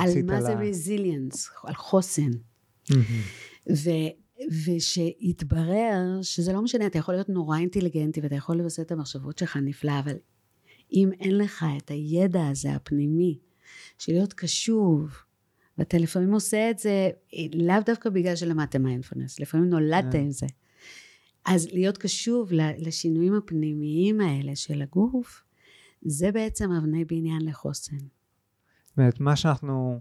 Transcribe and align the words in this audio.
על 0.00 0.22
מה 0.24 0.42
זה 0.42 0.54
רזיליאנס, 0.54 1.50
על 1.64 1.74
חוסן. 1.74 2.30
ו, 3.70 3.90
ושהתברר 4.64 6.22
שזה 6.22 6.52
לא 6.52 6.62
משנה, 6.62 6.86
אתה 6.86 6.98
יכול 6.98 7.14
להיות 7.14 7.28
נורא 7.28 7.58
אינטליגנטי 7.58 8.20
ואתה 8.20 8.34
יכול 8.34 8.56
לבסס 8.56 8.80
את 8.80 8.92
המחשבות 8.92 9.38
שלך 9.38 9.56
נפלא, 9.56 9.98
אבל 10.00 10.16
אם 10.92 11.10
אין 11.20 11.38
לך 11.38 11.66
את 11.76 11.90
הידע 11.90 12.48
הזה 12.48 12.74
הפנימי, 12.74 13.38
של 13.98 14.12
להיות 14.12 14.32
קשוב, 14.32 15.10
ואתה 15.78 15.98
לפעמים 15.98 16.32
עושה 16.32 16.70
את 16.70 16.78
זה 16.78 17.10
לאו 17.54 17.74
דווקא 17.86 18.10
בגלל 18.10 18.36
שלמדת 18.36 18.76
מיינדפולנס, 18.76 19.40
לפעמים 19.40 19.68
נולדת 19.68 20.12
כן. 20.12 20.20
עם 20.20 20.30
זה. 20.30 20.46
אז 21.44 21.68
להיות 21.72 21.98
קשוב 21.98 22.48
לשינויים 22.78 23.34
הפנימיים 23.34 24.20
האלה 24.20 24.56
של 24.56 24.82
הגוף, 24.82 25.42
זה 26.02 26.32
בעצם 26.32 26.72
אבני 26.72 27.04
בניין 27.04 27.44
לחוסן. 27.44 27.96
זאת 28.98 29.00
אומרת, 29.00 29.20
מה 29.20 29.36
שאנחנו, 29.36 30.00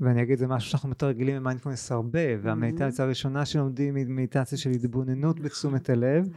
ואני 0.00 0.22
אגיד, 0.22 0.38
זה 0.38 0.46
משהו 0.46 0.70
שאנחנו 0.70 0.88
מתרגלים 0.88 1.36
במיינדפולנס 1.36 1.92
הרבה, 1.92 2.20
והמדיטציה 2.42 3.04
הראשונה 3.04 3.44
שלומדים 3.44 3.94
היא 3.94 4.06
מדיטציה 4.08 4.58
של 4.58 4.70
התבוננות 4.70 5.40
בתשומת 5.40 5.90
הלב, 5.90 6.28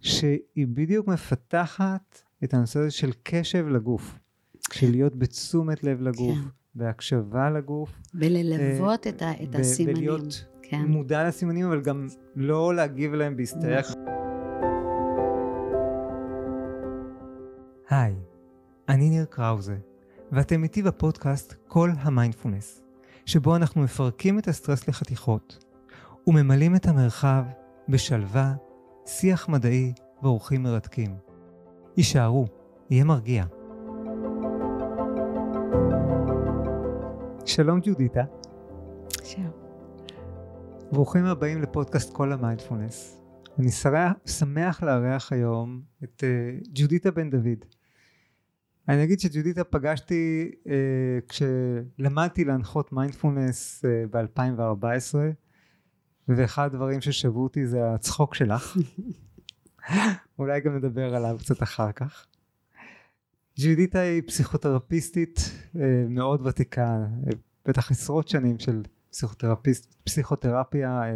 שהיא 0.00 0.66
בדיוק 0.66 1.08
מפתחת 1.08 2.22
את 2.44 2.54
הנושא 2.54 2.80
הזה 2.80 2.90
של 2.90 3.10
קשב 3.22 3.66
לגוף, 3.68 4.18
של 4.72 4.90
להיות 4.90 5.16
בתשומת 5.16 5.84
לב 5.84 6.02
לגוף, 6.02 6.38
כן. 6.38 6.48
בהקשבה 6.74 7.50
לגוף. 7.50 7.92
וללוות 8.14 9.06
את, 9.06 9.22
את 9.42 9.54
הסימנים. 9.54 9.96
ולהיות 9.96 10.44
כן. 10.62 10.84
מודע 10.84 11.28
לסימנים, 11.28 11.66
אבל 11.66 11.80
גם 11.80 12.06
לא 12.36 12.74
להגיב 12.74 13.14
להם 13.14 13.36
בהסתייג. 13.36 13.84
היי, 17.90 18.14
אני 18.88 19.10
ניר 19.10 19.24
קראוזה, 19.24 19.76
ואתם 20.32 20.62
איתי 20.62 20.82
בפודקאסט 20.82 21.54
קול 21.68 21.90
המיינדפולנס, 21.98 22.82
שבו 23.26 23.56
אנחנו 23.56 23.82
מפרקים 23.82 24.38
את 24.38 24.48
הסטרס 24.48 24.88
לחתיכות, 24.88 25.64
וממלאים 26.26 26.76
את 26.76 26.86
המרחב 26.86 27.44
בשלווה, 27.88 28.54
שיח 29.06 29.48
מדעי 29.48 29.92
ואורחים 30.22 30.62
מרתקים. 30.62 31.16
הישארו, 31.96 32.46
יהיה 32.90 33.04
מרגיע. 33.04 33.44
שלום 37.46 37.80
ג'ודיטה. 37.82 38.24
שלום. 39.24 39.50
ברוכים 40.92 41.24
הבאים 41.24 41.62
לפודקאסט 41.62 42.12
קול 42.12 42.32
המיינדפולנס. 42.32 43.22
אני 43.58 43.70
שמח 44.26 44.82
לארח 44.82 45.32
היום 45.32 45.82
את 46.04 46.24
uh, 46.24 46.68
ג'ודיטה 46.74 47.10
בן 47.10 47.30
דוד. 47.30 47.64
אני 48.90 49.04
אגיד 49.04 49.20
שג'ודיטה 49.20 49.64
פגשתי 49.64 50.50
uh, 50.64 50.68
כשלמדתי 51.28 52.44
להנחות 52.44 52.92
מיינדפולנס 52.92 53.84
uh, 53.84 54.16
ב-2014 54.16 55.14
ואחד 56.28 56.66
הדברים 56.66 57.00
ששבו 57.00 57.42
אותי 57.42 57.66
זה 57.66 57.94
הצחוק 57.94 58.34
שלך. 58.34 58.76
אולי 60.38 60.60
גם 60.60 60.76
נדבר 60.76 61.14
עליו 61.14 61.36
קצת 61.38 61.62
אחר 61.62 61.92
כך. 61.92 62.26
ג'ודיטה 63.58 63.98
היא 63.98 64.22
פסיכותרפיסטית 64.26 65.38
uh, 65.38 65.78
מאוד 66.08 66.46
ותיקה, 66.46 67.06
uh, 67.26 67.34
בטח 67.66 67.90
עשרות 67.90 68.28
שנים 68.28 68.58
של 68.58 68.82
פסיכותרפיסט, 69.10 69.94
פסיכותרפיה, 70.04 71.02
אה, 71.02 71.10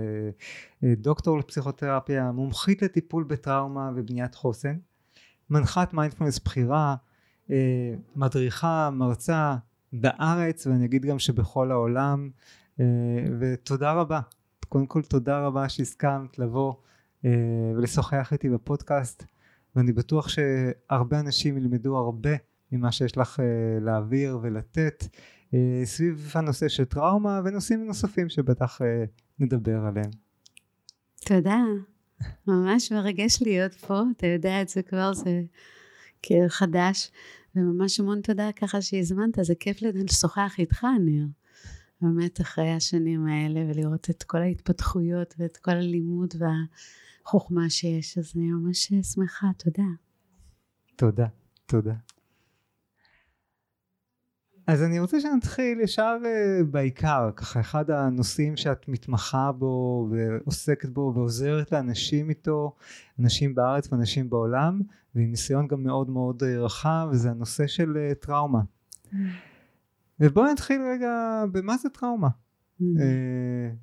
אה, 0.84 0.94
דוקטור 0.96 1.38
לפסיכותרפיה, 1.38 2.32
מומחית 2.32 2.82
לטיפול 2.82 3.24
בטראומה 3.24 3.90
ובניית 3.96 4.34
חוסן, 4.34 4.76
מנחת 5.50 5.94
מיינדפלנס 5.94 6.38
בכירה, 6.38 6.88
אה, 6.90 7.13
מדריכה, 8.16 8.90
מרצה 8.92 9.56
בארץ 9.92 10.66
ואני 10.66 10.84
אגיד 10.84 11.06
גם 11.06 11.18
שבכל 11.18 11.70
העולם 11.70 12.30
ותודה 13.40 13.92
רבה, 13.92 14.20
קודם 14.68 14.86
כל 14.86 15.02
תודה 15.02 15.46
רבה 15.46 15.68
שהסכמת 15.68 16.38
לבוא 16.38 16.74
ולשוחח 17.76 18.32
איתי 18.32 18.50
בפודקאסט 18.50 19.24
ואני 19.76 19.92
בטוח 19.92 20.28
שהרבה 20.28 21.20
אנשים 21.20 21.56
ילמדו 21.56 21.96
הרבה 21.96 22.30
ממה 22.72 22.92
שיש 22.92 23.16
לך 23.16 23.42
להעביר 23.80 24.38
ולתת 24.42 25.04
אה, 25.54 25.80
סביב 25.84 26.32
הנושא 26.34 26.68
של 26.68 26.84
טראומה 26.84 27.40
ונושאים 27.44 27.86
נוספים 27.86 28.28
שבטח 28.28 28.82
אה, 28.82 29.04
נדבר 29.38 29.84
עליהם. 29.86 30.10
תודה, 31.24 31.60
ממש 32.46 32.92
מרגש 32.92 33.42
להיות 33.42 33.74
פה, 33.74 34.00
אתה 34.16 34.26
יודע 34.26 34.62
את 34.62 34.68
זה 34.68 34.82
כבר, 34.82 35.14
זה 35.14 35.42
כאילו 36.24 36.48
חדש, 36.48 37.10
וממש 37.56 38.00
המון 38.00 38.20
תודה 38.20 38.52
ככה 38.52 38.82
שהזמנת, 38.82 39.38
זה 39.42 39.54
כיף 39.54 39.82
לשוחח 39.82 40.54
איתך, 40.58 40.86
ניר. 41.04 41.26
באמת 42.00 42.40
אחרי 42.40 42.70
השנים 42.70 43.26
האלה 43.26 43.60
ולראות 43.60 44.10
את 44.10 44.22
כל 44.22 44.38
ההתפתחויות 44.38 45.34
ואת 45.38 45.56
כל 45.56 45.70
הלימוד 45.70 46.34
והחוכמה 46.38 47.70
שיש, 47.70 48.18
אז 48.18 48.32
אני 48.36 48.44
ממש 48.44 48.92
שמחה, 49.14 49.46
תודה. 49.58 49.88
תודה, 50.96 51.26
תודה. 51.66 51.94
אז 54.66 54.82
אני 54.82 55.00
רוצה 55.00 55.20
שנתחיל 55.20 55.80
ישר 55.80 56.16
uh, 56.22 56.64
בעיקר, 56.64 57.30
ככה 57.36 57.60
אחד 57.60 57.90
הנושאים 57.90 58.56
שאת 58.56 58.88
מתמחה 58.88 59.52
בו 59.52 60.08
ועוסקת 60.10 60.88
בו 60.88 61.12
ועוזרת 61.14 61.72
לאנשים 61.72 62.30
איתו, 62.30 62.74
אנשים 63.20 63.54
בארץ 63.54 63.92
ואנשים 63.92 64.30
בעולם, 64.30 64.80
ועם 65.14 65.30
ניסיון 65.30 65.66
גם 65.66 65.82
מאוד 65.82 66.10
מאוד 66.10 66.42
uh, 66.42 66.46
רחב, 66.46 67.08
וזה 67.10 67.30
הנושא 67.30 67.66
של 67.66 67.96
uh, 67.96 68.14
טראומה. 68.14 68.60
Mm. 68.60 69.16
ובואו 70.20 70.52
נתחיל 70.52 70.82
רגע 70.92 71.44
במה 71.52 71.76
זה 71.76 71.88
טראומה. 71.88 72.28
Mm. 72.80 72.84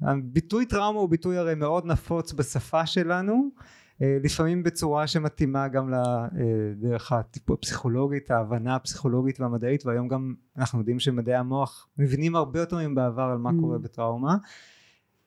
הביטוי 0.01 0.65
טראומה 0.65 0.99
הוא 0.99 1.09
ביטוי 1.09 1.37
הרי 1.37 1.55
מאוד 1.55 1.85
נפוץ 1.85 2.33
בשפה 2.33 2.85
שלנו, 2.85 3.49
אה, 3.57 3.63
לפעמים 4.01 4.63
בצורה 4.63 5.07
שמתאימה 5.07 5.67
גם 5.67 5.93
לדרך 5.93 7.11
הטיפול 7.11 7.57
הפסיכולוגית, 7.59 8.31
ההבנה 8.31 8.75
הפסיכולוגית 8.75 9.39
והמדעית 9.39 9.85
והיום 9.85 10.07
גם 10.07 10.33
אנחנו 10.57 10.79
יודעים 10.79 10.99
שמדעי 10.99 11.35
המוח 11.35 11.87
מבינים 11.97 12.35
הרבה 12.35 12.59
יותר 12.59 12.89
מבעבר 12.89 13.21
על 13.21 13.37
מה 13.37 13.49
mm. 13.49 13.53
קורה 13.59 13.77
בטראומה. 13.77 14.37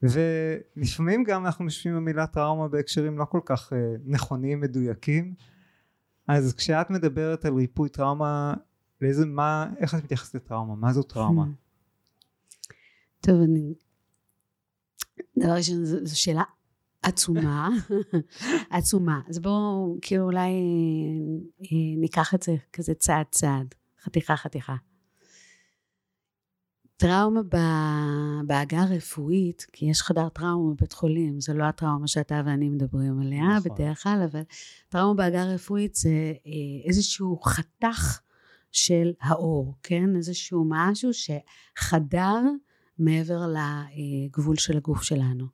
ולפעמים 0.03 1.25
גם 1.25 1.47
אנחנו 1.47 1.65
משתמשים 1.65 1.97
במילה 1.97 2.27
טראומה 2.27 2.69
בהקשרים 2.69 3.19
לא 3.19 3.25
כל 3.25 3.41
כך 3.45 3.73
uh, 3.73 3.77
נכונים 4.05 4.61
מדויקים. 4.61 5.35
אז 6.29 6.55
כשאת 6.55 6.91
מדברת 6.91 7.45
על 7.45 7.55
ריפוי 7.55 7.89
טראומה 7.89 8.55
לאיזה 9.01 9.27
מה 9.27 9.71
איך 9.79 9.95
את 9.95 10.05
מתייחסת 10.05 10.35
לטראומה? 10.35 10.75
מה 10.75 10.93
זו 10.93 11.03
טראומה? 11.03 11.45
טוב 13.21 13.41
אני 13.43 13.75
דבר 15.39 15.53
ראשון 15.53 15.85
זו 15.85 16.21
שאלה 16.21 16.43
עצומה, 17.05 17.69
עצומה. 18.71 19.21
אז 19.29 19.39
בואו 19.39 19.99
כאילו 20.03 20.25
אולי 20.25 20.51
אה, 21.63 22.01
ניקח 22.01 22.35
את 22.35 22.43
זה 22.43 22.57
כזה 22.73 22.95
צעד 22.95 23.27
צעד, 23.31 23.75
חתיכה 24.05 24.37
חתיכה. 24.37 24.75
טראומה 26.97 27.41
בעגה 28.47 28.83
הרפואית, 28.83 29.67
כי 29.73 29.87
יש 29.87 30.03
חדר 30.03 30.29
טראומה 30.29 30.75
בבית 30.75 30.93
חולים, 30.93 31.41
זה 31.41 31.55
לא 31.55 31.65
הטראומה 31.65 32.09
שאתה 32.09 32.43
ואני 32.47 32.69
מדברים 32.69 33.21
עליה 33.21 33.57
נכון. 33.57 33.73
בדרך 33.75 34.03
כלל, 34.03 34.27
אבל 34.31 34.43
טראומה 34.89 35.15
בעגה 35.15 35.43
הרפואית 35.43 35.95
זה 35.95 36.33
אה, 36.47 36.89
איזשהו 36.89 37.41
חתך 37.45 38.21
של 38.73 39.13
האור, 39.21 39.75
כן? 39.83 40.17
איזשהו 40.17 40.65
משהו 40.69 41.11
שחדר 41.13 42.41
מעבר 42.99 43.41
לגבול 43.47 44.57
של 44.57 44.77
הגוף 44.77 45.03
שלנו. 45.03 45.54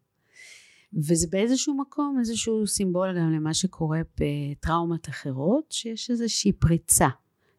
וזה 0.94 1.26
באיזשהו 1.30 1.74
מקום 1.74 2.16
איזשהו 2.18 2.66
סימבול 2.66 3.18
גם 3.18 3.32
למה 3.32 3.54
שקורה 3.54 4.00
בטראומות 4.20 5.08
אחרות, 5.08 5.72
שיש 5.72 6.10
איזושהי 6.10 6.52
פריצה, 6.52 7.08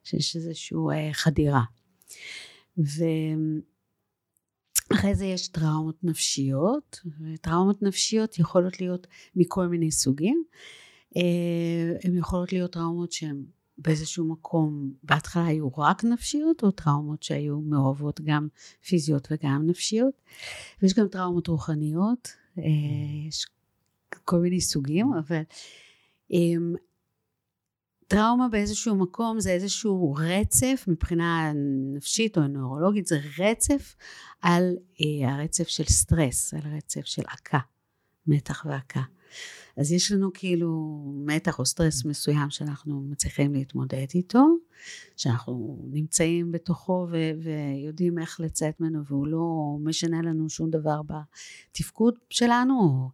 שיש 0.03 0.35
איזושהי 0.35 0.77
אה, 0.91 1.09
חדירה. 1.13 1.61
ואחרי 4.91 5.15
זה 5.15 5.25
יש 5.25 5.47
טראומות 5.47 6.03
נפשיות, 6.03 6.99
וטראומות 7.19 7.81
נפשיות 7.81 8.39
יכולות 8.39 8.81
להיות 8.81 9.07
מכל 9.35 9.67
מיני 9.67 9.91
סוגים. 9.91 10.43
אה, 11.17 11.93
הן 12.03 12.17
יכולות 12.17 12.53
להיות 12.53 12.73
טראומות 12.73 13.11
שהן 13.11 13.43
באיזשהו 13.77 14.25
מקום 14.25 14.93
בהתחלה 15.03 15.45
היו 15.45 15.69
רק 15.77 16.03
נפשיות 16.03 16.63
או 16.63 16.71
טראומות 16.71 17.23
שהיו 17.23 17.59
מעורבות 17.59 18.21
גם 18.23 18.47
פיזיות 18.87 19.27
וגם 19.31 19.63
נפשיות 19.65 20.21
ויש 20.81 20.93
גם 20.93 21.07
טראומות 21.07 21.47
רוחניות 21.47 22.40
יש 23.27 23.45
כל 24.25 24.39
מיני 24.39 24.61
סוגים, 24.61 25.11
אבל 25.13 25.41
אמ, 26.31 26.73
טראומה 28.07 28.47
באיזשהו 28.47 28.95
מקום 28.95 29.39
זה 29.39 29.51
איזשהו 29.51 30.15
רצף 30.17 30.85
מבחינה 30.87 31.51
נפשית 31.95 32.37
או 32.37 32.47
נוירולוגית, 32.47 33.07
זה 33.07 33.19
רצף 33.39 33.95
על 34.41 34.75
אה, 35.01 35.33
הרצף 35.33 35.67
של 35.67 35.83
סטרס, 35.83 36.53
על 36.53 36.59
הרצף 36.63 37.05
של 37.05 37.21
עקה, 37.27 37.59
מתח 38.27 38.65
ועקה. 38.69 39.01
אז 39.77 39.91
יש 39.91 40.11
לנו 40.11 40.33
כאילו 40.33 41.01
מתח 41.25 41.59
או 41.59 41.65
סטרס 41.65 42.05
מסוים 42.05 42.49
שאנחנו 42.49 43.01
מצליחים 43.01 43.53
להתמודד 43.53 44.05
איתו, 44.15 44.45
שאנחנו 45.17 45.85
נמצאים 45.91 46.51
בתוכו 46.51 47.07
ו- 47.11 47.31
ויודעים 47.43 48.19
איך 48.19 48.39
לצאת 48.39 48.79
ממנו 48.79 49.05
והוא 49.05 49.27
לא 49.27 49.77
משנה 49.83 50.21
לנו 50.21 50.49
שום 50.49 50.69
דבר 50.69 51.01
בתפקוד 51.01 52.13
שלנו 52.29 53.09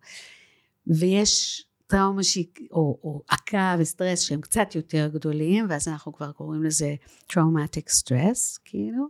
ויש 0.88 1.64
טראומה 1.88 2.24
שהיא, 2.24 2.46
או, 2.72 3.00
או 3.04 3.22
עקה 3.28 3.76
וסטרס 3.80 4.20
שהם 4.20 4.42
קצת 4.42 4.76
יותר 4.76 5.10
גדולים 5.14 5.66
ואז 5.70 5.88
אנחנו 5.88 6.14
כבר 6.14 6.32
קוראים 6.32 6.64
לזה 6.64 6.96
traumatic 7.32 7.90
stress 7.90 8.60
כאילו 8.66 9.08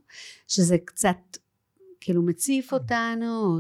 שזה 0.48 0.78
קצת 0.86 1.38
כאילו 2.02 2.22
מציף 2.22 2.74
אותנו 2.74 3.60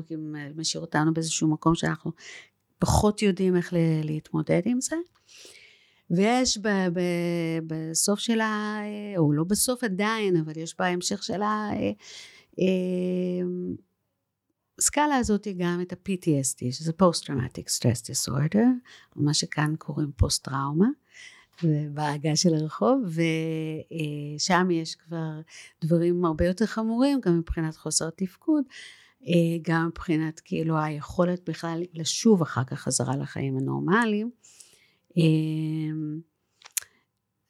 משאיר 0.55 0.81
אותנו 0.81 1.13
באיזשהו 1.13 1.47
מקום 1.47 1.75
שאנחנו 1.75 2.11
פחות 2.79 3.21
יודעים 3.21 3.55
איך 3.55 3.73
להתמודד 4.03 4.61
עם 4.65 4.81
זה. 4.81 4.95
ויש 6.11 6.57
ב, 6.57 6.67
ב, 6.67 6.99
בסוף 7.67 8.19
שלה, 8.19 8.81
או 9.17 9.33
לא 9.33 9.43
בסוף 9.43 9.83
עדיין, 9.83 10.37
אבל 10.37 10.57
יש 10.57 10.75
בהמשך 10.79 11.23
שלה 11.23 11.69
הסקאלה 14.79 15.15
הזאת 15.15 15.47
גם 15.57 15.81
את 15.81 15.93
ה-PTSD, 15.93 16.71
שזה 16.71 16.91
Post-Traumatic 17.01 17.77
Stress 17.77 18.01
Disorder, 18.11 18.65
מה 19.15 19.33
שכאן 19.33 19.75
קוראים 19.77 20.11
פוסט-טראומה, 20.17 20.87
בעגה 21.93 22.35
של 22.35 22.53
הרחוב, 22.53 23.01
ושם 23.07 24.67
יש 24.71 24.95
כבר 24.95 25.41
דברים 25.83 26.25
הרבה 26.25 26.45
יותר 26.45 26.65
חמורים, 26.65 27.19
גם 27.21 27.37
מבחינת 27.37 27.75
חוסר 27.75 28.09
תפקוד, 28.09 28.63
גם 29.61 29.87
מבחינת 29.87 30.39
כאילו 30.39 30.77
היכולת 30.77 31.49
בכלל 31.49 31.83
לשוב 31.93 32.41
אחר 32.41 32.63
כך 32.63 32.79
חזרה 32.79 33.15
לחיים 33.17 33.57
הנורמליים. 33.57 34.31
אמ, 35.17 36.19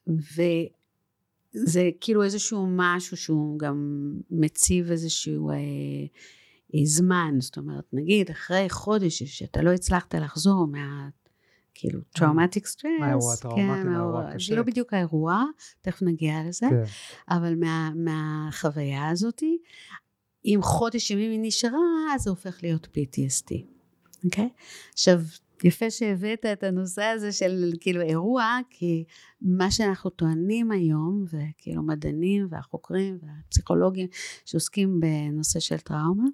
וזה 0.08 1.90
כאילו 2.02 2.24
איזשהו 2.24 2.68
משהו 2.70 3.18
שהוא 3.18 3.60
גם 3.60 4.12
מציב 4.30 4.92
איזשהו 4.92 5.50
אה, 5.50 5.56
אה, 6.76 6.86
זמן, 6.86 7.36
זאת 7.40 7.58
אומרת 7.58 7.86
נגיד 7.94 8.30
אחרי 8.30 8.70
חודש 8.70 9.24
שאתה 9.24 9.62
לא 9.62 9.72
הצלחת 9.72 10.16
לחזור 10.16 10.68
מה... 10.68 11.10
כאילו 11.80 12.00
טראומטיק 12.12 12.68
סטרס, 12.68 12.92
מהאירוע 13.00 13.34
הטראומטי, 13.34 13.62
כן, 13.62 13.90
מהאירוע 13.90 14.28
הקשה. 14.28 14.50
זה 14.50 14.56
לא 14.56 14.64
בדיוק 14.64 14.94
האירוע, 14.94 15.44
תכף 15.82 16.02
נגיע 16.02 16.34
לזה, 16.48 16.68
כן. 16.70 16.84
אבל 17.30 17.56
מה, 17.56 17.92
מהחוויה 17.96 19.10
הזאתי, 19.10 19.58
אם 20.46 20.60
חודש 20.62 21.12
ימים 21.12 21.32
היא 21.32 21.40
נשארה, 21.44 22.14
אז 22.16 22.22
זה 22.22 22.30
הופך 22.30 22.60
להיות 22.64 22.88
PTSD, 22.88 23.56
אוקיי? 24.26 24.50
Okay? 24.56 24.62
עכשיו, 24.94 25.20
יפה 25.64 25.90
שהבאת 25.90 26.46
את 26.46 26.64
הנושא 26.64 27.04
הזה 27.04 27.32
של 27.32 27.72
כאילו 27.80 28.02
אירוע, 28.02 28.60
כי 28.70 29.04
מה 29.42 29.72
שאנחנו 29.72 30.10
טוענים 30.10 30.72
היום, 30.72 31.26
וכאילו 31.26 31.84
מדענים 31.84 32.48
והחוקרים 32.50 33.20
והפסיכולוגים 33.22 34.08
שעוסקים 34.46 35.00
בנושא 35.00 35.60
של 35.60 35.78
טראומה, 35.78 36.28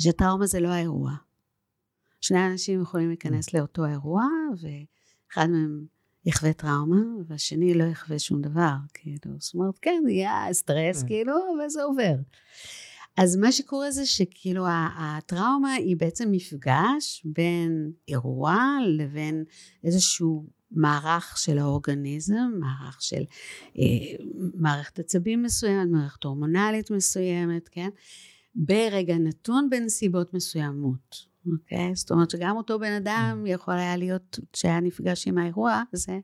שטראומה 0.00 0.46
זה 0.46 0.60
לא 0.60 0.68
האירוע. 0.68 1.12
שני 2.20 2.46
אנשים 2.46 2.82
יכולים 2.82 3.08
להיכנס 3.08 3.54
לאותו 3.54 3.86
אירוע, 3.86 4.24
ואחד 4.60 5.46
מהם 5.50 5.86
יחווה 6.26 6.52
טראומה, 6.52 7.02
והשני 7.26 7.74
לא 7.74 7.84
יחווה 7.84 8.18
שום 8.18 8.42
דבר, 8.42 8.74
כאילו, 8.94 9.36
זאת 9.38 9.54
אומרת, 9.54 9.78
כן, 9.82 10.02
יהיה 10.08 10.52
סטרס, 10.52 11.02
כן. 11.02 11.08
כאילו, 11.08 11.34
וזה 11.66 11.82
עובר. 11.82 12.14
אז 13.16 13.36
מה 13.36 13.52
שקורה 13.52 13.90
זה 13.90 14.06
שכאילו 14.06 14.64
הטראומה 14.98 15.72
היא 15.72 15.96
בעצם 15.96 16.28
מפגש 16.30 17.22
בין 17.24 17.92
אירוע 18.08 18.58
לבין 18.86 19.44
איזשהו 19.84 20.46
מערך 20.70 21.38
של 21.38 21.58
האורגניזם, 21.58 22.50
מערך 22.58 23.02
של 23.02 23.22
אה, 23.78 24.24
מערכת 24.54 24.98
עצבים 24.98 25.42
מסוימת, 25.42 25.88
מערכת 25.90 26.24
הורמונלית 26.24 26.90
מסוימת, 26.90 27.68
כן? 27.68 27.88
ברגע 28.54 29.18
נתון 29.18 29.70
בנסיבות 29.70 30.34
מסוימות, 30.34 31.26
אוקיי? 31.52 31.94
זאת 31.94 32.10
אומרת 32.10 32.30
שגם 32.30 32.56
אותו 32.56 32.78
בן 32.78 32.92
אדם 32.92 33.42
mm. 33.44 33.48
יכול 33.48 33.74
היה 33.74 33.96
להיות, 33.96 34.38
כשהיה 34.52 34.80
נפגש 34.80 35.28
עם 35.28 35.38
האירוע 35.38 35.82
הזה, 35.92 36.18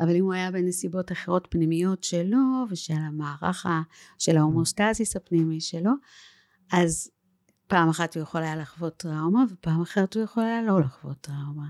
אבל 0.00 0.16
אם 0.16 0.24
הוא 0.24 0.32
היה 0.32 0.50
בנסיבות 0.50 1.12
אחרות 1.12 1.48
פנימיות 1.50 2.04
שלו 2.04 2.38
ושל 2.70 2.94
המערך 2.94 3.66
של 4.18 4.36
ההומוסטזיס 4.36 5.16
הפנימי 5.16 5.60
שלו, 5.60 5.92
אז 6.72 7.10
פעם 7.66 7.88
אחת 7.88 8.16
הוא 8.16 8.22
יכול 8.22 8.42
היה 8.42 8.56
לחוות 8.56 8.96
טראומה 8.96 9.44
ופעם 9.50 9.82
אחרת 9.82 10.14
הוא 10.14 10.22
יכול 10.22 10.42
היה 10.42 10.62
לא 10.62 10.80
לחוות 10.80 11.20
טראומה. 11.20 11.66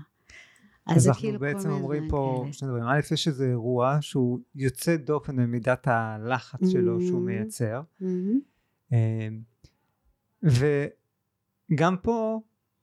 אז, 0.85 0.97
אז 0.97 1.07
אנחנו 1.07 1.21
כאילו 1.21 1.39
בעצם 1.39 1.69
אומרים 1.69 2.09
פה 2.09 2.39
כאלה. 2.43 2.53
שני 2.53 2.67
דברים. 2.67 2.83
א', 2.83 2.99
יש 3.13 3.27
איזה 3.27 3.45
אירוע 3.45 3.97
שהוא 4.01 4.39
יוצא 4.55 4.95
דופן 4.95 5.35
במידת 5.35 5.87
הלחץ 5.87 6.61
mm-hmm. 6.61 6.71
שלו 6.71 7.01
שהוא 7.01 7.21
מייצר. 7.21 7.81
Mm-hmm. 8.01 8.95
וגם 11.71 11.97
פה 11.97 12.41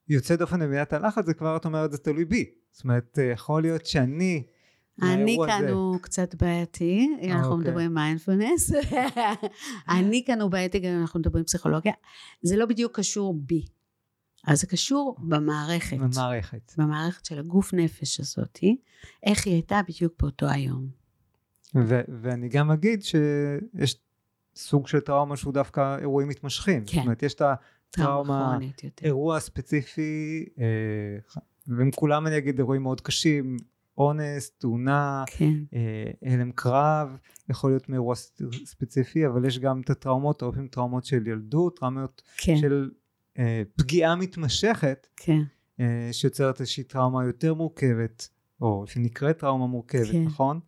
יוצא 0.09 0.37
דופן 0.37 0.61
במידת 0.61 0.93
הלחץ, 0.93 1.27
זה 1.27 1.35
כבר, 1.35 1.57
את 1.57 1.65
אומרת, 1.65 1.93
זה 1.93 1.99
תלוי 1.99 2.25
בי. 2.25 2.51
זאת 2.71 2.85
אומרת, 2.85 3.19
יכול 3.35 3.63
להיות 3.63 3.87
שאני 3.87 4.43
אני 5.03 5.37
כאן 5.47 5.65
הזה. 5.65 5.73
הוא 5.73 5.99
קצת 6.01 6.35
בעייתי, 6.35 7.09
אם 7.21 7.33
אנחנו 7.33 7.53
אוקיי. 7.53 7.69
מדברים 7.69 7.95
מיינדפלנס. 7.95 8.73
אני 9.99 10.23
כאן 10.27 10.41
הוא 10.41 10.51
בעייתי 10.51 10.79
גם 10.79 10.91
אם 10.91 11.01
אנחנו 11.01 11.21
מדברים 11.21 11.45
פסיכולוגיה. 11.45 11.93
זה 12.43 12.57
לא 12.57 12.67
בדיוק 12.67 12.97
קשור 12.97 13.35
בי. 13.39 13.67
אז 14.47 14.61
זה 14.61 14.67
קשור 14.67 15.17
במערכת. 15.19 15.97
במערכת. 15.97 16.73
במערכת 16.79 17.25
של 17.25 17.39
הגוף 17.39 17.75
נפש 17.75 18.21
הזאתי, 18.21 18.77
איך 19.23 19.47
היא 19.47 19.55
הייתה 19.55 19.81
בדיוק 19.89 20.13
באותו 20.21 20.47
היום. 20.49 20.89
ו- 21.75 22.01
ואני 22.23 22.49
גם 22.49 22.71
אגיד 22.71 23.03
שיש 23.03 23.97
סוג 24.57 24.89
של 24.89 25.01
טראומה 25.01 25.37
שהוא 25.37 25.53
דווקא 25.53 25.97
אירועים 25.99 26.29
מתמשכים. 26.29 26.85
כן. 26.87 26.97
זאת 26.97 27.05
אומרת, 27.05 27.23
יש 27.23 27.35
את 27.35 27.43
הטראומה, 27.91 28.59
אירוע 29.03 29.41
ספציפי, 29.41 30.45
אה, 30.59 31.39
והם 31.67 31.91
כולם 31.91 32.27
אני 32.27 32.39
אגיד 32.39 32.59
אירועים 32.59 32.83
מאוד 32.83 33.01
קשים, 33.01 33.57
אונס, 33.99 34.51
תאונה, 34.51 35.25
כן. 35.27 35.53
אה, 35.75 36.33
הלם 36.33 36.53
קרב, 36.53 37.09
יכול 37.49 37.71
להיות 37.71 37.89
מאירוע 37.89 38.15
ספציפי, 38.65 39.27
אבל 39.27 39.45
יש 39.45 39.59
גם 39.59 39.81
את 39.81 39.91
הטראומות, 39.91 40.43
הרבה 40.43 40.55
פעמים 40.55 40.69
טראומות 40.69 41.05
של 41.05 41.27
ילדות, 41.27 41.79
טראומות 41.79 42.23
כן. 42.37 42.57
של 42.57 42.91
אה, 43.39 43.63
פגיעה 43.77 44.17
מתמשכת, 44.17 45.07
כן. 45.17 45.41
אה, 45.81 46.09
שיוצרת 46.13 46.61
איזושהי 46.61 46.85
טראומה 46.85 47.25
יותר 47.25 47.55
מורכבת, 47.55 48.29
או 48.61 48.85
שנקראת 48.87 49.39
טראומה 49.39 49.67
מורכבת, 49.67 50.13
כן. 50.13 50.25
נכון? 50.25 50.61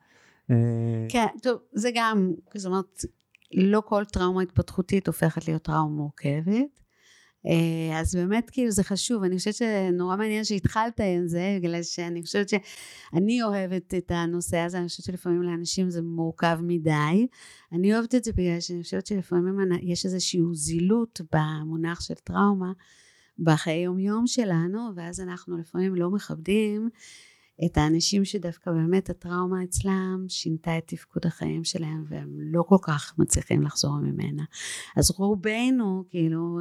אה, 0.50 1.06
כן, 1.08 1.26
טוב, 1.42 1.58
זה 1.72 1.90
גם, 1.94 2.32
זאת 2.54 2.66
אומרת, 2.66 3.04
לא 3.54 3.82
כל 3.86 4.04
טראומה 4.04 4.42
התפתחותית 4.42 5.06
הופכת 5.06 5.48
להיות 5.48 5.62
טראומה 5.62 5.96
מורכבת. 5.96 6.80
אה, 7.48 8.00
אז 8.00 8.14
באמת 8.14 8.50
כאילו 8.50 8.70
זה 8.70 8.84
חשוב, 8.84 9.22
אני 9.24 9.38
חושבת 9.38 9.54
שנורא 9.54 10.16
מעניין 10.16 10.44
שהתחלת 10.44 11.00
עם 11.00 11.26
זה, 11.26 11.58
בגלל 11.60 11.82
שאני 11.82 12.22
חושבת 12.22 12.48
שאני 12.48 13.42
אוהבת 13.42 13.94
את 13.94 14.10
הנושא 14.14 14.58
הזה, 14.58 14.78
אני 14.78 14.88
חושבת 14.88 15.04
שלפעמים 15.06 15.42
לאנשים 15.42 15.90
זה 15.90 16.02
מורכב 16.02 16.58
מדי. 16.62 17.26
אני 17.72 17.94
אוהבת 17.94 18.14
את 18.14 18.24
זה 18.24 18.32
בגלל 18.32 18.60
שאני 18.60 18.82
חושבת 18.82 19.06
שלפעמים 19.06 19.58
יש 19.82 20.04
איזושהי 20.04 20.40
זילות 20.52 21.20
במונח 21.32 22.00
של 22.00 22.14
טראומה 22.14 22.72
בחיי 23.38 23.82
יום 23.82 23.98
יום 23.98 24.26
שלנו, 24.26 24.90
ואז 24.96 25.20
אנחנו 25.20 25.58
לפעמים 25.58 25.94
לא 25.94 26.10
מכבדים 26.10 26.88
את 27.64 27.76
האנשים 27.76 28.24
שדווקא 28.24 28.70
באמת 28.70 29.10
הטראומה 29.10 29.64
אצלם 29.64 30.24
שינתה 30.28 30.78
את 30.78 30.82
תפקוד 30.86 31.26
החיים 31.26 31.64
שלהם 31.64 32.04
והם 32.08 32.28
לא 32.38 32.62
כל 32.62 32.76
כך 32.82 33.14
מצליחים 33.18 33.62
לחזור 33.62 33.98
ממנה. 33.98 34.42
אז 34.96 35.10
רובנו, 35.10 36.04
כאילו, 36.10 36.58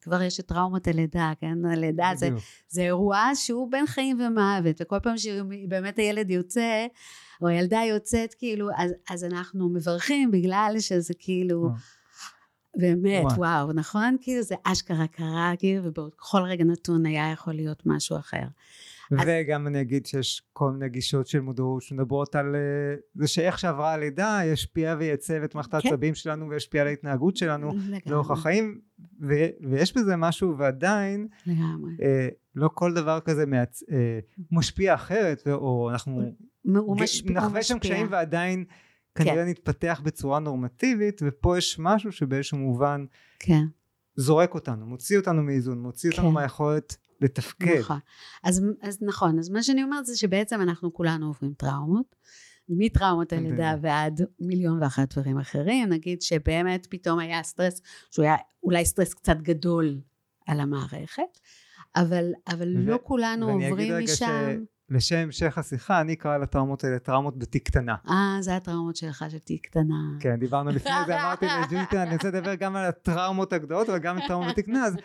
כבר 0.00 0.22
יש 0.22 0.40
את 0.40 0.46
טראומת 0.46 0.88
הלידה, 0.88 1.32
כן? 1.40 1.64
הלידה 1.64 2.10
זה, 2.16 2.28
זה 2.68 2.82
אירוע 2.82 3.30
שהוא 3.34 3.70
בין 3.70 3.86
חיים 3.86 4.20
ומוות, 4.20 4.76
וכל 4.80 4.98
פעם 5.02 5.18
שבאמת 5.18 5.98
הילד 5.98 6.30
יוצא, 6.30 6.86
או 7.42 7.48
הילדה 7.48 7.80
יוצאת, 7.88 8.34
כאילו, 8.34 8.68
אז, 8.76 8.90
אז 9.10 9.24
אנחנו 9.24 9.68
מברכים 9.68 10.30
בגלל 10.30 10.76
שזה 10.78 11.14
כאילו... 11.18 11.68
באמת, 12.76 13.24
וואו. 13.24 13.38
וואו, 13.38 13.72
נכון? 13.72 14.16
כאילו 14.20 14.42
זה 14.42 14.54
אשכרה 14.64 15.06
קרה, 15.06 15.52
כאילו, 15.58 15.84
ובכל 15.84 16.42
רגע 16.42 16.64
נתון 16.64 17.06
היה 17.06 17.32
יכול 17.32 17.54
להיות 17.54 17.82
משהו 17.86 18.16
אחר. 18.16 18.44
וגם 19.12 19.66
אני 19.66 19.80
אגיד 19.80 20.06
שיש 20.06 20.42
כל 20.52 20.70
מיני 20.70 20.88
גישות 20.88 21.26
של 21.26 21.40
מודעות 21.40 21.82
שמדברות 21.82 22.34
על 22.34 22.54
אה, 22.54 22.94
זה 23.14 23.28
שאיך 23.28 23.58
שעברה 23.58 23.92
הלידה 23.92 24.40
ישפיע 24.44 24.96
וייצב 24.98 25.34
את 25.34 25.54
מערכת 25.54 25.70
כן. 25.70 25.76
העצבים 25.88 26.14
שלנו 26.14 26.48
וישפיע 26.48 26.82
על 26.82 26.88
ההתנהגות 26.88 27.36
שלנו 27.36 27.72
לאורך 28.06 28.30
החיים 28.30 28.80
ו- 29.20 29.70
ויש 29.70 29.96
בזה 29.96 30.16
משהו 30.16 30.58
ועדיין 30.58 31.28
אה, 32.02 32.28
לא 32.54 32.70
כל 32.74 32.94
דבר 32.94 33.20
כזה 33.20 33.46
מעצ... 33.46 33.82
אה, 33.92 34.18
משפיע 34.50 34.94
אחרת 34.94 35.42
או 35.48 35.90
אנחנו 35.90 36.22
הוא 36.76 36.96
משפיע, 37.00 37.32
נחווה 37.32 37.62
שם 37.62 37.78
קשיים 37.78 38.06
ועדיין 38.10 38.64
כנראה 39.14 39.34
כן. 39.44 39.48
נתפתח 39.48 40.00
בצורה 40.04 40.38
נורמטיבית 40.38 41.20
ופה 41.24 41.58
יש 41.58 41.76
משהו 41.78 42.12
שבאיזשהו 42.12 42.58
מובן 42.58 43.04
כן. 43.38 43.64
זורק 44.16 44.54
אותנו 44.54 44.86
מוציא 44.86 45.18
אותנו 45.18 45.42
מאיזון 45.42 45.82
מוציא 45.82 46.10
כן. 46.10 46.16
אותנו 46.16 46.32
מהיכולת 46.32 46.96
לתפקד. 47.20 47.78
נכון. 47.80 47.98
אז, 48.42 48.64
אז 48.82 48.98
נכון, 49.02 49.38
אז 49.38 49.50
מה 49.50 49.62
שאני 49.62 49.82
אומרת 49.82 50.06
זה 50.06 50.16
שבעצם 50.16 50.60
אנחנו 50.60 50.92
כולנו 50.92 51.26
עוברים 51.26 51.52
טראומות, 51.56 52.16
מטראומות 52.68 53.32
הלידה 53.32 53.74
ועד 53.82 54.20
מיליון 54.40 54.82
ואחת 54.82 55.12
דברים 55.12 55.38
אחרים, 55.38 55.88
נגיד 55.88 56.22
שבאמת 56.22 56.86
פתאום 56.90 57.18
היה 57.18 57.42
סטרס, 57.42 57.80
שהוא 58.10 58.24
היה 58.24 58.36
אולי 58.62 58.84
סטרס 58.84 59.14
קצת 59.14 59.36
גדול 59.36 60.00
על 60.46 60.60
המערכת, 60.60 61.38
אבל, 61.96 62.32
אבל 62.48 62.76
ו- 62.76 62.90
לא 62.90 62.98
כולנו 63.02 63.50
עוברים 63.50 64.04
משם. 64.04 64.16
ש... 64.16 64.74
לשם 64.90 65.16
המשך 65.16 65.58
השיחה, 65.58 66.00
אני 66.00 66.12
אקרא 66.12 66.36
לטראומות 66.38 66.84
האלה 66.84 66.98
טראומות 66.98 67.38
בתיק 67.38 67.66
קטנה. 67.68 67.94
אה, 68.08 68.36
זה 68.40 68.56
הטראומות 68.56 68.96
שלך 68.96 69.24
של 69.30 69.38
תיק 69.38 69.66
קטנה. 69.66 69.94
כן, 70.20 70.36
דיברנו 70.36 70.70
לפני 70.70 70.92
זה, 71.06 71.20
אמרתי 71.22 71.46
לג'וליטה, 71.62 72.02
אני 72.02 72.14
רוצה 72.14 72.28
לדבר 72.28 72.54
גם 72.54 72.76
על 72.76 72.84
הטראומות 72.84 73.52
הגדולות, 73.52 73.88
אבל 73.88 73.98
גם 73.98 74.16
על 74.16 74.28
טראומות 74.28 74.48
בתיק 74.48 74.64
קטנה, 74.64 74.84
אז 74.84 74.96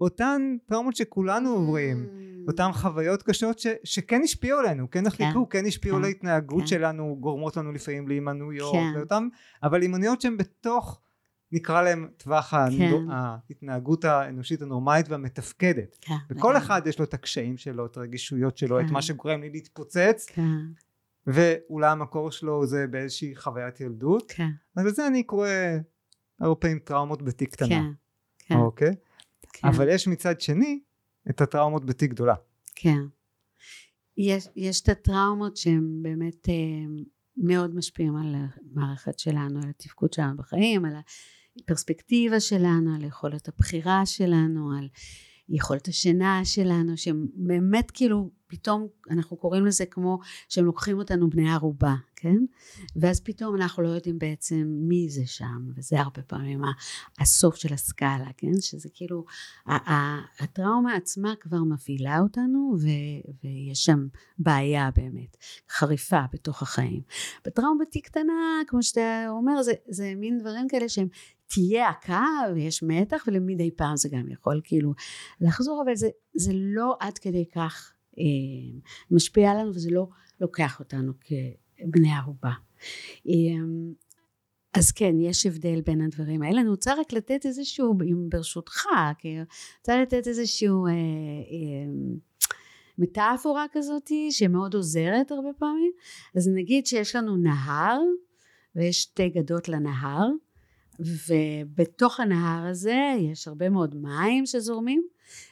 אותן 0.00 0.56
טראומות 0.66 0.96
שכולנו 0.96 1.50
עוברים, 1.50 2.06
mm. 2.06 2.48
אותן 2.48 2.72
חוויות 2.72 3.22
קשות 3.22 3.58
ש, 3.58 3.66
שכן 3.84 4.20
השפיעו 4.24 4.58
עלינו, 4.58 4.90
כן 4.90 5.04
נחלקו, 5.04 5.48
כן, 5.48 5.60
כן 5.60 5.66
השפיעו 5.66 5.98
כן, 5.98 6.04
ההתנהגות 6.04 6.60
כן. 6.60 6.66
שלנו, 6.66 7.16
גורמות 7.20 7.56
לנו 7.56 7.72
לפעמים 7.72 8.08
להימנויות, 8.08 8.72
כן. 8.72 8.92
לאותם, 8.94 9.28
אבל 9.62 9.82
הימנויות 9.82 10.20
שהן 10.20 10.36
בתוך 10.36 11.00
נקרא 11.52 11.82
להם 11.82 12.08
טווח 12.16 12.50
כן. 12.50 13.10
ההתנהגות 13.10 14.04
האנושית 14.04 14.62
הנורמלית 14.62 15.08
והמתפקדת. 15.08 15.98
כן, 16.00 16.14
וכל 16.30 16.48
לגמרי. 16.50 16.58
אחד 16.58 16.86
יש 16.86 16.98
לו 16.98 17.04
את 17.04 17.14
הקשיים 17.14 17.56
שלו, 17.56 17.86
את 17.86 17.96
הרגישויות 17.96 18.58
שלו, 18.58 18.78
כן. 18.78 18.86
את 18.86 18.90
מה 18.90 19.02
שגורם 19.02 19.40
לי 19.40 19.50
להתפוצץ. 19.50 20.26
כן. 20.28 20.42
ואולי 21.26 21.90
המקור 21.90 22.30
שלו 22.30 22.66
זה 22.66 22.86
באיזושהי 22.86 23.36
חוויית 23.36 23.80
ילדות. 23.80 24.32
כן. 24.36 24.48
אז 24.76 24.86
לזה 24.86 25.06
אני 25.06 25.22
קורא 25.22 25.48
הרבה 26.40 26.54
פעמים 26.54 26.78
טראומות 26.78 27.22
בתיק 27.22 27.52
קטנה. 27.52 27.68
כן. 27.68 27.84
כן. 28.38 28.56
אוקיי? 28.56 28.94
כן. 29.52 29.68
אבל 29.68 29.88
יש 29.88 30.08
מצד 30.08 30.40
שני 30.40 30.80
את 31.30 31.40
הטראומות 31.40 31.84
בתיק 31.84 32.10
גדולה. 32.10 32.34
כן. 32.74 33.00
יש, 34.16 34.48
יש 34.56 34.82
את 34.82 34.88
הטראומות 34.88 35.56
שהן 35.56 36.02
באמת 36.02 36.48
אה, 36.48 36.54
מאוד 37.36 37.74
משפיעים 37.74 38.16
על 38.16 38.34
המערכת 38.34 39.18
שלנו, 39.18 39.60
על 39.62 39.70
התפקוד 39.70 40.12
שלנו 40.12 40.36
בחיים, 40.36 40.84
על 40.84 40.92
הפרספקטיבה 41.60 42.40
שלנו, 42.40 42.94
על 42.94 43.04
יכולת 43.04 43.48
הבחירה 43.48 44.06
שלנו, 44.06 44.72
על 44.78 44.88
יכולת 45.48 45.88
השינה 45.88 46.40
שלנו, 46.44 46.96
שהם 46.96 47.26
באמת 47.34 47.90
כאילו 47.90 48.30
פתאום 48.48 48.86
אנחנו 49.10 49.36
קוראים 49.36 49.66
לזה 49.66 49.86
כמו 49.86 50.18
שהם 50.48 50.64
לוקחים 50.64 50.98
אותנו 50.98 51.30
בני 51.30 51.52
ערובה, 51.52 51.94
כן? 52.16 52.36
ואז 52.96 53.20
פתאום 53.20 53.56
אנחנו 53.56 53.82
לא 53.82 53.88
יודעים 53.88 54.18
בעצם 54.18 54.64
מי 54.66 55.08
זה 55.10 55.26
שם, 55.26 55.70
וזה 55.76 56.00
הרבה 56.00 56.22
פעמים 56.22 56.60
הסוף 57.18 57.56
של 57.56 57.74
הסקאלה, 57.74 58.28
כן? 58.36 58.60
שזה 58.60 58.88
כאילו, 58.94 59.24
הטראומה 60.40 60.94
עצמה 60.94 61.34
כבר 61.40 61.64
מפעילה 61.64 62.18
אותנו, 62.20 62.76
ו- 62.80 63.30
ויש 63.44 63.84
שם 63.84 64.06
בעיה 64.38 64.90
באמת, 64.96 65.36
חריפה 65.70 66.22
בתוך 66.32 66.62
החיים. 66.62 67.02
בטראומה 67.44 67.84
בתיק 67.84 68.06
קטנה, 68.06 68.60
כמו 68.66 68.82
שאתה 68.82 69.26
אומר, 69.28 69.62
זה, 69.62 69.72
זה 69.88 70.12
מין 70.16 70.38
דברים 70.38 70.68
כאלה 70.68 70.88
שהם 70.88 71.08
תהיה 71.48 71.88
עקה 71.88 72.26
ויש 72.54 72.82
מתח 72.82 73.24
ולמדי 73.26 73.70
פעם 73.76 73.96
זה 73.96 74.08
גם 74.08 74.30
יכול 74.30 74.60
כאילו 74.64 74.94
לחזור 75.40 75.82
אבל 75.86 75.96
זה, 75.96 76.08
זה 76.34 76.52
לא 76.54 76.96
עד 77.00 77.18
כדי 77.18 77.44
כך 77.54 77.92
אה, 78.18 78.78
משפיע 79.10 79.50
עלינו 79.50 79.70
וזה 79.70 79.90
לא 79.90 80.08
לוקח 80.40 80.80
אותנו 80.80 81.12
כבני 81.20 82.12
ערובה. 82.12 82.52
אה, 83.28 83.32
אז 84.74 84.92
כן, 84.92 85.20
יש 85.20 85.46
הבדל 85.46 85.80
בין 85.80 86.00
הדברים 86.00 86.42
האלה. 86.42 86.60
אני 86.60 86.68
רוצה 86.68 86.94
רק 87.00 87.12
לתת 87.12 87.46
איזשהו, 87.46 87.98
אם 88.02 88.28
ברשותך, 88.28 88.84
אני 89.24 89.40
רוצה 89.78 90.02
לתת 90.02 90.26
איזשהו 90.26 90.86
אה, 90.86 90.92
אה, 90.92 92.16
מטאפורה 92.98 93.66
כזאת 93.72 94.10
שמאוד 94.30 94.74
עוזרת 94.74 95.30
הרבה 95.30 95.48
פעמים. 95.58 95.92
אז 96.36 96.48
נגיד 96.48 96.86
שיש 96.86 97.16
לנו 97.16 97.36
נהר 97.36 97.98
ויש 98.76 99.02
שתי 99.02 99.28
גדות 99.28 99.68
לנהר 99.68 100.28
ובתוך 100.98 102.20
הנהר 102.20 102.66
הזה 102.66 103.14
יש 103.18 103.48
הרבה 103.48 103.68
מאוד 103.68 103.94
מים 103.96 104.46
שזורמים 104.46 105.02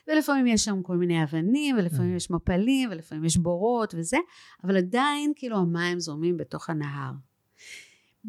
ולפעמים 0.09 0.47
יש 0.47 0.65
שם 0.65 0.83
כל 0.83 0.97
מיני 0.97 1.23
אבנים 1.23 1.77
ולפעמים 1.79 2.13
mm. 2.13 2.17
יש 2.17 2.31
מפלים 2.31 2.91
ולפעמים 2.91 3.25
יש 3.25 3.37
בורות 3.37 3.95
וזה 3.99 4.17
אבל 4.65 4.77
עדיין 4.77 5.33
כאילו 5.37 5.57
המים 5.57 6.01
זורמים 6.01 6.37
בתוך 6.37 6.71
הנהר. 6.71 7.13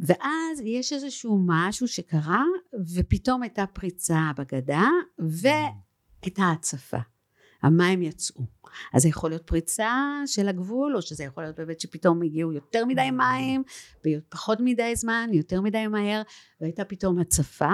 ואז 0.01 0.61
יש 0.65 0.93
איזשהו 0.93 1.39
משהו 1.45 1.87
שקרה 1.87 2.43
ופתאום 2.95 3.43
הייתה 3.43 3.65
פריצה 3.65 4.31
בגדה 4.37 4.87
והייתה 5.19 6.51
הצפה 6.51 6.97
המים 7.63 8.01
יצאו. 8.01 8.45
אז 8.93 9.01
זה 9.01 9.09
יכול 9.09 9.29
להיות 9.29 9.47
פריצה 9.47 10.21
של 10.25 10.47
הגבול, 10.47 10.95
או 10.95 11.01
שזה 11.01 11.23
יכול 11.23 11.43
להיות 11.43 11.55
באמת 11.55 11.79
שפתאום 11.79 12.21
הגיעו 12.21 12.53
יותר 12.53 12.85
מדי 12.85 13.11
מים, 13.11 13.63
פחות 14.29 14.57
מדי 14.61 14.95
זמן, 14.95 15.29
יותר 15.33 15.61
מדי 15.61 15.87
מהר, 15.87 16.21
והייתה 16.61 16.85
פתאום 16.85 17.19
הצפה, 17.19 17.71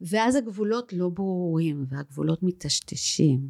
ואז 0.00 0.36
הגבולות 0.36 0.92
לא 0.92 1.08
ברורים, 1.08 1.86
והגבולות 1.88 2.42
מטשטשים. 2.42 3.48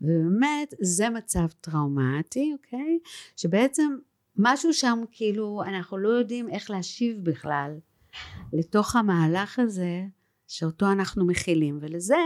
ובאמת, 0.00 0.74
זה 0.80 1.10
מצב 1.10 1.46
טראומטי, 1.60 2.52
אוקיי? 2.52 2.98
שבעצם 3.36 3.96
משהו 4.36 4.74
שם, 4.74 4.98
כאילו, 5.12 5.62
אנחנו 5.66 5.98
לא 5.98 6.08
יודעים 6.08 6.48
איך 6.48 6.70
להשיב 6.70 7.16
בכלל 7.22 7.78
לתוך 8.52 8.96
המהלך 8.96 9.58
הזה, 9.58 10.02
שאותו 10.48 10.92
אנחנו 10.92 11.26
מכילים, 11.26 11.78
ולזה, 11.80 12.16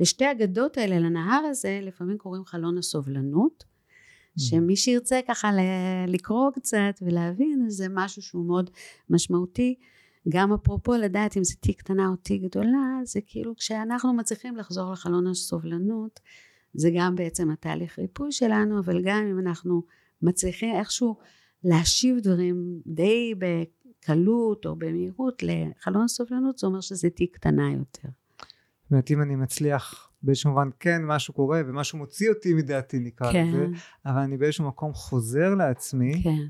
לשתי 0.00 0.26
הגדות 0.26 0.76
האלה, 0.76 0.98
לנהר 0.98 1.44
הזה, 1.44 1.80
לפעמים 1.82 2.18
קוראים 2.18 2.44
חלון 2.44 2.78
הסובלנות, 2.78 3.64
mm. 3.64 4.40
שמי 4.40 4.76
שירצה 4.76 5.20
ככה 5.28 5.50
לקרוא 6.08 6.50
קצת 6.50 6.98
ולהבין, 7.02 7.64
זה 7.68 7.86
משהו 7.90 8.22
שהוא 8.22 8.46
מאוד 8.46 8.70
משמעותי. 9.10 9.74
גם 10.28 10.52
אפרופו 10.52 10.92
לדעת 10.92 11.36
אם 11.36 11.44
זה 11.44 11.54
תיק 11.60 11.78
קטנה 11.78 12.08
או 12.08 12.16
תיק 12.16 12.42
גדולה, 12.42 13.00
זה 13.04 13.20
כאילו 13.26 13.56
כשאנחנו 13.56 14.12
מצליחים 14.12 14.56
לחזור 14.56 14.92
לחלון 14.92 15.26
הסובלנות, 15.26 16.20
זה 16.74 16.90
גם 16.96 17.14
בעצם 17.14 17.50
התהליך 17.50 17.98
ריפוי 17.98 18.32
שלנו, 18.32 18.78
אבל 18.78 19.02
גם 19.04 19.26
אם 19.30 19.38
אנחנו 19.38 19.82
מצליחים 20.22 20.74
איכשהו 20.74 21.16
להשיב 21.64 22.18
דברים 22.18 22.80
די 22.86 23.34
בקלות 23.38 24.66
או 24.66 24.76
במהירות 24.76 25.42
לחלון 25.42 26.04
הסובלנות, 26.04 26.58
זה 26.58 26.66
אומר 26.66 26.80
שזה 26.80 27.10
תיק 27.10 27.34
קטנה 27.34 27.72
יותר. 27.72 28.08
זאת 28.88 28.92
אומרת 28.92 29.10
אם 29.10 29.22
אני 29.22 29.36
מצליח 29.36 30.10
באיזשהו 30.22 30.50
מובן 30.50 30.68
כן 30.80 31.04
משהו 31.04 31.34
קורה 31.34 31.60
ומשהו 31.66 31.98
מוציא 31.98 32.28
אותי 32.30 32.54
מדעתי 32.54 32.98
נקרא 32.98 33.32
כן. 33.32 33.46
לזה 33.48 33.66
אבל 34.06 34.18
אני 34.20 34.36
באיזשהו 34.36 34.68
מקום 34.68 34.92
חוזר 34.94 35.54
לעצמי 35.54 36.22
כן. 36.22 36.46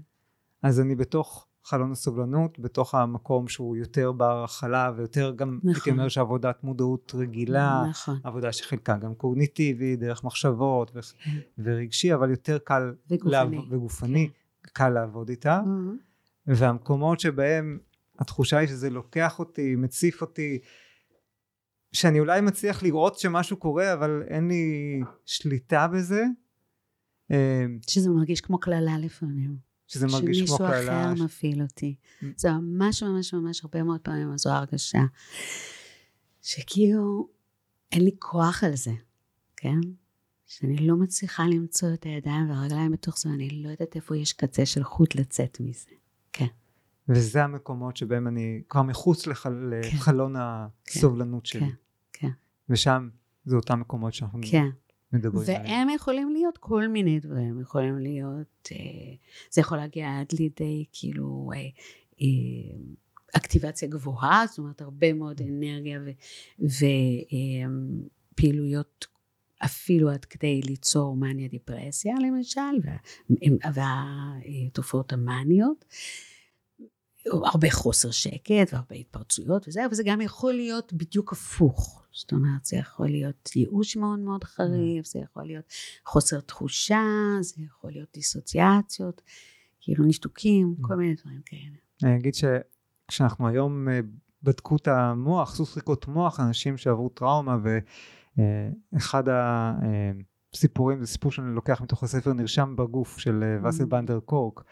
אז 0.62 0.80
אני 0.80 0.94
בתוך 0.94 1.46
חלון 1.64 1.92
הסובלנות 1.92 2.58
בתוך 2.58 2.94
המקום 2.94 3.48
שהוא 3.48 3.76
יותר 3.76 4.12
בר 4.12 4.44
הכלה 4.44 4.92
ויותר 4.96 5.32
גם 5.36 5.56
נכון. 5.56 5.70
הייתי 5.74 5.90
אומר 5.90 6.08
שעבודת 6.08 6.64
מודעות 6.64 7.12
רגילה 7.14 7.84
נכון. 7.90 8.18
עבודה 8.24 8.52
שחלקה 8.52 8.96
גם 8.96 9.14
קוגניטיבי 9.14 9.96
דרך 9.96 10.24
מחשבות 10.24 10.90
ו- 10.94 11.00
כן. 11.24 11.30
ורגשי 11.58 12.14
אבל 12.14 12.30
יותר 12.30 12.58
קל 12.58 12.92
וגופני, 13.10 13.30
לעב- 13.30 13.72
וגופני 13.72 14.28
כן. 14.62 14.68
קל 14.72 14.88
לעבוד 14.88 15.28
איתה 15.28 15.60
mm-hmm. 15.64 16.46
והמקומות 16.46 17.20
שבהם 17.20 17.78
התחושה 18.18 18.58
היא 18.58 18.68
שזה 18.68 18.90
לוקח 18.90 19.38
אותי 19.38 19.76
מציף 19.76 20.20
אותי 20.20 20.58
שאני 21.92 22.20
אולי 22.20 22.40
מצליח 22.40 22.82
לראות 22.82 23.18
שמשהו 23.18 23.56
קורה 23.56 23.92
אבל 23.92 24.22
אין 24.28 24.48
לי 24.48 25.00
שליטה 25.24 25.86
בזה. 25.86 26.24
אה, 27.30 27.64
שזה 27.86 28.10
מרגיש 28.10 28.40
כמו 28.40 28.60
קללה 28.60 28.98
לפעמים. 28.98 29.56
שזה 29.86 30.06
מרגיש 30.06 30.48
כמו 30.48 30.58
קללה. 30.58 30.72
שמישהו 30.76 31.14
אחר 31.14 31.24
מפעיל 31.24 31.62
אותי. 31.62 31.94
זה 32.36 32.52
ממש 32.52 33.02
ממש 33.02 33.34
ממש 33.34 33.64
הרבה 33.64 33.82
מאוד 33.82 34.00
פעמים 34.00 34.38
זו 34.38 34.50
הרגשה. 34.50 35.02
שכאילו 36.42 37.28
אין 37.92 38.04
לי 38.04 38.10
כוח 38.18 38.64
על 38.64 38.76
זה, 38.76 38.92
כן? 39.56 39.80
שאני 40.46 40.76
לא 40.76 40.96
מצליחה 40.96 41.46
למצוא 41.46 41.88
את 41.94 42.04
הידיים 42.04 42.50
והרגליים 42.50 42.92
בתוך 42.92 43.18
זה, 43.18 43.28
אני 43.28 43.62
לא 43.62 43.68
יודעת 43.68 43.96
איפה 43.96 44.16
יש 44.16 44.32
קצה 44.32 44.66
של 44.66 44.84
חוט 44.84 45.14
לצאת 45.14 45.60
מזה. 45.60 45.90
וזה 47.08 47.44
המקומות 47.44 47.96
שבהם 47.96 48.28
אני 48.28 48.62
כבר 48.68 48.82
מחוץ 48.82 49.26
לחל... 49.26 49.72
כן. 49.82 49.96
לחלון 49.96 50.34
הסובלנות 50.38 51.42
כן. 51.42 51.50
שלי. 51.50 51.60
כן, 51.60 51.74
כן. 52.12 52.28
ושם 52.68 53.08
זה 53.44 53.56
אותם 53.56 53.80
מקומות 53.80 54.14
שאנחנו 54.14 54.40
כן. 54.50 54.68
מדברים 55.12 55.48
עליהם. 55.48 55.64
והם 55.64 55.88
יכולים 55.90 56.32
להיות 56.32 56.58
כל 56.58 56.88
מיני 56.88 57.20
דברים, 57.20 57.60
יכולים 57.60 57.98
להיות, 57.98 58.68
אה, 58.72 58.78
זה 59.50 59.60
יכול 59.60 59.78
להגיע 59.78 60.18
עד 60.20 60.26
לידי 60.38 60.84
כאילו 60.92 61.50
אה, 61.54 61.60
אה, 62.20 62.26
אקטיבציה 63.36 63.88
גבוהה, 63.88 64.44
זאת 64.48 64.58
אומרת 64.58 64.80
הרבה 64.80 65.12
מאוד 65.12 65.40
אנרגיה 65.40 66.00
ופעילויות 68.34 69.06
אפילו 69.64 70.10
עד 70.10 70.24
כדי 70.24 70.60
ליצור 70.62 71.16
מניה 71.16 71.48
דיפרסיה 71.48 72.14
למשל, 72.20 72.60
והתופעות 73.74 75.12
המאניות. 75.12 75.84
הרבה 77.26 77.70
חוסר 77.70 78.10
שקט 78.10 78.72
והרבה 78.72 78.94
התפרצויות 78.96 79.68
וזה, 79.68 79.86
אבל 79.86 79.94
זה 79.94 80.02
גם 80.06 80.20
יכול 80.20 80.52
להיות 80.52 80.92
בדיוק 80.92 81.32
הפוך. 81.32 82.06
זאת 82.12 82.32
אומרת, 82.32 82.64
זה 82.64 82.76
יכול 82.76 83.06
להיות 83.06 83.56
ייאוש 83.56 83.96
מאוד 83.96 84.18
מאוד 84.18 84.44
חריף, 84.44 85.06
זה 85.06 85.18
יכול 85.18 85.44
להיות 85.44 85.64
חוסר 86.06 86.40
תחושה, 86.40 87.04
זה 87.40 87.62
יכול 87.62 87.90
להיות 87.90 88.08
דיסוציאציות. 88.14 89.22
כאילו 89.80 90.04
נשתוקים, 90.04 90.74
כל 90.80 90.96
מיני 90.96 91.14
דברים 91.14 91.40
כאלה. 91.46 91.76
אני 92.02 92.16
אגיד 92.16 92.34
שכשאנחנו 92.34 93.48
היום 93.48 93.88
אה, 93.88 94.00
בדקו 94.42 94.76
את 94.76 94.88
המוח, 94.88 95.54
סוס 95.54 95.78
מוח, 96.08 96.40
אנשים 96.40 96.76
שעברו 96.76 97.08
טראומה 97.08 97.58
ואחד 98.92 99.22
הסיפורים 100.52 101.00
זה 101.00 101.06
סיפור 101.06 101.32
שאני 101.32 101.54
לוקח 101.54 101.80
מתוך 101.80 102.02
הספר 102.02 102.32
נרשם 102.32 102.74
בגוף 102.76 103.18
של 103.18 103.58
ואסל 103.62 103.84
בנדר 103.84 104.20
קורק, 104.20 104.64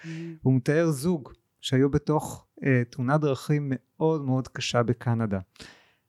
הוא 0.42 0.54
מתאר 0.54 0.90
זוג 0.90 1.32
שהיו 1.66 1.90
בתוך 1.90 2.46
תאונת 2.90 3.20
דרכים 3.20 3.72
מאוד 3.74 4.24
מאוד 4.24 4.48
קשה 4.48 4.82
בקנדה. 4.82 5.40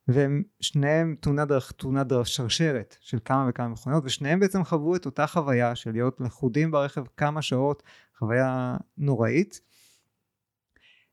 והם 0.07 0.43
שניהם 0.59 1.15
תאונת 1.19 1.47
דרך, 1.47 1.71
תאונת 1.71 2.07
דרך 2.07 2.27
שרשרת 2.27 2.97
של 3.01 3.17
כמה 3.25 3.45
וכמה 3.49 3.67
מכוניות 3.67 4.03
ושניהם 4.05 4.39
בעצם 4.39 4.63
חוו 4.63 4.95
את 4.95 5.05
אותה 5.05 5.27
חוויה 5.27 5.75
של 5.75 5.91
להיות 5.91 6.21
לכודים 6.21 6.71
ברכב 6.71 7.03
כמה 7.17 7.41
שעות 7.41 7.83
חוויה 8.17 8.77
נוראית 8.97 9.61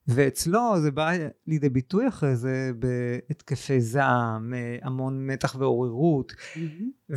ואצלו 0.08 0.80
זה 0.80 0.90
בא 0.90 1.10
לידי 1.46 1.68
ביטוי 1.68 2.08
אחרי 2.08 2.36
זה 2.36 2.70
בהתקפי 2.78 3.80
זעם 3.80 4.54
המון 4.82 5.26
מתח 5.26 5.56
ועוררות 5.58 6.32
mm-hmm. 6.32 7.14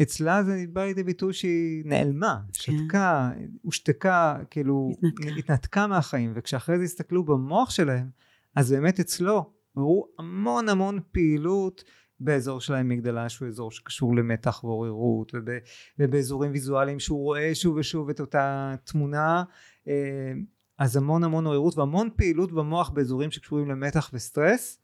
ואצלה 0.00 0.42
זה 0.42 0.64
בא 0.72 0.84
לידי 0.84 1.02
ביטוי 1.02 1.32
שהיא 1.32 1.82
נעלמה 1.84 2.40
כן. 2.46 2.52
שתקה 2.52 3.30
הושתקה 3.62 4.38
כאילו 4.50 4.90
התנתקה. 5.02 5.38
התנתקה 5.38 5.86
מהחיים 5.86 6.32
וכשאחרי 6.34 6.78
זה 6.78 6.84
הסתכלו 6.84 7.24
במוח 7.24 7.70
שלהם 7.70 8.08
אז 8.56 8.72
באמת 8.72 9.00
אצלו 9.00 9.52
ראו 9.76 10.06
המון 10.18 10.68
המון 10.68 10.98
פעילות 11.12 11.84
באזור 12.20 12.60
של 12.60 12.74
המגדלה 12.74 13.28
שהוא 13.28 13.48
אזור 13.48 13.70
שקשור 13.70 14.16
למתח 14.16 14.64
ועוררות 14.64 15.32
וב, 15.34 15.50
ובאזורים 15.98 16.52
ויזואליים 16.52 17.00
שהוא 17.00 17.24
רואה 17.24 17.54
שוב 17.54 17.76
ושוב 17.76 18.10
את 18.10 18.20
אותה 18.20 18.74
תמונה 18.84 19.44
אה, 19.88 20.32
אז 20.78 20.96
המון 20.96 21.24
המון 21.24 21.46
עוררות 21.46 21.78
והמון 21.78 22.08
פעילות 22.16 22.52
במוח 22.52 22.88
באזורים 22.88 23.30
שקשורים 23.30 23.70
למתח 23.70 24.10
וסטרס 24.12 24.78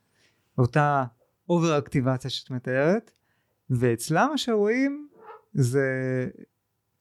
אותה 0.57 1.03
over 1.49 1.77
אקטיבציה 1.77 2.29
שאת 2.29 2.51
מתארת 2.51 3.11
ואצלם 3.69 4.27
מה 4.31 4.37
שרואים 4.37 5.07
זה 5.53 5.87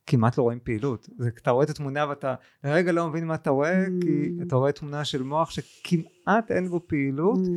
כמעט 0.06 0.38
לא 0.38 0.42
רואים 0.42 0.58
פעילות 0.64 1.08
זה 1.18 1.30
אתה 1.42 1.50
רואה 1.50 1.64
את 1.64 1.70
התמונה 1.70 2.08
ואתה 2.08 2.34
לרגע 2.64 2.92
לא 2.92 3.08
מבין 3.08 3.26
מה 3.26 3.34
אתה 3.34 3.50
רואה 3.50 3.86
mm. 3.86 3.90
כי 4.02 4.32
אתה 4.46 4.56
רואה 4.56 4.72
תמונה 4.72 5.04
של 5.04 5.22
מוח 5.22 5.50
שכמעט 5.50 6.50
אין 6.50 6.68
בו 6.68 6.80
פעילות 6.86 7.38
mm. 7.38 7.50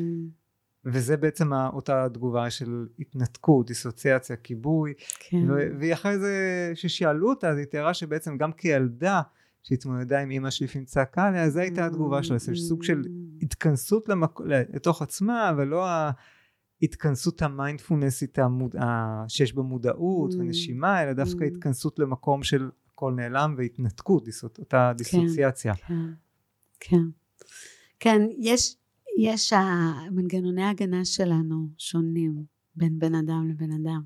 וזה 0.86 1.18
בעצם 1.18 1.54
אותה 1.54 2.08
תגובה 2.14 2.50
של 2.50 2.88
התנתקות, 3.00 3.68
דיסוציאציה, 3.68 4.36
כיבוי 4.36 4.94
כן. 5.20 5.52
והיא 5.80 5.94
אחרי 5.94 6.20
זה 6.20 6.72
ששאלו 6.76 7.30
אותה 7.30 7.50
אז 7.50 7.58
היא 7.58 7.66
תיארה 7.66 7.94
שבעצם 7.94 8.38
גם 8.38 8.52
כילדה 8.52 9.22
שהתמודדה 9.64 10.20
עם 10.20 10.32
אימא 10.32 10.50
שלפעמים 10.50 10.86
צעקה 10.86 11.28
עליה 11.28 11.50
זו 11.50 11.60
הייתה 11.60 11.86
התגובה 11.86 12.24
שלה, 12.24 12.38
זה 12.38 12.56
סוג 12.56 12.84
של 12.84 13.02
mm. 13.06 13.46
התכנסות 13.46 14.10
למק... 14.10 14.40
לתוך 14.46 15.02
עצמה 15.02 15.54
ולא 15.58 15.88
ההתכנסות 16.82 17.42
המיינדפולנסית 17.42 18.40
המוד... 18.40 18.76
שיש 19.28 19.54
בה 19.54 19.62
מודעות 19.62 20.32
mm. 20.32 20.36
ונשימה 20.40 21.04
אלא 21.04 21.14
דווקא 21.14 21.44
mm. 21.44 21.48
התכנסות 21.48 22.00
למקום 22.00 22.44
של 22.44 22.70
הכל 22.94 23.14
נעלם 23.16 23.56
והתנתקות, 23.58 24.24
דיסות, 24.24 24.60
אותה 24.60 24.94
דיסוציאציה. 24.98 25.76
כן, 25.76 25.94
כן, 26.80 26.98
כן. 26.98 27.04
כן, 28.00 28.22
יש, 28.38 28.76
יש 29.18 29.54
המנגנוני 29.54 30.64
ההגנה 30.64 31.06
שלנו 31.06 31.68
שונים 31.78 32.44
בין 32.76 33.00
בן 33.00 33.16
אדם 33.16 33.50
לבן 33.50 33.72
אדם. 33.72 34.02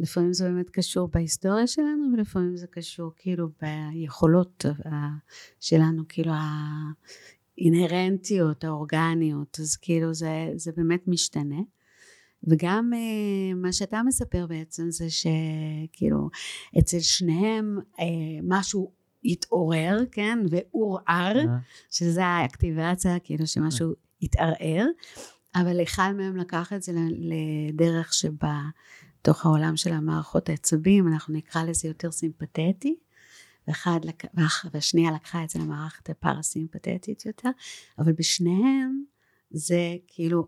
לפעמים 0.00 0.32
זה 0.32 0.48
באמת 0.48 0.70
קשור 0.70 1.08
בהיסטוריה 1.08 1.66
שלנו 1.66 2.12
ולפעמים 2.12 2.56
זה 2.56 2.66
קשור 2.66 3.12
כאילו 3.16 3.48
ביכולות 3.62 4.64
שלנו, 5.60 6.02
כאילו 6.08 6.32
האינהרנטיות, 7.58 8.64
האורגניות, 8.64 9.58
אז 9.60 9.76
כאילו 9.76 10.14
זה, 10.14 10.48
זה 10.56 10.72
באמת 10.76 11.08
משתנה. 11.08 11.60
וגם 12.46 12.90
uh, 12.92 13.54
מה 13.56 13.72
שאתה 13.72 14.02
מספר 14.06 14.46
בעצם 14.46 14.90
זה 14.90 15.06
שכאילו 15.10 16.28
אצל 16.78 17.00
שניהם 17.00 17.78
uh, 17.92 18.02
משהו 18.42 18.92
התעורר, 19.24 19.98
כן, 20.12 20.38
ועורער. 20.50 21.36
שזה 21.90 22.24
האקטיבציה, 22.24 23.18
כאילו 23.18 23.46
שמשהו. 23.46 23.92
התערער, 24.22 24.86
אבל 25.54 25.82
אחד 25.82 26.12
מהם 26.16 26.36
לקח 26.36 26.72
את 26.72 26.82
זה 26.82 26.92
לדרך 27.08 28.14
שבה 28.14 28.60
תוך 29.22 29.46
העולם 29.46 29.76
של 29.76 29.92
המערכות 29.92 30.48
העצבים, 30.48 31.08
אנחנו 31.08 31.34
נקרא 31.34 31.62
לזה 31.62 31.88
יותר 31.88 32.10
סימפתטי, 32.10 32.96
ואחד, 33.68 34.00
והשנייה 34.72 35.10
לקחה 35.10 35.44
את 35.44 35.50
זה 35.50 35.58
למערכת 35.58 36.10
הפרסימפתטית 36.10 37.26
יותר, 37.26 37.48
אבל 37.98 38.12
בשניהם 38.12 39.04
זה 39.50 39.96
כאילו 40.06 40.46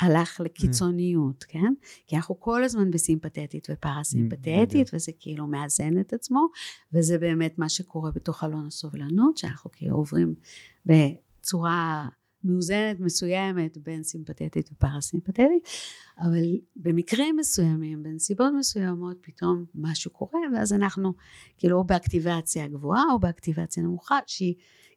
הלך 0.00 0.40
לקיצוניות, 0.44 1.44
כן? 1.44 1.72
כי 2.06 2.16
אנחנו 2.16 2.40
כל 2.40 2.64
הזמן 2.64 2.90
בסימפתטית 2.90 3.68
ופרסימפתטית, 3.70 4.90
וזה 4.94 5.12
כאילו 5.18 5.46
מאזן 5.46 6.00
את 6.00 6.12
עצמו, 6.12 6.46
וזה 6.92 7.18
באמת 7.18 7.58
מה 7.58 7.68
שקורה 7.68 8.10
בתוך 8.10 8.44
אלון 8.44 8.66
הסובלנות, 8.66 9.36
שאנחנו 9.36 9.70
כאילו 9.72 9.96
עוברים 9.96 10.34
בצורה 10.86 12.08
מאוזנת 12.44 13.00
מסוימת 13.00 13.78
בין 13.78 14.02
סימפתטית 14.02 14.70
ופרסימפתטית, 14.72 15.68
אבל 16.20 16.56
במקרים 16.76 17.36
מסוימים, 17.36 18.02
בנסיבות 18.02 18.52
מסוימות, 18.58 19.16
פתאום 19.20 19.64
משהו 19.74 20.10
קורה, 20.10 20.40
ואז 20.54 20.72
אנחנו 20.72 21.12
כאילו 21.58 21.78
או 21.78 21.84
באקטיבציה 21.84 22.68
גבוהה 22.68 23.02
או 23.12 23.18
באקטיבציה 23.18 23.82
נמוכה, 23.82 24.18
שהיא 24.26 24.54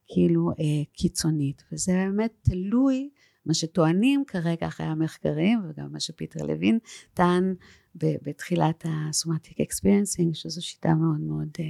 כאילו 0.08 0.50
אה, 0.52 0.84
קיצונית, 0.94 1.64
וזה 1.72 1.92
באמת 1.92 2.32
תלוי 2.42 3.10
מה 3.50 3.54
שטוענים 3.54 4.24
כרגע 4.28 4.68
אחרי 4.68 4.86
המחקרים 4.86 5.60
וגם 5.70 5.92
מה 5.92 6.00
שפיטר 6.00 6.46
לוין 6.46 6.80
טען 7.14 7.56
בתחילת 7.96 8.86
ה-somatic 8.86 9.56
experiencing 9.62 10.34
שזו 10.34 10.66
שיטה 10.66 10.94
מאוד 10.94 11.20
מאוד 11.20 11.48
uh, 11.58 11.62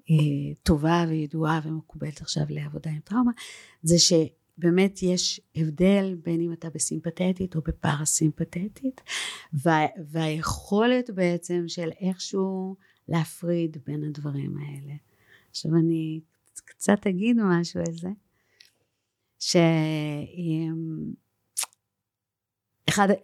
uh, 0.00 0.12
טובה 0.62 1.04
וידועה 1.08 1.60
ומקובלת 1.64 2.20
עכשיו 2.20 2.42
לעבודה 2.48 2.90
עם 2.90 3.00
טראומה 3.00 3.32
זה 3.82 3.96
שבאמת 3.98 5.02
יש 5.02 5.40
הבדל 5.56 6.16
בין 6.24 6.40
אם 6.40 6.52
אתה 6.52 6.70
בסימפתטית 6.70 7.56
או 7.56 7.60
בפרסימפתטית 7.60 9.00
וה, 9.52 9.86
והיכולת 10.10 11.10
בעצם 11.10 11.64
של 11.66 11.90
איכשהו 12.00 12.76
להפריד 13.08 13.76
בין 13.86 14.04
הדברים 14.04 14.56
האלה. 14.56 14.94
עכשיו 15.50 15.74
אני 15.74 16.20
קצת 16.64 17.06
אגיד 17.06 17.36
משהו 17.40 17.80
על 17.80 17.92
זה 17.92 18.08
שאחד, 19.38 19.58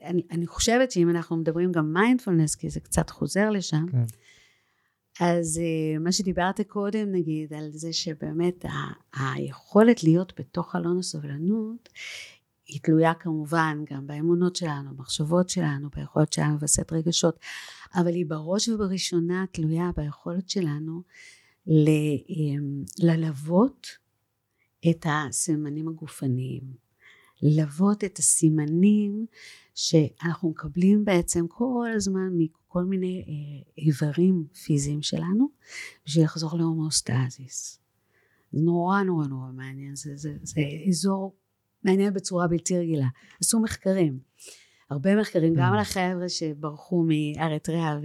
אני, 0.03 0.23
אני 0.31 0.47
חושבת 0.47 0.91
שאם 0.91 1.11
אנחנו 1.11 1.37
מדברים 1.37 1.73
גם 1.73 1.93
מיינדפולנס, 1.93 2.55
כי 2.55 2.71
זה 2.71 2.81
קצת 2.81 3.11
חוזר 3.11 3.51
לשם, 3.51 3.87
כן. 3.93 4.05
אז 5.21 5.59
אה, 5.59 5.99
מה 5.99 6.13
שדיברת 6.13 6.61
קודם 6.61 7.13
נגיד 7.13 7.53
על 7.53 7.71
זה 7.73 7.93
שבאמת 7.93 8.65
ה, 8.65 8.69
היכולת 9.13 10.05
להיות 10.05 10.33
בתוך 10.41 10.77
אלון 10.77 10.99
הסובלנות 10.99 11.89
היא 12.67 12.81
תלויה 12.83 13.15
כמובן 13.15 13.79
גם 13.91 14.07
באמונות 14.07 14.57
שלנו, 14.57 14.91
במחשבות 14.97 15.49
שלנו, 15.49 15.89
ביכולת 15.97 16.33
שלנו 16.33 16.53
לווסת 16.53 16.93
רגשות, 16.93 17.39
אבל 17.95 18.15
היא 18.15 18.27
בראש 18.29 18.69
ובראשונה 18.69 19.45
תלויה 19.53 19.91
ביכולת 19.97 20.49
שלנו 20.51 21.03
ל, 21.67 21.89
ללוות 22.99 23.87
את 24.91 25.07
הסימנים 25.09 25.89
הגופניים, 25.89 26.63
ללוות 27.43 28.05
את 28.05 28.19
הסימנים 28.19 29.27
שאנחנו 29.75 30.51
מקבלים 30.51 31.05
בעצם 31.05 31.47
כל 31.49 31.89
הזמן 31.97 32.29
מכל 32.39 32.85
מיני 32.85 33.25
אה, 33.29 33.83
איברים 33.85 34.47
פיזיים 34.65 35.03
שלנו 35.03 35.49
בשביל 36.07 36.25
לחזור 36.25 36.59
להומוסטזיס. 36.59 37.81
נורא 38.53 39.03
נורא 39.03 39.27
נורא 39.27 39.53
מעניין, 39.53 39.97
זה, 39.97 40.17
זה, 40.17 40.37
זה 40.43 40.61
אזור 40.89 41.35
מעניין 41.85 42.15
בצורה 42.15 42.49
בלתי 42.49 42.79
רגילה. 42.79 43.09
עשו 43.41 43.61
מחקרים, 43.61 44.19
הרבה 44.91 45.17
מחקרים, 45.17 45.55
גם 45.55 45.71
mm. 45.71 45.75
על 45.75 45.79
החבר'ה 45.79 46.29
שברחו 46.29 47.05
מאריתריאה 47.09 47.99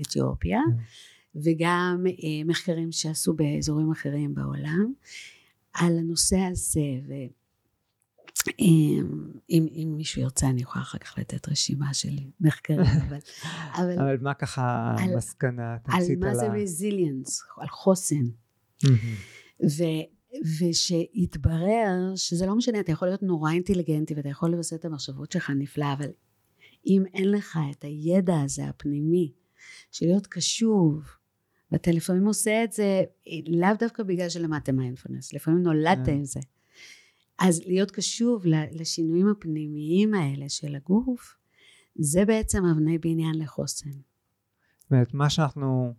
ואתיופיה, 0.00 0.58
mm. 0.58 1.38
וגם 1.44 2.04
אה, 2.06 2.44
מחקרים 2.44 2.92
שעשו 2.92 3.34
באזורים 3.34 3.90
אחרים 3.90 4.34
בעולם. 4.34 4.92
על 5.74 5.98
הנושא 5.98 6.38
הזה, 6.38 6.80
ואם 7.08 9.04
אם 9.50 9.94
מישהו 9.96 10.22
ירצה 10.22 10.48
אני 10.48 10.62
יכולה 10.62 10.82
אחר 10.82 10.98
כך 10.98 11.18
לתת 11.18 11.48
רשימה 11.48 11.94
של 11.94 12.18
מחקרים, 12.40 12.80
אבל... 13.08 13.18
אבל, 13.74 13.98
אבל 13.98 14.16
מה 14.20 14.34
ככה 14.34 14.94
המסקנה? 14.98 15.76
על 15.84 16.02
מה 16.18 16.34
זה 16.34 16.46
רזיליאנס, 16.46 17.42
על 17.56 17.68
חוסן. 17.68 18.24
ו, 19.62 19.82
ושהתברר 20.60 22.12
שזה 22.16 22.46
לא 22.46 22.56
משנה, 22.56 22.80
אתה 22.80 22.92
יכול 22.92 23.08
להיות 23.08 23.22
נורא 23.22 23.50
אינטליגנטי 23.52 24.14
ואתה 24.14 24.28
יכול 24.28 24.52
לבסס 24.52 24.74
את 24.74 24.84
המחשבות 24.84 25.32
שלך 25.32 25.50
נפלא, 25.50 25.92
אבל 25.92 26.08
אם 26.86 27.02
אין 27.14 27.30
לך 27.30 27.58
את 27.70 27.84
הידע 27.84 28.40
הזה 28.40 28.64
הפנימי 28.64 29.32
של 29.92 30.06
להיות 30.06 30.26
קשוב 30.26 31.02
ואתה 31.72 31.90
לפעמים 31.90 32.26
עושה 32.26 32.64
את 32.64 32.72
זה 32.72 33.02
לאו 33.46 33.68
דווקא 33.78 34.02
בגלל 34.02 34.28
שלמדתם 34.28 34.76
מיינדפולנס, 34.76 35.32
לפעמים 35.32 35.62
נולדת 35.62 36.06
כן. 36.06 36.12
עם 36.12 36.24
זה. 36.24 36.40
אז 37.38 37.62
להיות 37.66 37.90
קשוב 37.90 38.42
לשינויים 38.72 39.28
הפנימיים 39.28 40.14
האלה 40.14 40.48
של 40.48 40.74
הגוף, 40.74 41.36
זה 41.94 42.24
בעצם 42.24 42.64
אבני 42.64 42.98
בניין 42.98 43.38
לחוסן. 43.38 43.90
זאת 43.90 44.90
אומרת, 44.90 45.14
מה 45.14 45.30
שאנחנו, 45.30 45.94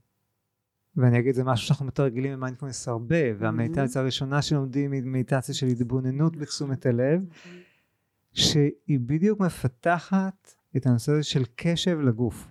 ואני 0.96 1.20
אגיד, 1.20 1.36
זה 1.36 1.44
משהו 1.44 1.68
שאנחנו 1.68 1.86
מתרגלים 1.86 2.34
במיינדפולנס 2.34 2.88
הרבה, 2.88 3.40
והמדיטציה 3.40 4.02
הראשונה 4.02 4.42
שלומדים 4.42 4.92
היא 4.92 5.04
מדיטציה 5.04 5.56
של 5.56 5.68
התבוננות 5.68 6.36
בתשומת 6.38 6.86
הלב, 6.86 7.22
שהיא 8.34 9.00
בדיוק 9.00 9.40
מפתחת 9.40 10.56
את 10.78 10.86
הנושא 10.86 11.12
הזה 11.12 11.24
של 11.24 11.44
קשב 11.56 12.00
לגוף, 12.00 12.48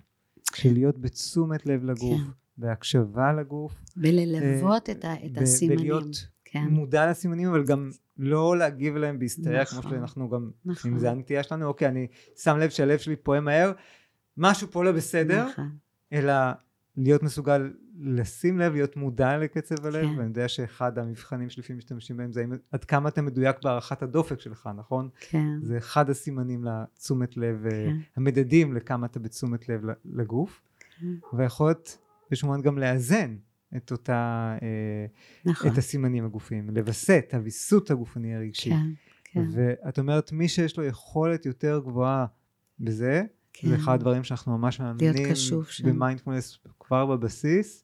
של 0.55 0.73
להיות 0.73 0.97
בתשומת 0.97 1.65
לב 1.65 1.83
לגוף, 1.83 2.21
כן. 2.21 2.44
בהקשבה 2.57 3.33
לגוף, 3.33 3.73
וללוות 3.97 4.89
אה, 4.89 4.93
את, 4.95 5.05
ה- 5.05 5.13
את 5.25 5.37
הסימנים. 5.37 5.79
ולהיות 5.79 6.05
כן, 6.45 6.63
מודע 6.69 7.09
לסימנים, 7.09 7.47
אבל 7.49 7.63
גם 7.63 7.89
לא 8.17 8.57
להגיב 8.57 8.95
להם 8.97 9.19
בהיסטריה, 9.19 9.65
כמו 9.65 9.79
נכון. 9.79 9.91
שאנחנו 9.91 10.29
גם, 10.29 10.49
נכון. 10.65 10.91
אם 10.91 10.99
זה 10.99 11.11
הנטייה 11.11 11.43
שלנו, 11.43 11.65
אוקיי, 11.65 11.87
אני 11.87 12.07
שם 12.35 12.57
לב 12.57 12.69
שהלב 12.69 12.97
שלי 12.99 13.15
פועם 13.15 13.45
מהר, 13.45 13.71
משהו 14.37 14.67
פה 14.71 14.83
לא 14.83 14.91
בסדר, 14.91 15.47
נכון. 15.49 15.69
אלא 16.13 16.33
להיות 16.97 17.23
מסוגל 17.23 17.73
לשים 17.99 18.59
לב, 18.59 18.73
להיות 18.73 18.95
מודע 18.97 19.37
לקצב 19.37 19.85
הלב, 19.85 20.05
כן. 20.05 20.13
ואני 20.17 20.27
יודע 20.27 20.47
שאחד 20.47 20.97
המבחנים 20.99 21.49
שלפעמים 21.49 21.77
משתמשים 21.77 22.17
בהם 22.17 22.31
זה 22.31 22.39
האם- 22.41 22.53
עד 22.71 22.85
כמה 22.85 23.09
אתה 23.09 23.21
מדויק 23.21 23.55
בהערכת 23.63 24.03
הדופק 24.03 24.39
שלך, 24.39 24.69
נכון? 24.77 25.09
כן, 25.29 25.47
זה 25.61 25.77
אחד 25.77 26.09
הסימנים 26.09 26.63
לתשומת 26.65 27.37
לב, 27.37 27.65
אה, 27.65 27.69
כן. 27.71 27.95
המדדים 28.15 28.73
לכמה 28.73 29.05
אתה 29.05 29.19
בתשומת 29.19 29.69
לב 29.69 29.81
לגוף, 30.05 30.61
כן. 30.99 31.05
ויכולת 31.37 31.77
באיזשהו 31.85 32.04
מובן 32.43 32.61
גם 32.61 32.77
לאזן 32.77 33.35
את 33.77 33.91
אותה, 33.91 34.57
אה, 34.61 35.05
נכון. 35.45 35.71
את 35.71 35.77
הסימנים 35.77 36.25
הגופיים, 36.25 36.69
לווסת, 36.69 37.29
הוויסות 37.33 37.91
הגופני 37.91 38.35
הרגשי. 38.35 38.69
כן, 38.69 38.89
כן, 39.23 39.45
ואת 39.51 39.99
אומרת, 39.99 40.31
מי 40.31 40.47
שיש 40.47 40.77
לו 40.77 40.83
יכולת 40.83 41.45
יותר 41.45 41.81
גבוהה 41.85 42.25
בזה, 42.79 43.23
כן. 43.53 43.69
זה 43.69 43.75
אחד 43.75 43.93
הדברים 43.93 44.23
שאנחנו 44.23 44.57
ממש 44.57 44.79
מאמינים. 44.79 45.13
במיינדפולנס 45.83 46.59
כבר 46.79 47.05
בבסיס, 47.05 47.83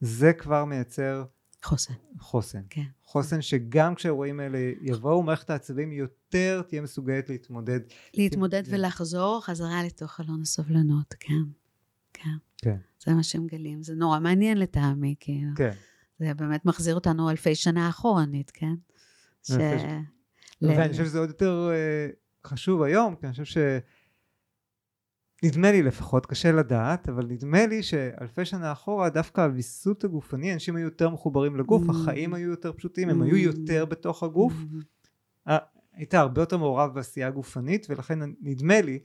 זה 0.00 0.32
כבר 0.32 0.64
מייצר 0.64 1.24
חוסן, 1.62 1.94
חוסן. 2.18 2.62
כן. 2.70 2.82
חוסן 3.02 3.42
שגם 3.42 3.94
כשהאירועים 3.94 4.40
האלה 4.40 4.58
יבואו, 4.80 5.22
מערכת 5.22 5.50
העצבים 5.50 5.92
יותר 5.92 6.62
תהיה 6.68 6.82
מסוגלת 6.82 7.28
להתמודד. 7.28 7.80
להתמודד. 8.14 8.62
ולחזור 8.66 9.40
חזרה 9.44 9.84
לתוך 9.84 10.12
חלון 10.12 10.42
הסובלנות, 10.42 11.14
כן, 11.20 11.34
כן. 12.12 12.36
כן. 12.56 12.76
זה 13.06 13.14
מה 13.14 13.22
שמגלים. 13.22 13.82
זה 13.82 13.94
נורא 13.94 14.18
מעניין 14.18 14.58
לטעמי, 14.58 15.14
כאילו. 15.20 15.50
כן. 15.56 15.70
זה 16.18 16.34
באמת 16.34 16.64
מחזיר 16.64 16.94
אותנו 16.94 17.30
אלפי 17.30 17.54
שנה 17.54 17.88
אחורנית, 17.88 18.50
כן? 18.50 18.74
ש... 19.42 19.50
ל- 19.50 20.68
ואני 20.70 20.90
חושב 20.92 21.04
שזה 21.04 21.18
עוד 21.18 21.28
יותר 21.28 21.70
אה, 21.72 22.08
חשוב 22.46 22.82
היום, 22.82 23.14
כי 23.16 23.26
אני 23.26 23.32
חושב 23.32 23.44
ש... 23.44 23.56
נדמה 25.44 25.72
לי 25.72 25.82
לפחות, 25.82 26.26
קשה 26.26 26.52
לדעת, 26.52 27.08
אבל 27.08 27.26
נדמה 27.26 27.66
לי 27.66 27.82
שאלפי 27.82 28.44
שנה 28.44 28.72
אחורה 28.72 29.08
דווקא 29.08 29.40
הוויסות 29.40 30.04
הגופני, 30.04 30.54
אנשים 30.54 30.76
היו 30.76 30.84
יותר 30.84 31.10
מחוברים 31.10 31.56
לגוף, 31.56 31.82
Mm. 31.82 31.90
החיים 31.90 32.34
היו 32.34 32.50
יותר 32.50 32.72
פשיטים, 32.72 33.08
הם 33.08 33.22
Mm. 33.22 33.24
היו 33.24 33.36
יותר 33.36 33.84
בתוך 33.84 34.22
הגוף, 34.22 34.52
אה, 35.48 35.58
היית 35.92 36.14
הרבה 36.14 36.42
יותר 36.42 36.56
מעורב 36.58 36.94
בעשייה 36.94 37.30
גופנית, 37.30 37.86
ולכן 37.90 38.18
נדמה 38.40 38.80
לי, 38.80 38.98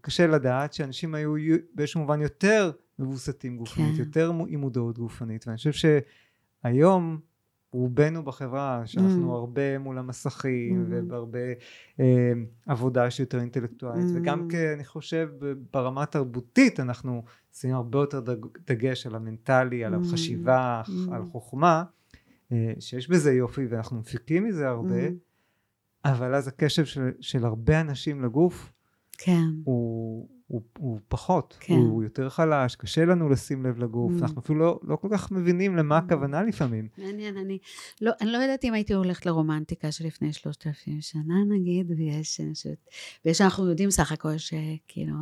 קשה 0.00 0.26
לדעת 0.26 0.72
שאנשים 0.72 1.14
היו 1.14 1.34
באיזשהו 1.74 2.00
מובן 2.00 2.20
יותר 2.20 2.70
מבוסתים 2.98 3.56
גופנית, 3.56 3.94
כן. 3.96 4.02
יותר 4.02 4.32
עם 4.48 4.60
מודעות 4.60 4.98
גופנית, 4.98 5.46
ואני 5.46 5.56
חושב 5.56 5.90
שהיום 6.64 7.20
רובנו 7.72 8.24
בחברה, 8.24 8.82
שאנחנו 8.86 9.32
Mm. 9.32 9.36
הרבה 9.38 9.78
מול 9.78 9.98
המסכים, 9.98 10.82
Mm. 10.82 10.86
ובהרבה 10.90 11.38
אה, 12.00 12.32
עבודה 12.66 13.10
שהיא 13.10 13.24
יותר 13.24 13.40
אינטלקטואלית, 13.40 14.04
Mm. 14.04 14.12
וגם 14.18 14.48
כי 14.50 14.56
אני 14.74 14.84
חושב 14.84 15.28
ברמה 15.72 16.02
התרבותית 16.02 16.80
אנחנו 16.80 17.22
שמים 17.52 17.74
הרבה 17.74 17.98
יותר 17.98 18.20
דג, 18.20 18.36
דגש 18.66 19.06
על 19.06 19.14
המנטלי, 19.14 19.84
על 19.84 19.94
Mm. 19.94 19.98
החשיבה, 20.00 20.82
Mm. 20.86 20.90
על 21.14 21.24
חוכמה, 21.24 21.84
אה, 22.52 22.72
שיש 22.80 23.08
בזה 23.10 23.32
יופי 23.32 23.66
ואנחנו 23.66 23.96
מפיקים 23.98 24.44
מזה 24.44 24.68
הרבה, 24.68 25.08
Mm. 25.08 25.12
אבל 26.04 26.34
אז 26.34 26.48
הקשב 26.48 26.84
של, 26.84 27.10
של 27.20 27.44
הרבה 27.44 27.80
אנשים 27.80 28.22
לגוף 28.24 28.72
כן, 29.18 29.42
הוא, 29.64 30.28
הוא, 30.48 30.62
הוא 30.78 31.00
פחות, 31.08 31.56
כן. 31.60 31.74
הוא 31.74 32.02
יותר 32.04 32.28
חלש, 32.28 32.76
קשה 32.76 33.04
לנו 33.04 33.28
לשים 33.28 33.66
לב 33.66 33.78
לגוף, 33.78 34.12
Mm. 34.12 34.22
אנחנו 34.22 34.40
אפילו 34.40 34.58
לא, 34.58 34.80
לא 34.82 34.96
כל 34.96 35.08
כך 35.12 35.30
מבינים 35.32 35.76
למה 35.76 35.98
Mm. 35.98 36.02
הכוונה 36.02 36.42
לפעמים. 36.42 36.88
מעניין, 36.98 37.36
אני 37.36 37.58
לא, 38.00 38.12
אני 38.20 38.30
לא 38.32 38.38
יודעת 38.38 38.64
אם 38.64 38.74
הייתי 38.74 38.94
הולכת 38.94 39.26
לרומנטיקה 39.26 39.92
של 39.92 40.06
לפני 40.06 40.32
שלושת 40.32 40.66
אלפים 40.66 41.00
שנה 41.00 41.34
נגיד, 41.48 41.90
ויש, 41.98 42.40
אני 42.40 42.54
חושבת, 42.54 42.88
ויש 43.24 43.40
אנחנו 43.40 43.68
יודעים 43.68 43.90
סך 43.90 44.12
הכל 44.12 44.34
שכאילו, 44.38 45.14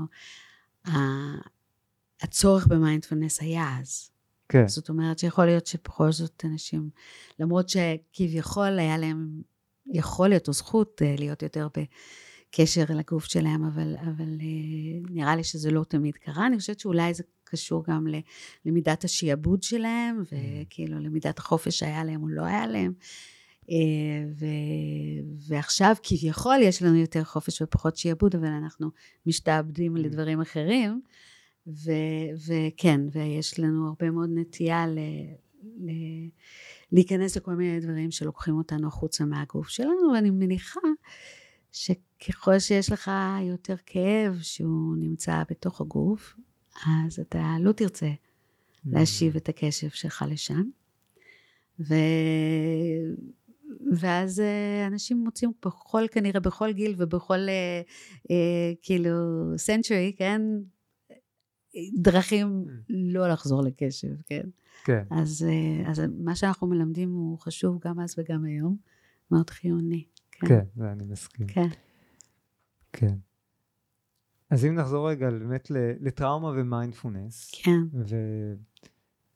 הצורך 2.22 2.66
במיינדפלנס 2.66 3.40
היה 3.42 3.78
אז. 3.80 4.10
כן, 4.48 4.68
זאת 4.68 4.88
אומרת 4.88 5.18
שיכול 5.18 5.44
להיות 5.46 5.66
שבכל 5.66 6.12
זאת 6.12 6.44
אנשים, 6.44 6.90
למרות 7.38 7.68
שכביכול 7.68 8.78
היה 8.78 8.98
להם, 8.98 9.42
יכול 9.86 10.28
להיות 10.28 10.48
או 10.48 10.52
זכות 10.52 11.02
אה, 11.04 11.14
להיות 11.18 11.42
יותר 11.42 11.68
בקשר 12.48 12.84
לגוף 12.88 13.24
שלהם, 13.24 13.64
אבל, 13.64 13.94
אבל 14.00 14.28
אה, 14.40 15.10
נראה 15.10 15.36
לי 15.36 15.44
שזה 15.44 15.70
לא 15.70 15.84
תמיד 15.88 16.16
קרה. 16.16 16.46
אני 16.46 16.58
חושבת 16.58 16.80
שאולי 16.80 17.14
זה 17.14 17.22
קשור 17.44 17.84
גם 17.88 18.06
למידת 18.64 19.04
השיעבוד 19.04 19.62
שלהם, 19.62 20.22
וכאילו 20.22 20.98
למידת 20.98 21.38
החופש 21.38 21.78
שהיה 21.78 22.04
להם 22.04 22.22
או 22.22 22.28
לא 22.28 22.42
היה 22.42 22.66
להם. 22.66 22.92
אה, 23.70 23.76
ו- 24.38 25.48
ועכשיו 25.48 25.94
כביכול 26.02 26.56
יש 26.62 26.82
לנו 26.82 26.96
יותר 26.96 27.24
חופש 27.24 27.62
ופחות 27.62 27.96
שיעבוד, 27.96 28.36
אבל 28.36 28.48
אנחנו 28.48 28.90
משתעבדים 29.26 29.96
לדברים 29.96 30.40
אחרים. 30.40 31.00
ו- 31.66 32.30
וכן, 32.46 33.00
ויש 33.12 33.60
לנו 33.60 33.88
הרבה 33.88 34.10
מאוד 34.10 34.30
נטייה 34.34 34.86
ל- 34.86 34.98
ל- 35.62 36.28
להיכנס 36.92 37.36
לכל 37.36 37.54
מיני 37.54 37.80
דברים 37.80 38.10
שלוקחים 38.10 38.54
אותנו 38.54 38.88
החוצה 38.88 39.24
מהגוף 39.24 39.68
שלנו, 39.68 40.12
ואני 40.14 40.30
מניחה 40.30 40.80
שככל 42.18 42.58
שיש 42.58 42.92
לך 42.92 43.10
יותר 43.42 43.74
כאב 43.86 44.38
שהוא 44.42 44.96
נמצא 44.96 45.42
בתוך 45.50 45.80
הגוף, 45.80 46.36
אז 46.86 47.20
אתה 47.20 47.56
לא 47.60 47.72
תרצה 47.72 48.10
להשיב 48.86 49.36
את 49.36 49.48
הקשב 49.48 49.88
שלך 49.88 50.24
לשם. 50.28 50.62
ו... 51.80 51.94
ואז 53.92 54.40
אה, 54.40 54.86
אנשים 54.86 55.16
מוצאים 55.16 55.52
בכל, 55.64 56.04
כנראה 56.10 56.40
בכל 56.40 56.72
גיל 56.72 56.94
ובכל 56.98 57.38
אה, 57.48 57.80
אה, 58.30 58.72
כאילו 58.82 59.12
סנצ'רי, 59.56 60.12
כן? 60.16 60.42
דרכים 61.94 62.64
Mm. 62.66 62.70
לא 62.88 63.28
לחזור 63.28 63.62
לקשב, 63.62 64.14
כן? 64.26 64.42
כן, 64.84 65.02
אז, 65.10 65.46
אה, 65.48 65.90
אז 65.90 66.02
מה 66.18 66.36
שאנחנו 66.36 66.66
מלמדים 66.66 67.12
הוא 67.12 67.38
חשוב 67.38 67.78
גם 67.84 68.00
אז 68.00 68.14
וגם 68.18 68.44
היום, 68.44 68.76
מאוד 69.30 69.50
חיוני. 69.50 70.04
כן. 70.30 70.46
כן, 70.46 70.64
זה 70.76 70.92
אני 70.92 71.04
מסכים. 71.04 71.46
כן. 71.46 71.68
כן. 72.96 73.16
אז 74.50 74.64
אם 74.64 74.74
נחזור 74.74 75.10
רגע 75.10 75.30
באמת 75.30 75.70
לטראומה 76.00 76.48
ומיינדפולנס, 76.48 77.50
כן. 77.62 77.80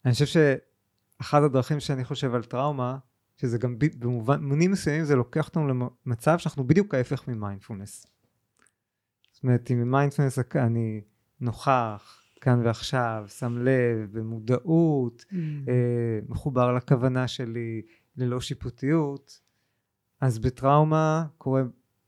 ואני 0.05 0.13
חושב 0.13 0.27
שאחת 0.27 1.43
הדרכים 1.43 1.81
שאני 1.81 2.05
חושב 2.05 2.35
על 2.35 2.45
טראומה, 2.45 2.99
שזה 3.37 3.59
גם 3.59 3.77
במובנים 3.99 4.71
מסוימים 4.71 5.05
זה 5.05 5.17
לוקח 5.17 5.49
אותנו 5.49 5.91
למצב 6.07 6.39
שאנחנו 6.39 6.67
בדיוק 6.67 6.95
ההפך 6.95 7.29
ממיינדפולנס. 7.29 8.07
זאת 9.33 9.43
אומרת, 9.43 9.71
אם 9.71 9.81
במיינדפולנס 9.81 10.39
אני 10.57 11.01
נוכח, 11.41 12.23
כאן 12.41 12.67
ועכשיו, 12.67 13.25
שם 13.29 13.59
לב, 13.59 14.19
במודעות, 14.19 15.25
Mm. 15.31 15.35
אה, 15.69 16.19
מחובר 16.29 16.73
לכוונה 16.73 17.29
שלי, 17.29 17.83
ללא 18.17 18.41
שיפוטיות, 18.41 19.41
אז 20.21 20.39
בטראומה 20.39 21.27
קורה 21.39 21.63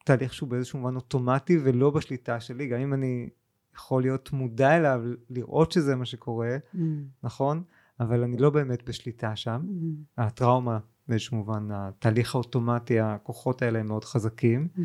תהליך 0.05 0.35
שהוא 0.35 0.49
באיזשהו 0.49 0.79
מובן 0.79 0.97
אוטומטי 0.97 1.59
ולא 1.65 1.91
בשליטה 1.91 2.41
שלי, 2.41 2.67
גם 2.67 2.81
אם 2.81 2.95
אני 2.95 3.29
יכול 3.75 4.03
להיות 4.03 4.33
מודע 4.33 4.77
אליו, 4.77 5.03
לראות 5.31 5.73
שזה 5.73 5.97
מה 5.97 6.05
שקורה, 6.05 6.57
Mm. 6.75 6.79
נכון? 7.23 7.63
אבל 8.01 8.23
אני 8.23 8.37
לא 8.37 8.51
באמת 8.51 8.83
בשליטה 8.83 9.37
שם. 9.37 9.63
Mm. 9.65 10.23
הטראומה 10.23 10.79
באיזשהו 11.09 11.37
מובן, 11.37 11.69
התהליך 11.73 12.35
האוטומטי, 12.35 13.01
הכוחות 13.01 13.63
האלה 13.63 13.79
הם 13.79 13.87
מאוד 13.87 14.05
חזקים. 14.05 14.69
Mm. 14.77 14.81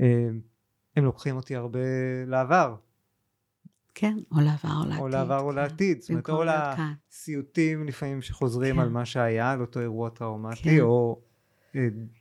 אה, 0.00 0.28
הם 0.96 1.04
לוקחים 1.04 1.36
אותי 1.36 1.56
הרבה 1.56 1.80
לעבר, 2.26 2.76
כן, 3.98 4.18
או 4.32 4.40
לעבר 4.40 4.68
או 4.78 4.84
לעתיד. 4.84 5.00
או 5.00 5.08
לעבר 5.08 5.38
או 5.38 5.48
כן. 5.48 5.54
לעתיד. 5.54 6.00
זאת 6.00 6.10
אומרת, 6.10 6.30
או. 6.30 6.42
לסיוטים 6.44 7.86
לפעמים 7.86 8.22
שחוזרים 8.22 8.74
כן. 8.74 8.80
על 8.80 8.88
מה 8.88 9.04
שהיה, 9.04 9.52
על 9.52 9.60
אותו 9.60 9.80
אירוע 9.80 10.10
טראומטי, 10.10 10.62
כן. 10.62 10.80
או 10.80 11.20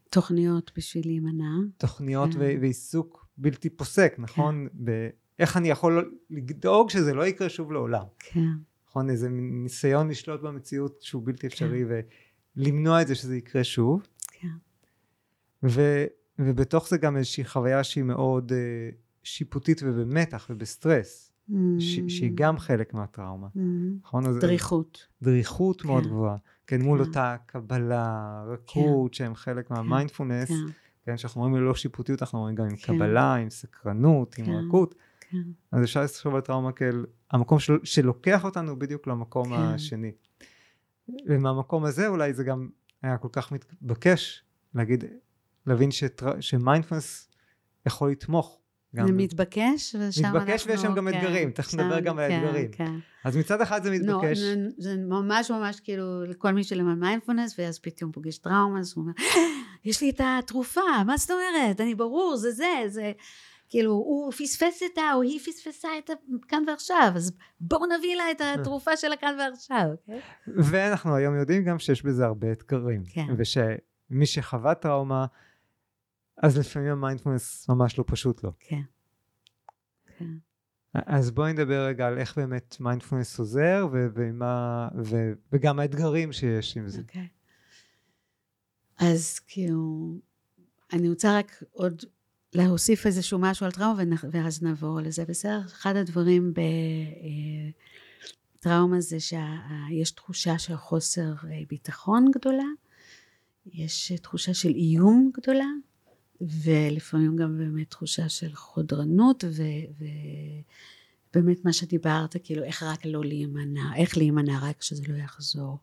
תוכניות 0.10 0.72
בשביל 0.78 1.08
להימנע. 1.08 1.56
תוכניות 1.78 2.34
כן. 2.34 2.40
ו- 2.40 2.62
ועיסוק 2.62 3.28
בלתי 3.38 3.70
פוסק, 3.70 4.16
נכון? 4.18 4.68
ב- 4.84 5.10
איך 5.40 5.58
אני 5.58 5.70
יכול 5.70 6.18
לדאוג 6.30 6.90
שזה 6.90 7.14
לא 7.14 7.26
יקרה 7.26 7.50
שוב 7.50 7.72
לעולם, 7.72 8.06
כן. 8.20 8.50
נכון? 8.88 9.10
איזה 9.10 9.30
ניסיון 9.30 10.10
לשלוט 10.10 10.42
במציאות 10.42 11.02
שהוא 11.02 11.22
בלתי 11.26 11.48
אפשרי 11.48 11.84
כן. 11.84 12.02
ולמנוע 12.58 13.02
את 13.02 13.08
זה 13.08 13.16
שזה 13.16 13.38
יקרה 13.38 13.64
שוב. 13.64 14.08
כן. 14.32 14.48
ו, 15.64 16.06
ובתוך 16.40 16.90
זה 16.90 16.98
גם 16.98 17.18
איזושהי 17.18 17.46
חוויה 17.46 17.84
שהיא 17.84 18.04
מאוד 18.04 18.52
uh, 18.52 18.56
שיפוטית 19.24 19.82
ובמתח 19.84 20.48
ובסטרס, 20.50 21.32
mm. 21.50 21.54
ש, 21.80 22.00
שהיא 22.08 22.32
גם 22.36 22.58
חלק 22.58 22.94
מהטראומה. 22.94 23.48
Mm. 23.48 23.60
נכון? 24.02 24.40
דריכות. 24.40 25.08
דריכות 25.22 25.82
כן. 25.82 25.88
מאוד 25.88 26.08
גבוהה. 26.08 26.38
כן, 26.68 26.82
מול 26.82 27.04
כן. 27.04 27.08
אותה 27.08 27.36
קבלה, 27.46 28.44
רכות, 28.48 29.12
כן. 29.12 29.14
שהם 29.14 29.36
חלק 29.36 29.68
כן. 29.68 29.74
מהמיינדפולנס. 29.74 30.50
כן. 30.50 30.56
כן, 31.06 31.18
שאנחנו 31.18 31.44
אומרים 31.44 31.64
ללא 31.64 31.76
שיפוטיות, 31.76 32.22
אנחנו 32.22 32.40
אומרים 32.40 32.56
גם 32.56 32.66
עם. 32.66 32.76
קבלה, 32.76 33.36
עם 33.36 33.50
סקרנות. 33.50 34.38
עם 34.38 34.46
רכות. 34.50 34.96
אז 35.72 35.84
אפשר 35.84 36.04
לחשוב 36.04 36.36
על 36.36 36.42
טראומה 36.42 36.72
כאל 36.72 37.06
המקום 37.32 37.60
של, 37.60 37.78
שלוקח 37.84 38.46
אותנו 38.46 38.80
בדיוק 38.80 39.08
למקום. 39.08 39.54
השני. 39.54 40.12
ומהמקום 41.28 41.86
הזה 41.86 42.08
אולי 42.08 42.34
זה 42.34 42.44
גם 42.44 42.70
היה 43.02 43.18
כל 43.18 43.28
כך 43.32 43.52
מתבקש 43.52 44.44
להגיד, 44.76 45.04
להבין 45.68 45.90
שמיינדפלנס 46.40 47.30
יכול 47.86 48.12
לתמוך. 48.12 48.60
זה 48.96 49.12
מתבקש, 49.12 49.96
ושם 50.00 50.26
אנחנו... 50.26 50.40
מתבקש 50.40 50.68
ויש 50.68 50.82
שם 50.82 50.96
גם 50.96 51.08
כן, 51.12 51.18
אתגרים, 51.18 51.52
תכף 51.52 51.74
נדבר 51.74 52.00
גם 52.00 52.20
על 52.20 52.30
כן, 52.30 52.34
האתגרים. 52.34 52.72
כן. 52.72 52.94
אז 53.24 53.38
מצד 53.38 53.62
אחד 53.62 53.84
זה 53.84 53.92
מתבקש. 53.92 54.40
נו, 54.40 54.44
זה 54.78 54.96
ממש 54.96 55.52
ממש 55.52 55.80
כאילו 55.80 56.24
לכל 56.24 56.52
מי 56.52 56.64
שלמד 56.64 56.98
מיינדפלנס, 56.98 57.60
ואז 57.60 57.80
פתאום 57.80 58.12
פוגש 58.12 58.38
טראומה, 58.38 58.80
אז 58.80 58.94
הוא 58.96 59.02
אומר, 59.02 59.14
יש 59.86 60.02
לי 60.02 60.10
את 60.10 60.22
התרופה, 60.24 60.82
מה 61.06 61.18
זאת 61.18 61.32
אומרת? 61.32 61.82
אני 61.82 61.96
ברור, 61.96 62.36
זה 62.38 62.52
זה, 62.52 62.68
זה... 62.88 63.12
כאילו 63.70 63.92
הוא 63.92 64.32
פספס 64.32 64.84
את 64.94 64.98
ה... 64.98 65.14
או 65.14 65.22
היא 65.22 65.40
פספסה 65.40 65.88
את 65.98 66.10
הכאן 66.44 66.64
ועכשיו, 66.68 67.12
אז 67.16 67.34
בואו 67.60 67.86
נביא 67.86 68.16
לה 68.16 68.32
את 68.32 68.42
התרופה 68.42 68.98
של 68.98 69.12
הכאן 69.12 69.36
ועכשיו. 69.40 69.86
אוקיי? 69.92 70.22
ואנחנו 70.48 71.16
היום 71.16 71.36
יודעים 71.36 71.64
גם 71.64 71.80
שיש 71.80 72.04
בזה 72.04 72.26
הרבה 72.26 72.52
אתגרים. 72.52 73.04
כן. 73.14 73.28
ושמי 73.38 74.26
שחווה 74.26 74.76
טראומה, 74.76 75.26
אז 76.38 76.58
לפעמים 76.58 76.92
המיינדפלנס 76.92 77.70
ממש 77.70 77.98
לא 77.98 78.04
פשוט 78.08 78.44
לו. 78.44 78.52
כן. 78.60 78.82
כן. 80.18 80.32
אז 80.94 81.32
בואי 81.32 81.54
נדבר 81.54 81.86
רגע 81.86 82.08
על 82.08 82.18
איך 82.18 82.38
באמת 82.38 82.78
מיינדפלנס 82.80 83.40
עוזר 83.40 83.88
ומה, 83.92 84.88
ו, 85.06 85.34
וגם 85.52 85.80
האתגרים 85.80 86.34
שיש 86.34 86.78
עם 86.78 86.88
זה. 86.88 86.98
Okay. 86.98 87.02
אוקיי. 87.02 87.28
אז 88.98 89.40
כאילו, 89.40 90.14
אני 90.94 91.10
רוצה 91.10 91.38
רק 91.38 91.64
עוד 91.72 92.04
להוסיף 92.54 93.06
איזשהו 93.06 93.40
משהו 93.40 93.66
על 93.66 93.72
טראומה 93.72 94.16
ואז 94.32 94.64
נעבור 94.64 95.00
לזה. 95.02 95.26
בסדר? 95.26 95.62
אחד 95.66 95.96
הדברים 95.96 96.54
בטראומה 98.60 99.02
זה 99.02 99.18
שיש 99.20 100.12
תחושה 100.12 100.60
של 100.60 100.76
חוסר 100.76 101.34
אה, 101.44 101.62
ביטחון 101.70 102.32
גדולה, 102.32 102.68
יש 103.66 104.12
תחושה 104.12 104.54
של 104.54 104.70
איום 104.70 105.32
גדולה, 105.34 105.68
ולפעמים 106.42 107.36
גם 107.36 107.58
באמת 107.58 107.90
תחושה 107.90 108.30
של 108.30 108.56
חודרנות 108.56 109.44
ובאמת 111.34 111.66
מה 111.66 111.74
שדיברת, 111.74 112.36
כאילו 112.44 112.64
איך 112.64 112.84
רק 112.84 113.06
לא 113.06 113.26
להימנע, 113.26 113.96
איך 113.96 114.18
להימנע 114.18 114.60
רק 114.62 114.82
שזה 114.82 115.04
לא 115.08 115.18
יחזור. 115.18 115.78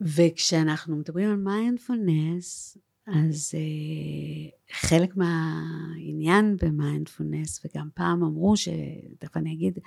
וכשאנחנו 0.00 0.96
מדברים 0.96 1.30
על 1.30 1.36
מיינדפולנס, 1.36 2.78
אז 3.06 3.54
uh, 3.54 4.74
חלק 4.74 5.16
מהעניין 5.16 6.56
במיינדפולנס, 6.62 7.64
וגם 7.64 7.88
פעם 7.94 8.22
אמרו, 8.22 8.54
שתכף 8.56 9.36
אני 9.36 9.52
אגיד, 9.52 9.78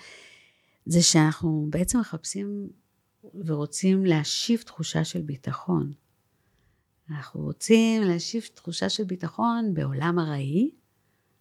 זה 0.86 1.02
שאנחנו 1.02 1.68
בעצם 1.70 2.00
מחפשים 2.00 2.70
ורוצים 3.46 4.06
להשיב 4.06 4.62
תחושה 4.62 5.04
של 5.04 5.22
ביטחון. 5.22 5.94
אנחנו 7.10 7.42
רוצים 7.42 8.02
להשיב 8.02 8.44
תחושה 8.54 8.90
של 8.90 9.04
ביטחון 9.04 9.74
בעולם 9.74 10.20
ארעי, 10.20 10.72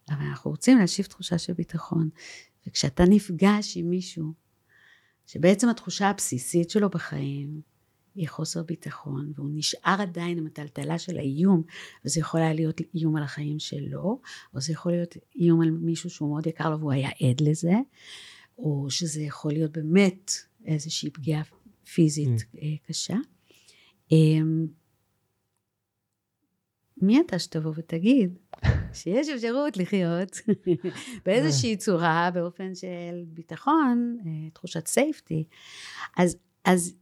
אבל 0.09 0.25
אנחנו 0.25 0.51
רוצים 0.51 0.77
להשיב 0.77 1.05
תחושה 1.05 1.37
של 1.37 1.53
ביטחון. 1.53 2.09
וכשאתה 2.67 3.03
נפגש 3.09 3.77
עם 3.77 3.89
מישהו, 3.89 4.33
שבעצם 5.25 5.69
התחושה 5.69 6.09
הבסיסית 6.09 6.69
שלו 6.69 6.89
בחיים 6.89 7.61
היא 8.15 8.29
חוסר 8.29 8.63
ביטחון, 8.63 9.31
והוא 9.35 9.49
נשאר 9.53 10.01
עדיין 10.01 10.37
עם 10.37 10.47
הטלטלה 10.47 10.99
של 10.99 11.17
האיום, 11.17 11.63
וזה 12.05 12.19
יכול 12.19 12.39
היה 12.39 12.53
להיות 12.53 12.81
איום 12.95 13.15
על 13.15 13.23
החיים 13.23 13.59
שלו, 13.59 14.21
או 14.53 14.61
זה 14.61 14.73
יכול 14.73 14.91
להיות 14.91 15.15
איום 15.35 15.61
על 15.61 15.71
מישהו 15.71 16.09
שהוא 16.09 16.29
מאוד 16.29 16.47
יקר 16.47 16.69
לו 16.69 16.79
והוא 16.79 16.91
היה 16.91 17.09
עד 17.09 17.41
לזה, 17.41 17.73
או 18.57 18.85
שזה 18.89 19.21
יכול 19.21 19.51
להיות 19.51 19.71
באמת 19.71 20.31
איזושהי 20.65 21.09
פגיעה 21.09 21.41
פיזית 21.93 22.39
mm. 22.39 22.57
אה, 22.61 22.75
קשה. 22.87 23.15
מי 27.01 27.21
אתה 27.21 27.39
שתבוא 27.39 27.73
ותגיד 27.75 28.37
שיש 28.93 29.29
אפשרות 29.29 29.77
לחיות 29.77 30.41
באיזושהי 31.25 31.77
צורה, 31.77 32.29
באופן 32.33 32.75
של 32.75 33.23
ביטחון, 33.27 34.17
אה, 34.25 34.49
תחושת 34.53 34.87
סייפטי. 34.87 35.43
אז, 36.17 36.37
אז 36.65 36.95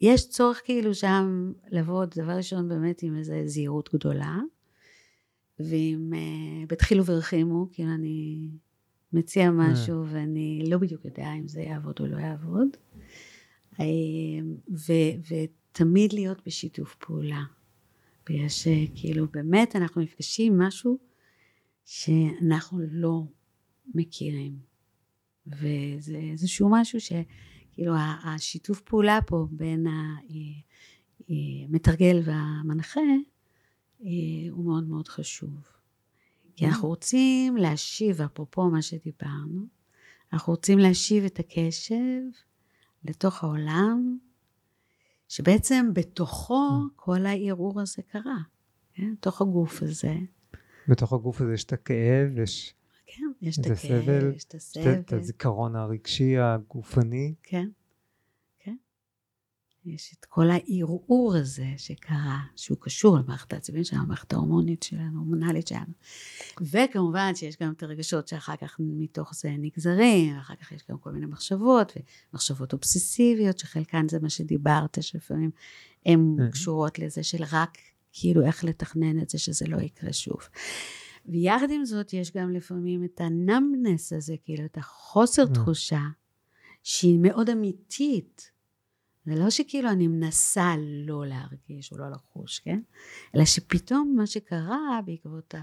יש 0.00 0.28
צורך 0.28 0.60
כאילו 0.64 0.94
שם 0.94 1.52
לבוא, 1.70 2.04
דבר 2.04 2.32
ראשון 2.32 2.68
באמת 2.68 3.02
עם 3.02 3.18
איזו 3.18 3.34
זהירות 3.46 3.94
גדולה, 3.94 4.38
ועם 5.58 6.12
uh, 6.12 6.66
בתחילו 6.68 7.06
ורחימו, 7.06 7.68
כאילו 7.72 7.94
אני 7.94 8.48
מציע 9.12 9.50
משהו 9.50 10.04
ואני 10.06 10.64
לא 10.66 10.78
בדיוק 10.78 11.04
יודע 11.04 11.32
אם 11.38 11.48
זה 11.48 11.60
יעבוד 11.60 11.96
או 12.00 12.06
לא 12.06 12.16
יעבוד, 12.16 12.68
אה, 13.80 13.84
ו, 14.70 14.92
ותמיד 15.30 16.12
להיות 16.12 16.46
בשיתוף 16.46 16.94
פעולה. 16.94 17.42
ויש 18.28 18.68
כאילו 18.94 19.26
באמת 19.30 19.76
אנחנו 19.76 20.02
נפגשים 20.02 20.58
משהו 20.58 20.98
שאנחנו 21.84 22.78
לא 22.90 23.22
מכירים. 23.94 24.58
וזה 25.46 26.16
איזשהו 26.32 26.68
משהו 26.70 26.98
שכאילו 27.00 27.94
השיתוף 28.24 28.80
פעולה 28.80 29.18
פה 29.26 29.46
בין 29.50 29.86
המתרגל 31.28 32.20
והמנחה 32.24 33.00
הוא 34.50 34.64
מאוד 34.64 34.88
מאוד 34.88 35.08
חשוב. 35.08 35.62
כי 36.56 36.66
אנחנו 36.66 36.88
רוצים 36.88 37.56
להשיב, 37.56 38.20
אפרופו 38.20 38.70
מה 38.70 38.82
שדיברנו, 38.82 39.66
אנחנו 40.32 40.52
רוצים 40.52 40.78
להשיב 40.78 41.24
את 41.24 41.38
הקשב 41.38 42.22
לתוך 43.04 43.44
העולם 43.44 44.18
שבעצם 45.28 45.90
בתוכו 45.92 46.68
mm. 46.70 46.92
כל 46.96 47.26
הערעור 47.26 47.80
הזה 47.80 48.02
קרה, 48.02 48.38
כן? 48.94 49.12
בתוך 49.12 49.40
הגוף 49.40 49.82
הזה. 49.82 50.14
בתוך 50.88 51.12
הגוף 51.12 51.40
הזה 51.40 51.54
יש 51.54 51.64
את 51.64 51.72
הכאב, 51.72 52.38
יש... 52.38 52.74
כן, 53.06 53.22
יש 53.42 53.58
את 53.58 53.66
הכאב, 53.66 54.34
יש 54.36 54.44
את 54.44 54.54
הסבל. 54.54 54.92
את 54.92 55.12
הזיכרון 55.12 55.76
הרגשי, 55.76 56.38
הגופני. 56.38 57.34
כן. 57.42 57.68
יש 59.86 60.14
את 60.18 60.24
כל 60.24 60.50
הערעור 60.50 61.36
הזה 61.36 61.66
שקרה, 61.76 62.40
שהוא 62.56 62.78
קשור 62.80 63.18
למערכת 63.18 63.52
העצבים 63.52 63.84
שלנו, 63.84 64.02
למערכת 64.02 64.32
ההורמונית 64.32 64.82
שלנו, 64.82 65.16
ההורמונלית 65.16 65.66
שלנו. 65.66 65.92
וכמובן 66.60 67.34
שיש 67.34 67.56
גם 67.62 67.72
את 67.72 67.82
הרגשות 67.82 68.28
שאחר 68.28 68.56
כך 68.56 68.76
מתוך 68.80 69.34
זה 69.34 69.50
נגזרים, 69.58 70.36
ואחר 70.36 70.54
כך 70.54 70.72
יש 70.72 70.82
גם 70.90 70.98
כל 70.98 71.10
מיני 71.10 71.26
מחשבות, 71.26 71.92
ומחשבות 72.32 72.72
אובססיביות, 72.72 73.58
שחלקן 73.58 74.08
זה 74.08 74.18
מה 74.20 74.30
שדיברת, 74.30 74.98
שלפעמים 75.00 75.50
הן 76.06 76.36
mm-hmm. 76.38 76.52
קשורות 76.52 76.98
לזה 76.98 77.22
של 77.22 77.44
רק 77.52 77.78
כאילו 78.12 78.42
איך 78.42 78.64
לתכנן 78.64 79.22
את 79.22 79.30
זה 79.30 79.38
שזה 79.38 79.66
לא 79.68 79.76
יקרה 79.80 80.12
שוב. 80.12 80.38
ויחד 81.26 81.70
עם 81.70 81.84
זאת 81.84 82.12
יש 82.12 82.32
גם 82.32 82.50
לפעמים 82.50 83.04
את 83.04 83.20
הנמנס 83.20 84.12
הזה, 84.12 84.34
כאילו 84.44 84.64
את 84.64 84.78
החוסר 84.78 85.42
mm. 85.42 85.54
תחושה, 85.54 86.02
שהיא 86.82 87.18
מאוד 87.18 87.50
אמיתית. 87.50 88.53
זה 89.26 89.34
לא 89.34 89.50
שכאילו 89.50 89.90
אני 89.90 90.06
מנסה 90.06 90.74
לא 90.78 91.26
להרגיש 91.26 91.92
או 91.92 91.98
לא 91.98 92.10
לחוש, 92.10 92.58
כן? 92.58 92.80
אלא 93.34 93.44
שפתאום 93.44 94.14
מה 94.16 94.26
שקרה 94.26 95.00
בעקבות 95.06 95.54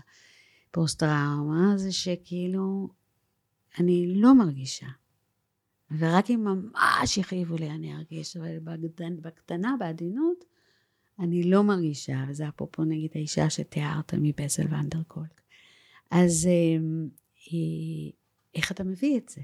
הפוסט-טראומה 0.70 1.74
זה 1.78 1.92
שכאילו 1.92 2.90
אני 3.80 4.14
לא 4.16 4.36
מרגישה. 4.36 4.88
ורק 5.98 6.30
אם 6.30 6.44
ממש 6.44 7.18
הכאיבו 7.18 7.56
לי 7.56 7.70
אני 7.70 7.96
ארגיש, 7.96 8.38
אבל 8.38 8.60
בקטנה, 8.60 9.22
בקטנה, 9.22 9.76
בעדינות, 9.80 10.46
אני 11.20 11.44
לא 11.44 11.64
מרגישה, 11.64 12.24
וזה 12.28 12.48
אפרופו 12.48 12.84
נגיד 12.84 13.12
האישה 13.16 13.50
שתיארת 13.50 14.14
מבסל 14.18 14.64
ואנדרקולק. 14.70 15.42
אז 16.12 16.48
אה, 16.48 16.82
איך 18.56 18.72
אתה 18.72 18.84
מביא 18.84 19.18
את 19.18 19.30
זה? 19.30 19.42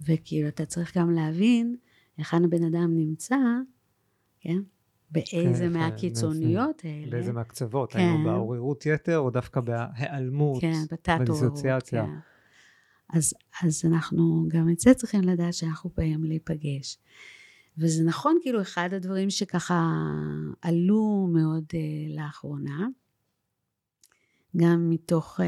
וכאילו 0.00 0.48
אתה 0.48 0.66
צריך 0.66 0.96
גם 0.98 1.10
להבין 1.10 1.76
היכן 2.16 2.44
הבן 2.44 2.64
אדם 2.64 2.96
נמצא, 2.96 3.36
כן? 4.40 4.58
באיזה 5.10 5.64
כן, 5.64 5.72
מהקיצוניות 5.72 6.80
כן, 6.80 6.88
האלה. 6.88 7.10
באיזה 7.10 7.32
מהקצוות, 7.32 7.92
כן. 7.92 7.98
היינו 7.98 8.24
בעוררות 8.24 8.86
יתר 8.86 9.18
או 9.18 9.30
דוקא 9.30 9.60
בהיעלמות, 9.60 10.60
כן, 10.60 10.82
בדיסוציאציה. 11.20 12.06
כן. 12.06 12.12
אז, 13.18 13.34
אז 13.62 13.84
אנחנו 13.84 14.44
גם 14.48 14.70
את 14.70 14.80
זה 14.80 14.94
צריכים 14.94 15.20
לדעת 15.22 15.54
שאנחנו 15.54 15.90
באים 15.96 16.24
להיפגש. 16.24 16.98
וזה 17.78 18.04
נכון, 18.04 18.38
כאילו, 18.42 18.62
אחד 18.62 18.88
הדברים 18.92 19.30
שככה 19.30 19.92
עלו 20.62 21.28
מאוד 21.32 21.64
uh, 21.70 22.16
לאחרונה, 22.16 22.86
גם 24.56 24.90
מתוך 24.90 25.40
uh, 25.40 25.44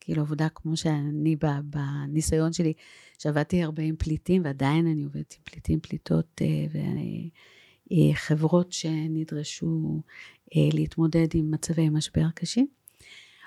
כאילו 0.00 0.22
עבודה 0.22 0.48
כמו 0.48 0.76
שאני 0.76 1.36
בניסיון 1.64 2.52
שלי, 2.52 2.72
שעבדתי 3.18 3.62
הרבה 3.62 3.82
עם 3.82 3.96
פליטים, 3.96 4.42
ועדיין 4.44 4.86
אני 4.86 5.04
עובדת 5.04 5.34
עם 5.38 5.42
פליטים, 5.44 5.80
פליטות 5.80 6.40
uh, 6.40 6.76
וחברות 7.90 8.72
שנדרשו 8.72 10.00
uh, 10.46 10.58
להתמודד 10.72 11.28
עם 11.34 11.50
מצבי 11.50 11.88
משבר 11.88 12.30
קשים. 12.34 12.66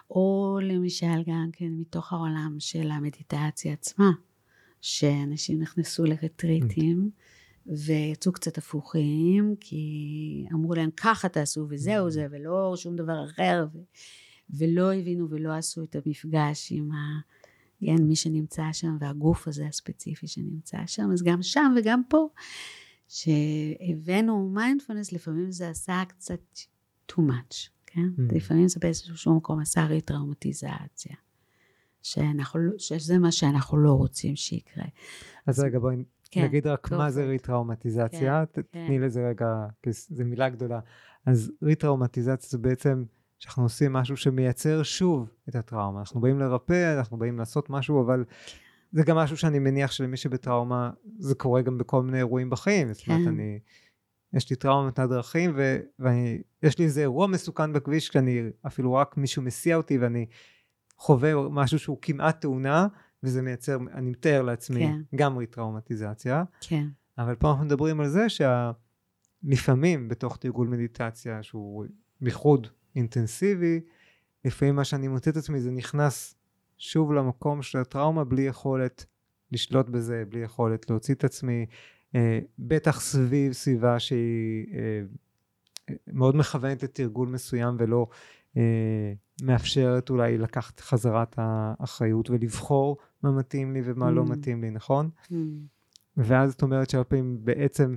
או 0.10 0.60
למשל 0.63 1.23
גם 1.27 1.49
כן 1.53 1.69
מתוך 1.71 2.13
העולם 2.13 2.55
של 2.60 2.91
המדיטציה 2.91 3.73
עצמה, 3.73 4.12
שאנשים 4.81 5.62
נכנסו 5.62 6.05
לרטריטים 6.05 7.10
ויצאו 7.65 8.31
קצת 8.31 8.58
הפוכים, 8.58 9.55
כי 9.60 10.45
אמרו 10.53 10.73
להם 10.73 10.89
ככה 10.97 11.29
תעשו 11.29 11.65
וזהו 11.69 12.10
זה, 12.10 12.27
ולא 12.31 12.73
שום 12.77 12.95
דבר 12.95 13.25
אחר, 13.25 13.65
ו- 13.73 13.79
ולא 14.49 14.93
הבינו 14.93 15.29
ולא 15.29 15.53
עשו 15.53 15.84
את 15.84 15.95
המפגש 15.95 16.71
עם 16.71 16.91
ה... 16.91 17.19
כן, 17.79 18.03
מי 18.03 18.15
שנמצא 18.15 18.63
שם 18.71 18.97
והגוף 18.99 19.47
הזה 19.47 19.67
הספציפי 19.67 20.27
שנמצא 20.27 20.77
שם, 20.86 21.10
אז 21.13 21.23
גם 21.23 21.41
שם 21.41 21.73
וגם 21.77 22.01
פה, 22.10 22.27
שהבאנו 23.08 24.49
מיינדפולנס, 24.49 25.12
לפעמים 25.12 25.51
זה 25.51 25.69
עשה 25.69 26.03
קצת 26.08 26.41
too 27.12 27.19
much. 27.19 27.69
כן? 27.86 28.10
Mm. 28.17 28.36
לפעמים 28.36 28.67
זה 28.67 28.79
באיזשהו 28.81 29.36
מקום 29.36 29.60
עשה 29.60 29.86
ריטראומטיזציה. 29.86 31.15
שאנחנו, 32.01 32.60
לא, 32.60 32.73
שזה 32.77 33.17
מה 33.17 33.31
שאנחנו 33.31 33.77
לא 33.77 33.91
רוצים 33.91 34.36
שיקרה. 34.36 34.86
אז 35.47 35.60
רגע 35.60 35.79
בואי 35.79 35.95
כן, 36.31 36.43
נגיד 36.43 36.67
רק 36.67 36.91
מה 36.91 37.12
זה 37.12 37.25
ריטראומטיזציה, 37.25 38.45
כן, 38.53 38.62
תתני 38.62 38.97
כן. 38.97 39.01
לזה 39.01 39.29
רגע, 39.29 39.67
כי 39.81 39.89
זו 39.91 40.25
מילה 40.25 40.49
גדולה. 40.49 40.79
אז 41.25 41.51
ריטראומטיזציה 41.63 42.49
זה 42.49 42.58
בעצם 42.58 43.03
שאנחנו 43.39 43.63
עושים 43.63 43.93
משהו 43.93 44.17
שמייצר 44.17 44.84
שוב 44.84 45.30
את 45.50 45.56
הטראומה. 45.56 46.00
אנחנו 46.00 46.21
באים 46.21 46.39
לרפא, 46.39 46.98
אנחנו 46.98 47.17
באים 47.17 47.38
לעשות 47.38 47.69
משהו, 47.69 48.02
אבל 48.02 48.26
זה 48.91 49.04
גם 49.04 49.17
משהו 49.17 49.38
שאני 49.38 49.60
מניח 49.60 49.91
שלמי 49.91 50.17
שבטראומה, 50.17 50.91
זה 51.19 51.36
קורה 51.36 51.62
גם 51.62 51.78
בכל 51.78 52.04
מיני 52.04 52.17
אירועים 52.17 52.50
בחיים. 52.50 52.88
כן. 52.88 52.93
זאת 52.93 53.08
אומרת, 53.08 53.21
כן. 53.21 53.28
אני... 53.28 53.60
יש 54.34 54.50
לי 54.50 54.56
טראומה 54.56 54.88
מתנת 54.88 55.10
דרכים 55.10 55.56
ויש 55.58 56.80
לי 56.80 56.86
איזה 56.86 57.02
אירוע 57.02 57.28
מסוכן 57.28 57.74
בכביש 57.74 58.10
כשאני 58.10 58.50
אפילו 58.67 58.93
רק 58.93 59.17
מישהו 59.17 59.41
מסיע 59.41 59.76
אותי 59.76 59.98
ואני 59.98 60.26
חווה 60.98 61.50
משהו 61.50 61.80
שהוא 61.80 61.98
כמעט 62.02 62.41
תאונה 62.41 62.88
וזה 63.24 63.41
מייצר, 63.41 63.78
אני 63.93 64.10
מתאר 64.10 64.41
לעצמי, 64.41 64.80
כן. 64.80 65.02
גם 65.15 65.38
ריטראומטיזציה. 65.38 66.43
כן. 66.62 66.88
אבל 67.17 67.36
פה 67.36 67.52
אנחנו 67.52 67.65
מדברים 67.65 68.00
על 68.00 68.08
זה 68.08 68.26
שלפעמים 69.43 70.08
בתוך 70.08 70.38
תרגול 70.38 70.67
מדיטציה 70.67 71.43
שהוא 71.43 71.86
בייחוד 72.21 72.67
אינטנסיבי, 72.95 73.81
לפעמים 74.45 74.75
מה 74.75 74.84
שאני 74.84 75.08
מוצא 75.08 75.31
את 75.31 75.38
עצמי 75.38 75.62
זה 75.62 75.71
נכנס 75.71 76.36
שוב 76.77 77.13
למקום 77.13 77.62
של 77.62 77.77
הטראומה 77.77 78.23
בלי 78.23 78.41
יכולת 78.41 79.05
לשלוט 79.51 79.89
בזה, 79.89 80.23
בלי 80.29 80.39
יכולת 80.39 80.89
להוציא 80.89 81.15
את 81.15 81.23
עצמי, 81.23 81.65
אה, 82.15 82.39
בטח 82.60 82.99
סביב 82.99 83.53
סביבה 83.53 83.99
שהיא 83.99 84.65
אה, 84.73 85.01
מאוד 86.08 86.36
מכוונת 86.36 86.84
לתרגול 86.84 87.27
מסוים 87.27 87.75
ולא 87.79 88.08
אה, 88.58 89.13
מאפשרת 89.41 90.10
אולי 90.10 90.38
לקחת 90.38 90.79
חזרת 90.79 91.36
האחריות 91.38 92.29
ולבחור 92.29 92.97
מה 93.23 93.31
מתאים 93.31 93.73
לי 93.73 93.81
ומה 93.84 94.12
לא 94.12 94.21
mm. 94.21 94.25
לא 94.25 94.31
מתאים 94.31 94.62
לי, 94.62 94.69
נכון? 94.69 95.10
Mm. 95.23 95.34
ואז 96.17 96.53
את 96.53 96.62
אומרת 96.62 96.89
שהרבה 96.89 97.10
פעמים 97.10 97.38
בעצם 97.43 97.95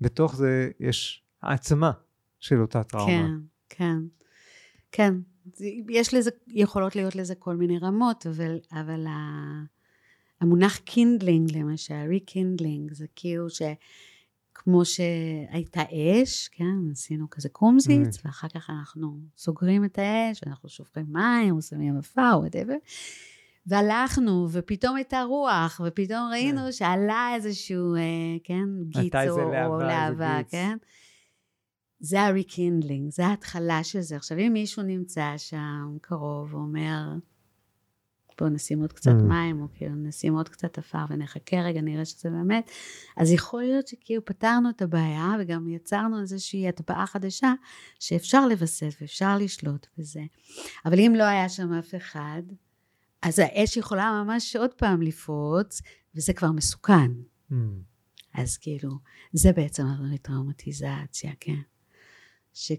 בתוך 0.00 0.36
זה 0.36 0.70
יש 0.80 1.24
העצמה 1.42 1.92
של 2.40 2.60
אותה 2.60 2.84
טראומה. 2.84 3.12
כן, 3.12 3.30
כן, 3.68 3.98
כן. 4.92 5.14
יש 5.88 6.14
לזה, 6.14 6.30
יכולות 6.48 6.96
להיות 6.96 7.16
לזה 7.16 7.34
כל 7.34 7.56
מיני 7.56 7.78
רמות, 7.78 8.26
אבל, 8.26 8.58
אבל 8.72 9.06
ה... 9.06 9.12
המונח 10.40 10.76
kindling 10.76 11.56
למשל, 11.56 11.94
rekindling, 12.08 12.92
זה 12.92 13.06
כאילו 13.16 13.46
שכמו 13.50 14.84
שהייתה 14.84 15.82
אש, 15.92 16.48
כן, 16.48 16.90
עשינו 16.92 17.30
כזה 17.30 17.48
קומזיץ, 17.48 18.16
mm. 18.16 18.20
ואחר 18.24 18.48
כך 18.48 18.70
אנחנו 18.70 19.18
סוגרים 19.36 19.84
את 19.84 19.98
האש, 19.98 20.40
ואנחנו 20.46 20.68
שופכים 20.68 21.06
מים, 21.08 21.56
או 21.56 21.62
שמים 21.62 21.98
עפר, 21.98 22.30
או 22.34 22.40
whatever. 22.40 22.76
והלכנו, 23.66 24.48
ופתאום 24.50 24.96
הייתה 24.96 25.22
רוח, 25.22 25.80
ופתאום 25.84 26.28
ראינו 26.32 26.68
yeah. 26.68 26.72
שעלה 26.72 27.32
איזשהו, 27.34 27.94
אה, 27.94 28.00
כן, 28.44 28.64
גיץ 28.88 29.14
או, 29.28 29.40
או 29.66 29.78
להבה, 29.78 30.40
כן? 30.50 30.76
זה 32.00 32.22
ה 32.22 32.29
rekindling, 32.29 33.10
זה 33.10 33.26
ההתחלה 33.26 33.84
של 33.84 34.00
זה. 34.00 34.16
עכשיו, 34.16 34.38
אם 34.38 34.52
מישהו 34.52 34.82
נמצא 34.82 35.34
שם 35.36 35.96
קרוב 36.00 36.54
ואומר, 36.54 37.02
בואו 38.40 38.50
נשים 38.50 38.80
עוד 38.80 38.92
קצת 38.92 39.10
mm. 39.10 39.22
מים, 39.22 39.62
או 39.62 39.66
כאילו 39.74 39.94
נשים 39.94 40.34
עוד 40.34 40.48
קצת 40.48 40.78
עפר 40.78 41.04
ונחכה 41.08 41.56
רגע, 41.56 41.80
נראה 41.80 42.04
שזה 42.04 42.30
באמת. 42.30 42.70
אז 43.16 43.32
יכול 43.32 43.62
להיות 43.62 43.88
שכאילו 43.88 44.24
פתרנו 44.24 44.70
את 44.70 44.82
הבעיה, 44.82 45.32
וגם 45.40 45.68
יצרנו 45.68 46.20
איזושהי 46.20 46.68
הטבעה 46.68 47.06
חדשה, 47.06 47.52
שאפשר 48.00 48.46
לווסת 48.46 48.88
ואפשר 49.00 49.38
לשלוט 49.38 49.86
בזה. 49.98 50.22
אבל 50.84 51.00
אם 51.00 51.14
לא 51.16 51.24
היה 51.24 51.48
שם 51.48 51.72
אף 51.72 51.94
אחד, 51.94 52.42
אז 53.22 53.38
האש 53.38 53.76
יכולה 53.76 54.22
ממש 54.24 54.56
עוד 54.56 54.74
פעם 54.74 55.02
לפרוץ, 55.02 55.82
וזה 56.14 56.32
כבר 56.32 56.52
מסוכן. 56.52 57.10
Mm. 57.50 57.54
אז 58.34 58.56
כאילו, 58.56 58.90
זה 59.32 59.52
בעצם 59.52 59.84
הטראומטיזציה, 60.14 61.32
כן. 61.40 61.60
ש, 62.58 62.72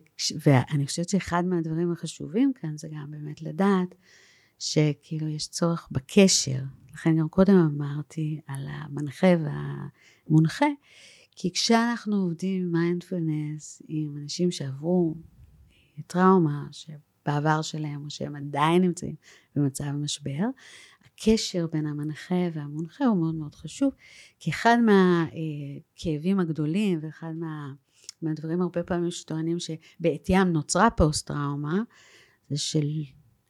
ואני 0.46 0.88
חושבת 0.88 1.10
שאחד 1.10 1.44
מהדברים 1.46 1.92
החשובים 1.92 2.52
כאן 2.56 2.78
זה 2.78 2.88
גם 2.92 3.12
באמת 3.12 3.42
לדעת 3.42 3.96
שכאילו 4.60 5.28
יש 5.28 5.48
צורך 5.48 5.88
בקשר. 5.92 6.60
לכן 6.94 7.18
גם 7.18 7.30
קודם 7.30 7.56
אמרתי 7.56 8.42
על 8.48 8.68
המנחה 8.70 9.28
והמונחה, 9.28 10.66
כי 11.32 11.52
כשאנחנו 11.54 12.16
עובדים 12.16 12.62
עם 12.62 12.72
מיינדפלנס, 12.72 13.82
עם 13.88 14.18
אנשים 14.18 14.52
שעברו 14.52 15.16
טראומה 16.08 16.68
שבעבר 16.72 17.62
שלהם, 17.62 18.06
או 18.06 18.10
שהם 18.10 18.36
עדיין 18.36 18.82
נמצאים 18.82 19.16
במצב 19.56 19.92
משבר, 19.92 20.46
הקשר 21.06 21.68
בין 21.68 21.86
המנחה 21.86 22.36
והמונחה 22.54 23.06
הוא 23.06 23.18
מאוד 23.18 23.36
מאוד 23.36 23.56
חשוב, 23.56 23.94
כי 24.40 24.52
אחד 24.52 24.78
מהכאבים 24.86 26.40
הגדולים 26.40 27.00
ואחד 27.02 27.34
מה, 27.36 27.74
מהדברים 28.22 28.62
הרבה 28.62 28.84
פעמים 28.84 29.12
שטוענים 29.12 29.58
שבעטיים 29.60 30.48
נוצרה 30.48 30.90
פוסט 30.90 31.28
טראומה, 31.28 31.82
זה 32.50 32.58
של 32.58 32.88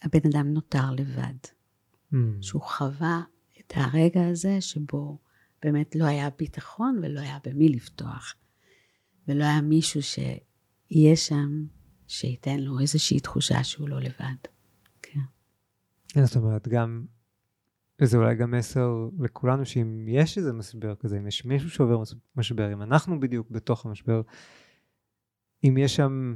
הבן 0.01 0.19
אדם 0.33 0.53
נותר 0.53 0.91
לבד. 0.91 1.35
Mm. 2.13 2.15
שהוא 2.41 2.61
חווה 2.61 3.21
את 3.59 3.73
הרגע 3.75 4.27
הזה 4.27 4.61
שבו 4.61 5.19
באמת 5.63 5.95
לא 5.95 6.05
היה 6.05 6.29
ביטחון 6.37 6.99
ולא 7.03 7.19
היה 7.19 7.37
במי 7.43 7.69
לפתוח. 7.69 8.35
ולא 9.27 9.43
היה 9.43 9.61
מישהו 9.61 10.01
שיהיה 10.03 11.15
שם, 11.15 11.65
שייתן 12.07 12.59
לו 12.59 12.79
איזושהי 12.79 13.19
תחושה 13.19 13.63
שהוא 13.63 13.89
לא 13.89 13.99
לבד. 13.99 14.35
כן. 15.01 15.19
כן 16.07 16.25
זאת 16.25 16.35
אומרת, 16.35 16.67
גם, 16.67 17.05
וזה 18.01 18.17
אולי 18.17 18.35
גם 18.35 18.51
מסר 18.51 19.09
לכולנו, 19.19 19.65
שאם 19.65 20.05
יש 20.07 20.37
איזה 20.37 20.53
משבר 20.53 20.95
כזה, 20.95 21.17
אם 21.17 21.27
יש 21.27 21.45
מישהו 21.45 21.69
שעובר 21.69 22.03
משבר, 22.35 22.73
אם 22.73 22.81
אנחנו 22.81 23.19
בדיוק 23.19 23.51
בתוך 23.51 23.85
המשבר, 23.85 24.21
אם 25.63 25.77
יש 25.77 25.95
שם 25.95 26.35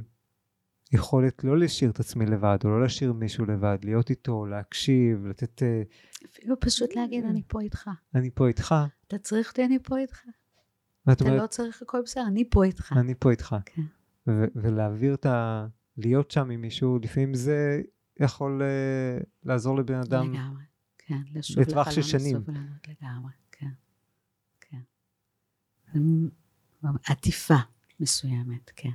יכולת 0.92 1.44
לא 1.44 1.58
להשאיר 1.58 1.90
את 1.90 2.00
עצמי 2.00 2.26
לבד, 2.26 2.58
או 2.64 2.70
לא 2.70 2.82
להשאיר 2.82 3.12
מישהו 3.12 3.44
לבד, 3.46 3.78
להיות 3.84 4.10
איתו, 4.10 4.46
להקשיב, 4.46 5.26
לתת... 5.26 5.62
אה, 5.62 5.82
אפילו 6.26 6.60
פשוט 6.60 6.96
להגיד, 6.96 7.24
אני 7.24 7.42
פה 7.48 7.60
איתך. 7.60 7.90
אני 8.14 8.30
פה 8.30 8.48
איתך. 8.48 8.74
אתה 9.08 9.18
צריך 9.18 9.48
אותי, 9.50 9.64
אני 9.64 9.78
פה 9.82 9.98
איתך. 9.98 10.22
אתה 11.12 11.24
אומרת, 11.24 11.42
לא 11.42 11.46
צריך 11.46 11.82
הכל 11.82 12.02
בסדר, 12.04 12.26
אני 12.26 12.50
פה 12.50 12.64
איתך. 12.64 12.92
אני 12.96 13.14
פה 13.14 13.30
איתך. 13.30 13.56
כן. 13.64 13.82
ולהעביר 14.54 15.14
את 15.14 15.26
ה... 15.26 15.66
להיות 15.96 16.30
שם 16.30 16.50
עם 16.50 16.60
מישהו, 16.60 16.98
לפעמים 17.02 17.34
זה 17.34 17.82
יכול 18.20 18.62
uh, 18.62 19.24
לעזור 19.44 19.78
לבן 19.78 19.94
אדם. 19.94 20.32
לגמרי, 20.32 20.62
כן. 21.06 21.22
לטווח 21.56 21.90
של 21.90 22.02
שנים. 22.02 22.36
לגמרי, 22.88 23.32
כן. 23.52 23.70
כן. 24.60 24.80
עטיפה 27.06 27.54
מסוימת, 28.00 28.70
כן. 28.76 28.90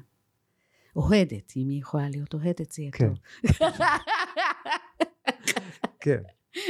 אוהדת, 0.96 1.54
אם 1.58 1.70
היא 1.70 1.80
יכולה 1.80 2.10
להיות 2.10 2.34
אוהדת 2.34 2.72
זה 2.72 2.82
יהיה 2.82 2.92
כן. 2.92 3.08
טוב. 3.08 3.18
כן, 6.02 6.22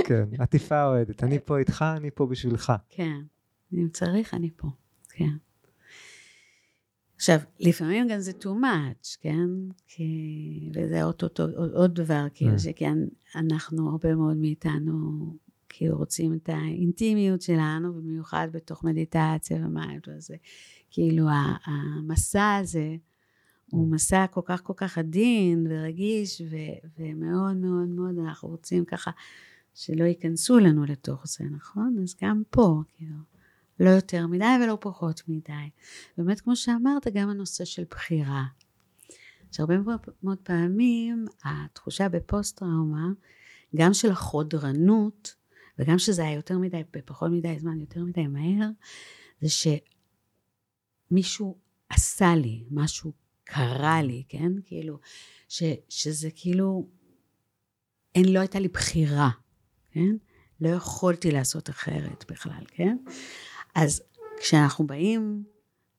כן, 0.06 0.24
עטיפה 0.40 0.86
אוהדת, 0.86 1.24
אני 1.24 1.40
פה 1.46 1.58
איתך, 1.58 1.86
אני 1.98 2.12
פה 2.12 2.26
בשבילך. 2.26 2.74
כן, 2.90 3.22
אם 3.74 3.88
צריך, 3.94 4.34
אני 4.34 4.50
פה, 4.56 4.68
כן. 5.10 5.38
עכשיו, 7.20 7.40
לפעמים 7.60 8.08
גם 8.08 8.20
זה 8.20 8.32
too 8.42 8.64
much, 8.64 9.18
כן? 9.22 9.50
כי... 9.88 10.70
וזה 10.74 11.04
עוד, 11.04 11.16
עוד, 11.22 11.54
עוד, 11.56 11.72
עוד 11.72 11.96
דבר, 11.96 12.26
כאילו, 12.34 12.56
mm. 12.56 12.60
שכן, 12.60 12.98
אנחנו, 13.36 13.90
הרבה 13.90 14.16
מאוד 14.16 14.38
מאיתנו 14.38 14.94
כאילו 15.70 15.98
רוצים 15.98 16.34
את 16.34 16.50
האינטימיות 16.50 17.42
שלנו, 17.42 17.94
במיוחד 17.94 18.48
בתוך 18.52 18.84
מדיטציה 18.84 19.58
ומים 19.66 20.00
וזה. 20.08 20.36
כאילו 20.92 21.28
המסע 21.66 22.56
הזה 22.56 22.96
הוא 23.72 23.92
mm. 23.92 23.94
מסע 23.94 24.26
כל 24.28 24.42
כך 24.46 24.64
כל 24.64 24.74
כך 24.78 24.98
עדין 24.98 25.68
ורגיש, 25.70 26.42
ו- 26.50 26.88
ומאוד 27.00 27.58
מאוד 27.58 27.88
מאוד 27.88 28.18
אנחנו 28.20 28.50
רוצים 28.50 28.86
ככה 28.86 29.12
שלא 29.74 30.04
ייכנסו 30.04 30.60
לנו 30.60 30.86
לתוך 30.86 31.28
זה, 31.28 31.44
נכון? 31.52 31.98
אז 32.04 32.16
גם 32.24 32.42
פה, 32.50 32.82
כאילו, 32.98 33.16
לא 33.80 33.90
יותר 33.90 34.28
מדי 34.28 34.46
ולא 34.64 34.78
פחות 34.82 35.22
מדי. 35.28 35.70
באמת, 36.18 36.42
כמו 36.42 36.56
שאמרת, 36.56 37.08
גם 37.14 37.30
הנושא 37.30 37.66
של 37.66 37.84
בחירה. 37.90 38.44
שהרבה 39.52 39.76
מאוד 40.24 40.38
פעמים 40.44 41.26
התחושה 41.44 42.10
בפוסט-טראומה, 42.10 43.08
גם 43.76 43.94
של 43.94 44.12
החודרנות, 44.12 45.36
וגם 45.80 46.00
שזה 46.00 46.22
היה 46.22 46.34
יותר 46.34 46.58
מדי, 46.58 46.82
בפחות 46.94 47.32
מדי 47.32 47.60
זמן, 47.60 47.80
יותר 47.80 48.04
מדי 48.04 48.28
מהר, 48.28 48.70
זה 49.42 49.70
שמישהו 51.12 51.58
עשה 51.90 52.36
לי, 52.36 52.64
משהו 52.72 53.14
קרה 53.44 54.02
לי, 54.02 54.24
כן? 54.30 54.52
כאילו, 54.66 55.00
ש, 55.48 55.64
שזה 55.90 56.30
כאילו, 56.36 56.88
אין, 58.16 58.34
לא 58.34 58.40
הייתה 58.40 58.60
לי 58.60 58.68
בחירה, 58.68 59.30
כן? 59.92 60.16
לא 60.62 60.70
יכולתי 60.70 61.32
לעשות 61.32 61.70
אחרת 61.70 62.26
בכלל, 62.32 62.64
כן? 62.68 62.98
אז 63.82 64.02
כשאנחנו 64.40 64.88
באים 64.88 65.44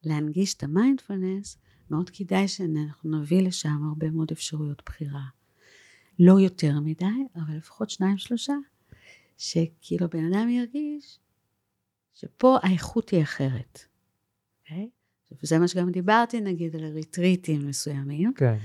להנגיש 0.04 0.54
את 0.54 0.62
המיינדפלנס, 0.62 1.58
מאוד 1.90 2.10
כדאי 2.10 2.48
שאנחנו 2.48 3.20
נביא 3.20 3.42
לשם 3.42 3.88
הרבה 3.88 4.10
מאוד 4.10 4.30
אפשרויות 4.30 4.82
בחירה. 4.86 5.24
לא 6.18 6.40
יותר 6.40 6.80
מדי, 6.80 7.04
אבל 7.36 7.56
לפחות 7.56 7.90
שניים 7.90 8.18
שלושה, 8.18 8.54
שכאילו 9.38 10.08
בן 10.08 10.32
אדם 10.32 10.48
ירגיש 10.48 11.18
שפה 12.14 12.58
האיכות 12.62 13.10
היא 13.10 13.22
אחרת. 13.22 13.78
Okay? 13.78 14.70
אוקיי? 14.70 14.90
וזה 15.42 15.58
מה 15.58 15.68
שגם 15.68 15.90
דיברתי 15.90 16.40
נגיד 16.40 16.76
על 16.76 16.84
ריטריטים 16.84 17.68
מסוימים, 17.68 18.34
כן. 18.34 18.56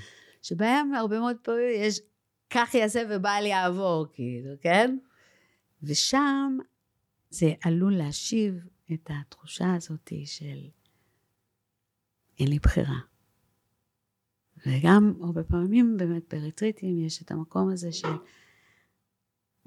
שבהם 0.42 0.94
הרבה 0.94 1.20
מאוד 1.20 1.38
פעמים 1.42 1.70
יש 1.76 2.00
כך 2.50 2.74
יעשה 2.74 3.02
ובל 3.10 3.44
יעבור, 3.46 4.06
כאילו, 4.14 4.50
כן? 4.62 4.98
ושם 5.84 6.58
זה 7.30 7.54
עלול 7.62 7.96
להשיב 7.96 8.68
את 8.94 9.10
התחושה 9.14 9.74
הזאת 9.74 10.14
של 10.26 10.70
אין 12.40 12.48
לי 12.48 12.60
בחירה. 12.60 13.00
וגם 14.66 15.14
הרבה 15.22 15.44
פעמים 15.44 15.98
באמת 15.98 16.34
בריטריטים 16.34 17.00
יש 17.00 17.22
את 17.22 17.32
המקום 17.32 17.70
הזה 17.70 17.92
של 17.92 18.08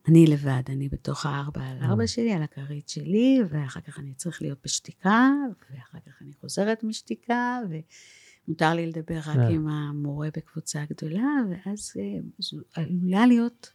אני 0.09 0.27
לבד, 0.27 0.63
אני 0.69 0.89
בתוך 0.89 1.27
הארבע 1.27 1.61
על 1.63 1.79
ארבע 1.83 2.05
mm. 2.05 2.07
שלי, 2.07 2.33
על 2.33 2.43
הכרית 2.43 2.89
שלי, 2.89 3.39
ואחר 3.49 3.81
כך 3.81 3.99
אני 3.99 4.15
צריך 4.15 4.43
להיות 4.43 4.59
בשתיקה, 4.65 5.31
ואחר 5.71 5.99
כך 6.07 6.23
אני 6.23 6.33
חוזרת 6.41 6.85
משתיקה, 6.85 7.59
ומותר 7.69 8.75
לי 8.75 8.87
לדבר 8.87 9.19
רק 9.19 9.37
yeah. 9.37 9.53
עם 9.53 9.69
המורה 9.69 10.29
בקבוצה 10.37 10.85
גדולה, 10.91 11.29
ואז 11.51 11.93
אה, 11.99 12.83
עלולה 12.83 13.27
להיות, 13.27 13.73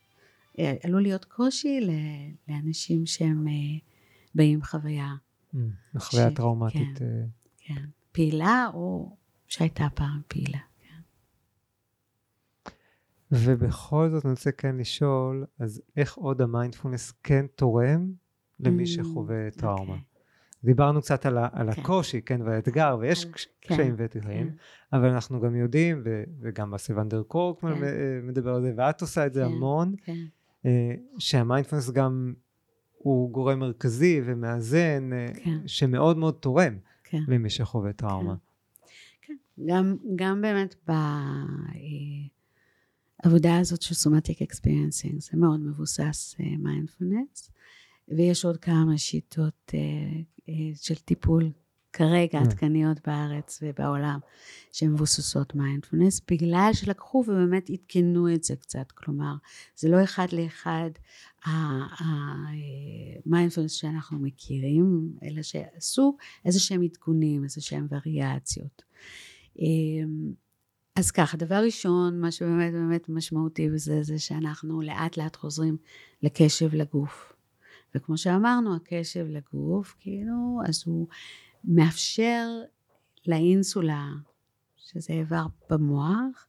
אה, 0.59 0.73
עלול 0.83 1.01
להיות 1.01 1.25
קושי 1.25 1.79
לאנשים 2.47 3.05
שהם 3.05 3.47
אה, 3.47 3.79
באים 4.35 4.63
חוויה. 4.63 5.13
Mm, 5.53 5.57
חוויה 5.97 6.31
טראומטית. 6.31 6.97
כן, 6.97 7.25
כן, 7.57 7.85
פעילה 8.11 8.69
או 8.73 9.15
שהייתה 9.47 9.87
פעם 9.95 10.21
פעילה. 10.27 10.59
ובכל 13.31 14.09
זאת 14.09 14.25
אני 14.25 14.31
רוצה 14.31 14.51
כן 14.51 14.77
לשאול, 14.77 15.45
אז 15.59 15.81
איך 15.97 16.15
עוד 16.15 16.41
המיינדפולנס 16.41 17.13
כן 17.23 17.45
תורם 17.55 18.11
למי 18.59 18.83
mm, 18.83 18.87
שחווה 18.87 19.51
טראומה? 19.51 19.93
Okay. 19.93 19.97
אוקיי. 19.97 20.03
דיברנו 20.63 21.01
קצת 21.01 21.25
על, 21.25 21.37
על 21.37 21.71
כן. 21.73 21.81
הקושי, 21.81 22.21
כן, 22.21 22.41
והאתגר, 22.41 22.97
ויש 22.99 23.25
כן, 23.25 23.73
קשיים 23.73 23.95
ואתגרים, 23.97 24.49
כן. 24.49 24.55
אבל 24.97 25.09
אנחנו 25.09 25.41
גם 25.41 25.55
יודעים, 25.55 26.01
ו, 26.05 26.23
וגם 26.41 26.71
באסי 26.71 26.93
ונדר 26.93 27.23
קורקמן 27.23 27.75
כן. 27.75 27.83
אה, 27.83 28.19
מדבר 28.23 28.55
על 28.55 28.61
זה, 28.61 28.73
ואת 28.77 29.01
עושה 29.01 29.25
את 29.25 29.33
זה 29.33 29.39
כן, 29.41 29.45
המון, 29.45 29.95
כן. 30.03 30.13
אה, 30.65 30.93
שהמיינדפולנס 31.17 31.89
גם 31.89 32.33
הוא 33.03 33.31
גורם 33.31 33.59
מרכזי 33.59 34.21
ומאזן, 34.25 35.13
אה, 35.13 35.27
כן. 35.43 35.67
שמאוד 35.67 36.17
מאוד 36.17 36.33
תורם 36.33 36.77
כן. 37.03 37.21
למי 37.27 37.49
שחווה 37.49 37.93
טראומה. 37.93 38.35
כן, 39.21 39.33
כן. 39.55 39.65
גם, 39.65 39.95
גם 40.15 40.41
באמת 40.41 40.75
ב... 40.89 40.91
העבודה 43.23 43.57
הזאת 43.57 43.81
של 43.81 43.95
somatic 43.95 44.41
experiencing, 44.41 45.21
זה 45.21 45.37
מאוד 45.37 45.59
מבוסס 45.59 46.35
mindfulness, 46.59 47.49
uh, 47.49 48.13
ויש 48.17 48.45
עוד 48.45 48.57
כמה 48.57 48.97
שיטות 48.97 49.73
של 50.75 50.95
טיפול 50.95 51.51
כרגע. 51.93 52.39
עדכניות 52.39 52.97
בארץ 53.07 53.59
ובעולם 53.61 54.19
שמבוססות 54.71 55.55
מיינדפולנס, 55.55 56.21
בגלל 56.31 56.69
שלקחו 56.73 57.17
ובאמת 57.17 57.69
עדכנו 57.69 58.33
את 58.33 58.43
זה 58.43 58.55
קצת, 58.55 58.91
כלומר, 58.91 59.33
זה 59.75 59.89
לא 59.89 60.03
אחד 60.03 60.27
לאחד 60.31 60.89
המיינדפולנס 63.25 63.71
שאנחנו 63.71 64.19
מכירים, 64.19 65.13
אלא 65.23 65.41
שעשו 65.41 66.17
איזה 66.45 66.59
שהם 66.59 66.81
עדכונים, 66.81 67.43
איזה 67.43 67.61
שהם 67.61 67.87
וריאציות. 67.91 68.81
אז 70.95 71.11
ככה, 71.11 71.37
דבר 71.37 71.63
ראשון, 71.65 72.21
מה 72.21 72.31
שבאמת 72.31 72.73
באמת 72.73 73.09
משמעותי 73.09 73.69
בזה, 73.69 74.03
זה 74.03 74.19
שאנחנו 74.19 74.81
לאט 74.81 75.17
לאט 75.17 75.35
חוזרים 75.35 75.77
לקשב 76.23 76.73
לגוף. 76.73 77.33
וכמו 77.95 78.17
שאמרנו, 78.17 78.75
הקשב 78.75 79.25
לגוף, 79.29 79.95
כאילו, 79.99 80.59
אז 80.67 80.83
הוא 80.85 81.07
מאפשר 81.63 82.47
לאינסולה, 83.27 84.07
שזה 84.77 85.13
איבר 85.13 85.45
במוח, 85.69 86.47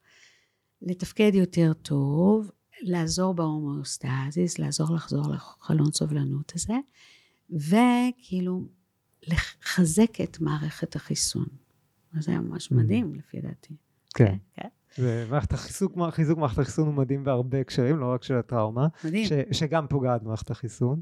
לתפקד 0.82 1.30
יותר 1.34 1.72
טוב, 1.72 2.50
לעזור 2.82 3.34
בהומאוסטזיס, 3.34 4.58
לעזור 4.58 4.94
לחזור 4.94 5.22
לחלון 5.28 5.92
סובלנות 5.92 6.52
הזה, 6.54 6.74
וכאילו 7.50 8.68
לחזק 9.26 10.20
את 10.20 10.40
מערכת 10.40 10.96
החיסון. 10.96 11.46
אז 12.16 12.24
זה 12.24 12.30
היה 12.30 12.40
ממש 12.40 12.72
mm. 12.72 12.74
מדהים 12.74 13.14
לפי 13.14 13.40
דעתי. 13.40 13.74
כן. 14.14 14.36
כן. 14.54 14.68
ומערכת 14.98 15.52
החיזוק, 15.52 15.92
חיזוק 16.10 16.38
מערכת 16.38 16.58
החיסון 16.58 16.86
הוא 16.86 16.94
מדהים 16.94 17.24
בהרבה 17.24 17.60
הקשרים, 17.60 17.98
לא 17.98 18.12
רק 18.12 18.22
של 18.22 18.34
הטראומה. 18.34 18.86
מדהים. 19.04 19.26
ש, 19.26 19.32
שגם 19.52 19.86
פוגעת 19.88 20.22
במערכת 20.22 20.50
החיסון. 20.50 21.00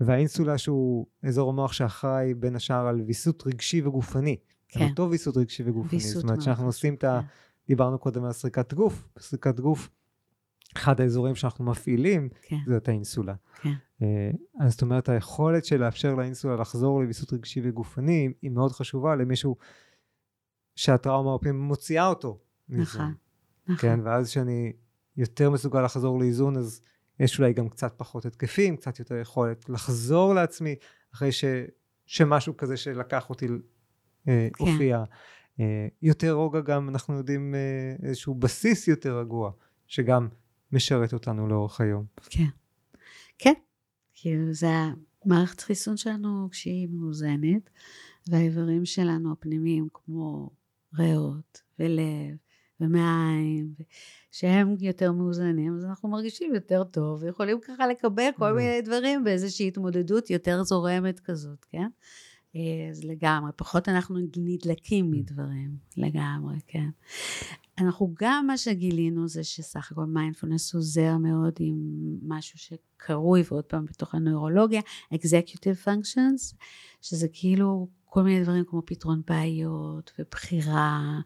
והאינסולה 0.00 0.58
שהוא 0.58 1.06
אזור 1.22 1.50
המוח 1.50 1.72
שאחראי 1.72 2.34
בין 2.34 2.56
השאר 2.56 2.86
על 2.86 3.00
ויסות 3.06 3.46
רגשי 3.46 3.82
וגופני. 3.82 4.36
כן. 4.68 4.88
אותו 4.88 5.10
ויסות 5.10 5.36
רגשי 5.36 5.62
וגופני. 5.66 5.98
ויסות 5.98 6.14
זאת 6.14 6.24
אומרת 6.24 6.42
שאנחנו 6.42 6.66
עושים 6.66 6.94
את 6.94 7.04
ה... 7.04 7.20
כן. 7.22 7.26
דיברנו 7.68 7.98
קודם 7.98 8.24
על 8.24 8.32
סריקת 8.32 8.74
גוף. 8.74 9.08
סריקת 9.18 9.60
גוף, 9.60 9.88
אחד 10.76 11.00
האזורים 11.00 11.34
שאנחנו 11.34 11.64
מפעילים, 11.64 12.28
כן. 12.42 12.56
זה 12.66 12.76
את 12.76 12.88
האינסולה. 12.88 13.34
כן. 13.62 13.72
אה, 14.02 14.30
אז 14.60 14.72
זאת 14.72 14.82
אומרת 14.82 15.08
היכולת 15.08 15.64
של 15.64 15.76
לאפשר 15.76 16.14
לאינסולה 16.14 16.56
לחזור 16.56 17.02
לוויסות 17.02 17.32
רגשי 17.32 17.60
וגופני 17.64 18.32
היא 18.42 18.50
מאוד 18.50 18.72
חשובה 18.72 19.16
למישהו 19.16 19.56
שהטראומה 20.76 21.30
הרבה 21.30 21.42
פעמים 21.42 21.60
מוציאה 21.60 22.06
אותו 22.06 22.38
נכון, 22.68 23.14
נכון. 23.66 23.76
כן, 23.76 24.00
ואז 24.04 24.26
כשאני 24.30 24.72
יותר 25.16 25.50
מסוגל 25.50 25.82
לחזור 25.82 26.18
לאיזון, 26.18 26.56
אז 26.56 26.82
יש 27.20 27.38
אולי 27.38 27.52
גם 27.52 27.68
קצת 27.68 27.94
פחות 27.96 28.26
התקפים, 28.26 28.76
קצת 28.76 28.98
יותר 28.98 29.16
יכולת 29.16 29.68
לחזור 29.68 30.34
לעצמי, 30.34 30.74
אחרי 31.14 31.32
ש, 31.32 31.44
שמשהו 32.06 32.56
כזה 32.56 32.76
שלקח 32.76 33.30
אותי 33.30 33.46
אה, 34.28 34.48
כן. 34.52 34.64
הופיע. 34.64 35.04
אה, 35.60 35.88
יותר 36.02 36.32
רוגע 36.32 36.60
גם, 36.60 36.88
אנחנו 36.88 37.14
יודעים, 37.14 37.54
אה, 37.54 38.08
איזשהו 38.08 38.34
בסיס 38.34 38.88
יותר 38.88 39.18
רגוע, 39.18 39.50
שגם 39.86 40.28
משרת 40.72 41.12
אותנו 41.12 41.48
לאורך 41.48 41.80
היום. 41.80 42.04
כן, 42.30 42.48
כן, 43.38 43.54
כאילו 44.14 44.52
זה 44.52 44.68
המערכת 45.24 45.60
חיסון 45.60 45.96
שלנו 45.96 46.48
כשהיא 46.50 46.88
מאוזנת, 46.90 47.70
והאיברים 48.28 48.84
שלנו 48.84 49.32
הפנימיים 49.32 49.88
כמו 49.94 50.50
ריאות 50.98 51.62
ולב 51.78 52.36
ומעיים, 52.80 53.74
שהם 54.30 54.74
יותר 54.80 55.12
מאוזנים, 55.12 55.76
אז 55.76 55.84
אנחנו 55.84 56.08
מרגישים 56.08 56.54
יותר 56.54 56.84
טוב, 56.84 57.22
ויכולים 57.22 57.60
ככה 57.60 57.86
לקבל 57.86 58.28
כל 58.36 58.52
מיני 58.52 58.80
דברים 58.82 59.24
באיזושהי 59.24 59.68
התמודדות 59.68 60.30
יותר 60.30 60.62
זורמת 60.62 61.20
כזאת, 61.20 61.64
כן? 61.70 61.88
אז 62.90 63.04
לגמרי, 63.04 63.50
פחות 63.56 63.88
אנחנו 63.88 64.18
נדלקים 64.36 65.10
מדברים, 65.10 65.76
לגמרי, 65.96 66.56
כן. 66.66 66.88
אנחנו 67.78 68.14
גם, 68.20 68.44
מה 68.46 68.56
שגילינו 68.56 69.28
זה 69.28 69.44
שסך 69.44 69.92
הכל 69.92 70.04
מיינדפולנס 70.04 70.74
עוזר 70.74 71.16
מאוד 71.16 71.52
עם 71.60 71.76
משהו 72.22 72.58
שקרוי, 72.58 73.42
ועוד 73.50 73.64
פעם 73.64 73.84
בתוך 73.84 74.14
הנוירולוגיה, 74.14 74.80
executive 75.14 75.86
functions, 75.86 76.56
שזה 77.02 77.26
כאילו 77.32 77.88
כל 78.04 78.22
מיני 78.22 78.42
דברים 78.42 78.64
כמו 78.64 78.82
פתרון 78.86 79.22
בעיות 79.26 80.12
ובחירה 80.18 81.20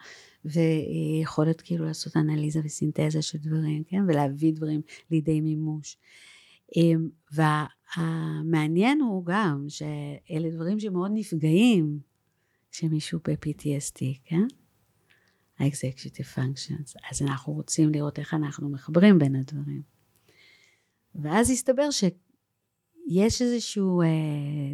ויכולת 0.44 1.60
כאילו 1.60 1.84
לעשות 1.84 2.16
אנליזה 2.16 2.60
וסינתזה 2.64 3.22
של 3.22 3.38
דברים, 3.38 3.84
כן? 3.84 4.02
ולהביא 4.08 4.52
דברים 4.52 4.80
לידי 5.10 5.40
מימוש. 5.40 5.96
אמ, 6.76 7.08
המעניין 7.94 9.00
הוא 9.00 9.24
גם 9.26 9.64
שאלה 9.68 10.50
דברים 10.50 10.80
שמאוד 10.80 11.10
נפגעים 11.14 12.00
כשמישהו 12.70 13.20
ב-PTSD, 13.24 14.00
כן? 14.24 14.46
ה-executive 15.58 16.36
functions. 16.36 16.94
אז 17.10 17.22
אנחנו 17.22 17.52
רוצים 17.52 17.92
לראות 17.92 18.18
איך 18.18 18.34
אנחנו 18.34 18.68
מחברים 18.68 19.18
בין 19.18 19.36
הדברים. 19.36 19.82
ואז 21.14 21.50
הסתבר 21.50 21.88
שיש 21.90 23.42
איזשהו 23.42 24.02
אה, 24.02 24.06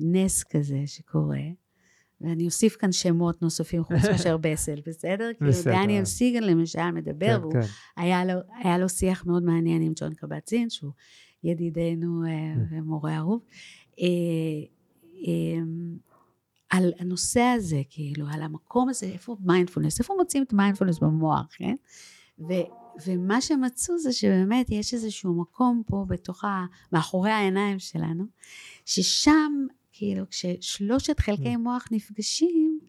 נס 0.00 0.44
כזה 0.44 0.82
שקורה, 0.86 1.40
ואני 2.20 2.46
אוסיף 2.46 2.76
כאן 2.76 2.92
שמות 2.92 3.42
נוספים 3.42 3.84
חוץ 3.84 4.04
מאשר 4.10 4.36
בסל, 4.36 4.80
בסדר? 4.86 5.30
כאילו 5.38 5.52
דניאל 5.64 6.04
סיגל 6.04 6.40
למשל 6.40 6.90
מדבר, 6.90 7.26
כן, 7.36 7.40
והוא 7.40 7.52
כן. 7.52 7.60
היה, 7.96 8.24
לו, 8.24 8.40
היה 8.54 8.78
לו 8.78 8.88
שיח 8.88 9.26
מאוד 9.26 9.42
מעניין 9.42 9.82
עם 9.82 9.92
ג'ון 9.96 10.14
קבט-זין, 10.14 10.70
שהוא 10.70 10.92
ידידנו 11.44 12.24
אה, 12.24 12.30
כן. 12.70 12.76
ומורה 12.76 13.16
אהוב, 13.16 13.40
אה, 14.00 14.06
אה, 15.26 15.62
על 16.70 16.92
הנושא 16.98 17.40
הזה, 17.40 17.82
כאילו, 17.90 18.26
על 18.32 18.42
המקום 18.42 18.88
הזה, 18.88 19.06
איפה 19.06 19.36
מיינדפולנס, 19.40 19.98
איפה 19.98 20.14
מוצאים 20.18 20.42
את 20.42 20.52
מיינדפולנס 20.52 20.98
במוח, 20.98 21.46
כן? 21.50 21.74
ו, 22.38 22.52
ומה 23.06 23.40
שמצאו 23.40 23.98
זה 23.98 24.12
שבאמת 24.12 24.70
יש 24.70 24.94
איזשהו 24.94 25.34
מקום 25.34 25.82
פה 25.86 26.04
בתוך 26.08 26.44
ה... 26.44 26.64
מאחורי 26.92 27.30
העיניים 27.30 27.78
שלנו, 27.78 28.24
ששם, 28.84 29.52
כאילו, 29.98 30.24
כששלושת 30.30 31.20
חלקי 31.20 31.56
מוח 31.56 31.88
נפגשים, 31.90 32.80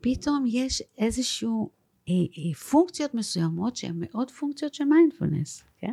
פתאום 0.00 0.44
יש 0.46 0.82
איזשהו 0.98 1.70
אה, 2.08 2.14
אה, 2.14 2.54
פונקציות 2.54 3.14
מסוימות 3.14 3.76
שהן 3.76 3.94
מאוד 3.96 4.30
פונקציות 4.30 4.74
של 4.74 4.84
מיינדפולנס, 4.84 5.62
כן? 5.78 5.92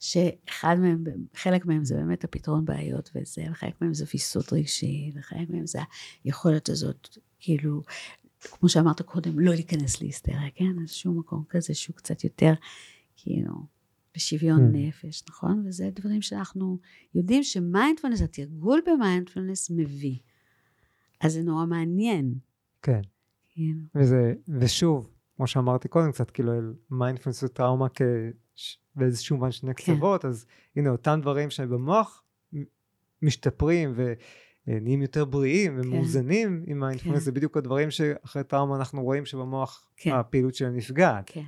שאחד 0.00 0.76
מהם, 0.80 1.04
חלק 1.34 1.66
מהם 1.66 1.84
זה 1.84 1.94
באמת 1.94 2.24
הפתרון 2.24 2.64
בעיות 2.64 3.10
וזה, 3.14 3.44
וחלק 3.50 3.80
מהם 3.80 3.94
זה 3.94 4.04
ויסות 4.12 4.52
רגשי, 4.52 5.12
וחלק 5.14 5.50
מהם 5.50 5.66
זה 5.66 5.78
היכולת 6.24 6.68
הזאת, 6.68 7.18
כאילו, 7.40 7.82
כמו 8.40 8.68
שאמרת 8.68 9.02
קודם, 9.02 9.38
לא 9.38 9.52
להיכנס 9.54 10.00
להיסטריה, 10.00 10.50
כן? 10.54 10.80
איזשהו 10.82 11.12
מקום 11.12 11.44
כזה 11.48 11.74
שהוא 11.74 11.96
קצת 11.96 12.24
יותר, 12.24 12.52
כאילו, 13.16 13.52
בשוויון 14.16 14.60
mm. 14.60 14.76
נפש, 14.76 15.22
נכון? 15.28 15.64
וזה 15.66 15.90
דברים 15.94 16.22
שאנחנו 16.22 16.78
יודעים 17.14 17.42
שמיינדפלנס, 17.42 18.22
התרגול 18.22 18.80
במיינדפלנס 18.86 19.70
מביא. 19.70 20.18
אז 21.20 21.32
זה 21.32 21.42
נורא 21.42 21.66
מעניין. 21.66 22.34
כן. 22.82 23.00
כאילו. 23.48 23.80
וזה, 23.94 24.34
ושוב, 24.48 25.10
כמו 25.36 25.46
שאמרתי 25.46 25.88
קודם, 25.88 26.12
קצת 26.12 26.30
כאילו 26.30 26.52
מיינדפלנס 26.90 27.42
וטראומה 27.42 27.88
כ... 27.88 28.02
באיזשהו 28.94 29.36
מובן 29.36 29.52
שני 29.52 29.74
כן. 29.74 29.82
קצוות, 29.82 30.24
אז 30.24 30.46
הנה 30.76 30.90
אותם 30.90 31.18
דברים 31.22 31.50
שבמוח 31.50 32.22
משתפרים 33.22 33.94
ונהיים 34.66 35.02
יותר 35.02 35.24
בריאים 35.24 35.72
כן. 35.72 35.88
ומאוזנים 35.88 36.62
כן. 36.64 36.70
עם 36.70 36.80
מיינדפלנס, 36.80 37.14
כן. 37.14 37.20
זה 37.20 37.32
בדיוק 37.32 37.56
הדברים 37.56 37.90
שאחרי 37.90 38.44
טראומה 38.44 38.76
אנחנו 38.76 39.02
רואים 39.02 39.26
שבמוח 39.26 39.90
כן. 39.96 40.12
הפעילות 40.12 40.54
שלהם 40.54 40.76
נפגעת. 40.76 41.24
כן, 41.26 41.44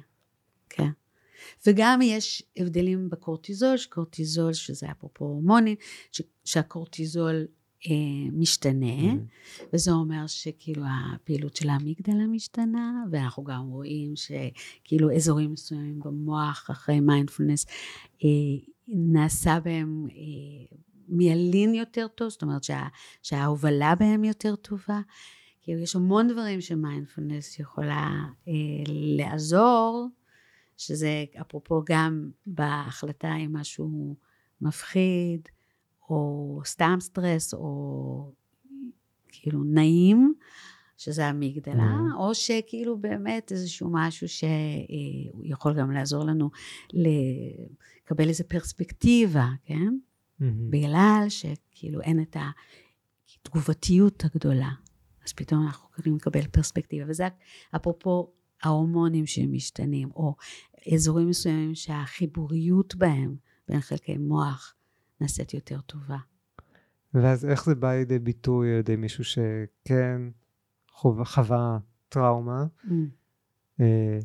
כן. 0.68 0.88
וגם 1.66 2.02
יש 2.02 2.42
הבדלים 2.56 3.10
בקורטיזול, 3.10 3.76
שקורטיזול, 3.76 4.52
שזה 4.52 4.90
אפרופו 4.90 5.24
הורמונים, 5.24 5.76
שהקורטיזול 6.44 7.46
אה, 7.86 8.30
משתנה, 8.32 9.12
mm-hmm. 9.12 9.62
וזה 9.72 9.92
אומר 9.92 10.26
שכאילו 10.26 10.82
הפעילות 10.86 11.56
של 11.56 11.68
האמיגדלה 11.68 12.26
משתנה, 12.26 13.04
ואנחנו 13.10 13.44
גם 13.44 13.68
רואים 13.68 14.12
שכאילו 14.16 15.16
אזורים 15.16 15.52
מסוימים 15.52 16.00
במוח 16.00 16.66
אחרי 16.70 17.00
מיינדפולנס 17.00 17.66
אה, 18.24 18.28
נעשה 18.88 19.60
בהם 19.60 20.06
אה, 20.10 20.76
מיילין 21.08 21.74
יותר 21.74 22.06
טוב, 22.14 22.28
זאת 22.28 22.42
אומרת 22.42 22.64
שה, 22.64 22.86
שההובלה 23.22 23.94
בהם 23.94 24.24
יותר 24.24 24.56
טובה. 24.56 25.00
כאילו 25.62 25.80
יש 25.80 25.96
המון 25.96 26.28
דברים 26.28 26.60
שמיינדפולנס 26.60 27.58
יכולה 27.58 28.10
אה, 28.48 28.52
לעזור, 28.86 30.08
שזה 30.78 31.24
אפרופו 31.40 31.82
גם 31.86 32.30
בהחלטה 32.46 33.34
אם 33.36 33.56
משהו 33.56 34.16
מפחיד, 34.60 35.48
או 36.10 36.60
סתם 36.64 36.96
סטרס, 37.00 37.54
או 37.54 38.32
כאילו 39.28 39.64
נעים, 39.64 40.34
שזה 40.96 41.26
המגדלה, 41.26 41.96
mm. 42.12 42.16
או 42.16 42.34
שכאילו 42.34 42.98
באמת 42.98 43.52
איזשהו 43.52 43.88
משהו 43.92 44.28
שהוא 44.28 45.44
יכול 45.44 45.74
גם 45.74 45.90
לעזור 45.90 46.24
לנו 46.24 46.50
לקבל 46.92 48.28
איזו 48.28 48.44
פרספקטיבה, 48.48 49.48
כן? 49.64 49.88
Mm-hmm. 50.40 50.44
בגלל 50.70 51.26
שכאילו 51.28 52.00
אין 52.00 52.22
את 52.22 52.36
התגובתיות 53.44 54.24
הגדולה. 54.24 54.70
אז 55.26 55.32
פתאום 55.32 55.66
אנחנו 55.66 55.88
יכולים 55.92 56.16
לקבל 56.16 56.46
פרספקטיבה, 56.46 57.04
וזה 57.08 57.28
אפרופו 57.76 58.32
ההורמונים 58.62 59.26
שמשתנים, 59.26 60.10
או 60.16 60.34
אזורים 60.94 61.28
מסוימים 61.28 61.74
שהחיבוריות 61.74 62.94
בהם, 62.94 63.36
בין 63.68 63.80
חלקי 63.80 64.18
מוח, 64.18 64.74
נעשית 65.20 65.54
יותר 65.54 65.80
טובה. 65.80 66.18
ואז 67.14 67.44
איך 67.44 67.64
זה 67.64 67.74
בא 67.74 67.92
לידי 67.92 68.18
ביטוי 68.18 68.72
על 68.72 68.78
ידי 68.78 68.96
מישהו 68.96 69.24
שכן 69.24 70.22
חווה, 70.92 71.24
חווה 71.24 71.78
טראומה, 72.08 72.66
mm. 72.84 72.88
אה, 73.80 74.18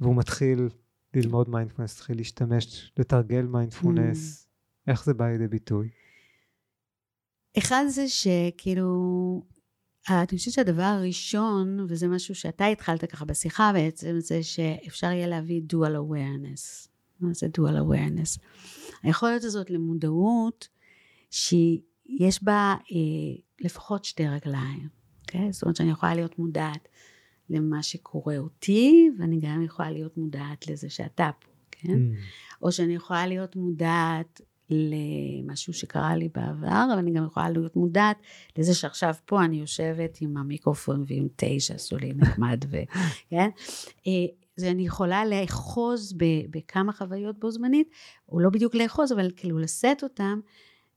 והוא 0.00 0.16
מתחיל 0.16 0.68
ללמוד 1.14 1.50
מיינדפולנס, 1.50 1.96
מתחיל 1.96 2.16
להשתמש, 2.16 2.92
לתרגל 2.98 3.42
mindfulness, 3.46 4.42
mm. 4.42 4.90
איך 4.90 5.04
זה 5.04 5.14
בא 5.14 5.28
לידי 5.28 5.48
ביטוי? 5.48 5.88
אחד 7.58 7.84
זה 7.88 8.08
שכאילו, 8.08 9.42
אני 10.10 10.38
חושבת 10.38 10.54
שהדבר 10.54 10.82
הראשון, 10.82 11.86
וזה 11.88 12.08
משהו 12.08 12.34
שאתה 12.34 12.66
התחלת 12.66 13.04
ככה 13.04 13.24
בשיחה 13.24 13.70
בעצם, 13.72 14.16
זה 14.18 14.42
שאפשר 14.42 15.06
יהיה 15.06 15.26
להביא 15.26 15.62
dual 15.72 15.94
awareness. 15.94 16.88
מה 17.20 17.32
זה 17.32 17.46
dual 17.58 17.72
awareness? 17.72 18.40
היכולת 19.02 19.44
הזאת 19.44 19.70
למודעות 19.70 20.68
שיש 21.30 22.42
בה 22.42 22.74
אה, 22.92 23.42
לפחות 23.60 24.04
שתי 24.04 24.28
רגליים, 24.28 24.88
אוקיי? 25.20 25.52
זאת 25.52 25.62
אומרת 25.62 25.76
שאני 25.76 25.90
יכולה 25.90 26.14
להיות 26.14 26.38
מודעת 26.38 26.88
למה 27.50 27.82
שקורה 27.82 28.38
אותי, 28.38 29.10
ואני 29.18 29.40
גם 29.40 29.62
יכולה 29.62 29.90
להיות 29.90 30.16
מודעת 30.16 30.68
לזה 30.68 30.90
שאתה 30.90 31.30
פה, 31.40 31.50
כן? 31.70 31.88
Mm. 31.92 32.62
או 32.62 32.72
שאני 32.72 32.94
יכולה 32.94 33.26
להיות 33.26 33.56
מודעת 33.56 34.40
למשהו 34.70 35.72
שקרה 35.72 36.16
לי 36.16 36.28
בעבר, 36.34 36.84
אבל 36.90 36.98
אני 36.98 37.12
גם 37.12 37.24
יכולה 37.24 37.50
להיות 37.50 37.76
מודעת 37.76 38.16
לזה 38.58 38.74
שעכשיו 38.74 39.14
פה 39.24 39.44
אני 39.44 39.56
יושבת 39.56 40.18
עם 40.20 40.36
המיקרופון 40.36 41.04
ועם 41.06 41.28
תה 41.36 41.46
שעשו 41.58 41.96
לי 41.96 42.12
נחמד, 42.16 42.64
ו... 42.70 42.76
כן? 43.30 43.48
אה, 44.06 44.12
זה 44.56 44.70
אני 44.70 44.86
יכולה 44.86 45.24
לאחוז 45.24 46.14
בכמה 46.50 46.92
חוויות 46.92 47.38
בו 47.38 47.50
זמנית, 47.50 47.88
או 48.28 48.40
לא 48.40 48.50
בדיוק 48.50 48.74
לאחוז, 48.74 49.12
אבל 49.12 49.30
כאילו 49.36 49.58
לשאת 49.58 50.02
אותם, 50.02 50.40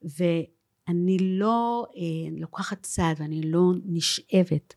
ואני 0.03 1.17
לא 1.19 1.85
אה, 1.95 2.29
לוקחת 2.39 2.81
צעד 2.81 3.21
ואני 3.21 3.41
לא 3.41 3.71
נשאבת 3.85 4.73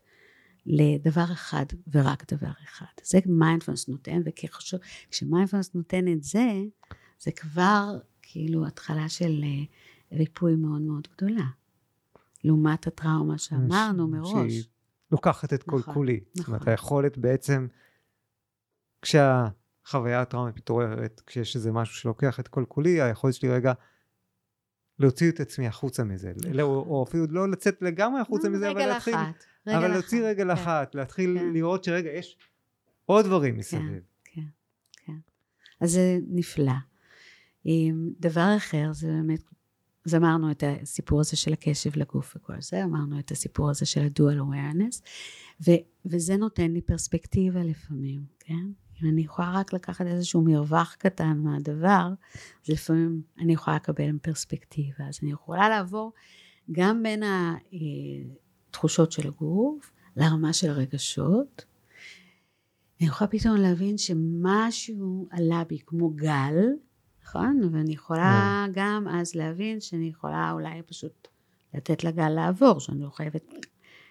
לדבר 0.65 1.25
אחד 1.31 1.65
ורק 1.91 2.33
דבר 2.33 2.51
אחד. 2.63 2.85
זה 3.03 3.19
מיינדפלנס 3.25 3.87
נותן, 3.87 4.21
וכשמיינדפלנס 4.25 5.75
נותן 5.75 6.07
את 6.07 6.23
זה, 6.23 6.61
זה 7.19 7.31
כבר 7.31 7.97
כאילו 8.31 8.67
התחלה 8.67 9.09
של 9.09 9.43
אה, 9.43 10.17
ריפוי 10.17 10.55
מאוד 10.55 10.81
מאוד 10.81 11.07
גדולה. 11.17 11.45
לעומת 12.43 12.87
הטראומה 12.87 13.37
שאמרנו 13.37 14.07
מראש. 14.07 14.51
שהיא 14.51 14.63
לוקחת 15.11 15.53
את 15.53 15.67
נכון, 15.67 15.81
כל 15.81 15.93
כולי. 15.93 16.13
נכון. 16.13 16.33
זאת 16.35 16.47
אומרת, 16.47 16.61
נכון. 16.61 16.71
היכולת 16.71 17.17
בעצם 17.17 17.67
כשהחוויה 19.01 20.21
הטראומית 20.21 20.55
מתעוררת, 20.55 21.21
כשיש 21.25 21.55
איזה 21.55 21.71
משהו 21.71 21.95
שלוקח 21.95 22.39
את 22.39 22.47
כל 22.47 22.65
כולי, 22.67 23.01
היכולת 23.01 23.33
שלי 23.33 23.49
רגע 23.49 23.73
להוציא 24.99 25.31
את 25.31 25.39
עצמי 25.39 25.67
החוצה 25.67 26.03
מזה, 26.03 26.33
לא, 26.53 26.63
או 26.63 27.05
אפילו 27.07 27.25
לא 27.29 27.49
לצאת 27.49 27.81
לגמרי 27.81 28.21
החוצה 28.21 28.49
מזה, 28.49 28.71
אבל 28.71 28.85
להתחיל, 28.85 29.15
אחת, 29.15 29.43
אבל 29.67 29.87
להוציא 29.87 30.23
רגל 30.23 30.43
כן, 30.43 30.49
אחת, 30.49 30.95
להתחיל 30.95 31.37
כן. 31.39 31.53
לראות 31.53 31.83
שרגע 31.83 32.09
יש 32.09 32.37
עוד 33.05 33.25
דברים 33.25 33.57
מסביב. 33.57 34.01
כן, 34.23 34.41
כן, 34.41 34.41
כן. 35.05 35.17
אז 35.81 35.91
זה 35.91 36.19
נפלא. 36.27 36.90
דבר 38.19 38.53
אחר 38.57 38.89
זה 38.93 39.07
באמת, 39.07 39.43
אז 40.05 40.15
אמרנו 40.15 40.51
את 40.51 40.63
הסיפור 40.67 41.19
הזה 41.19 41.37
של 41.37 41.53
הקשב 41.53 41.91
לגוף 41.95 42.35
וכל 42.35 42.61
זה, 42.61 42.83
אמרנו 42.83 43.19
את 43.19 43.31
הסיפור 43.31 43.69
הזה 43.69 43.85
של 43.85 44.01
ה-dual 44.01 44.39
awareness, 44.39 45.01
ו, 45.67 45.71
וזה 46.05 46.37
נותן 46.37 46.71
לי 46.71 46.81
פרספקטיבה 46.81 47.63
לפעמים, 47.63 48.21
כן? 48.39 48.65
אם 49.03 49.09
אני 49.09 49.21
יכולה 49.21 49.51
רק 49.51 49.73
לקחת 49.73 50.05
איזשהו 50.05 50.41
מרווח 50.41 50.95
קטן 50.99 51.37
מהדבר, 51.37 52.13
אז 52.63 52.69
לפעמים 52.69 53.21
אני 53.39 53.53
יכולה 53.53 53.75
לקבל 53.75 54.17
פרספקטיבה. 54.21 55.07
אז 55.09 55.19
אני 55.23 55.31
יכולה 55.31 55.69
לעבור 55.69 56.13
גם 56.71 57.03
בין 57.03 57.23
התחושות 58.69 59.11
של 59.11 59.27
הגוף 59.27 59.91
לרמה 60.15 60.53
של 60.53 60.69
הרגשות. 60.69 61.65
אני 62.99 63.07
יכולה 63.07 63.29
פתאום 63.29 63.55
להבין 63.55 63.97
שמשהו 63.97 65.27
עלה 65.31 65.63
בי 65.63 65.79
כמו 65.85 66.09
גל, 66.09 66.55
נכון? 67.31 67.69
ואני 67.73 67.93
יכולה 67.93 68.65
גם 68.73 69.07
אז 69.07 69.35
להבין 69.35 69.79
שאני 69.79 70.09
יכולה 70.09 70.51
אולי 70.51 70.81
פשוט 70.81 71.27
לתת 71.73 72.03
לגל 72.03 72.29
לעבור, 72.29 72.79
שאני 72.79 72.99
לא 73.03 73.09
חייבת 73.09 73.53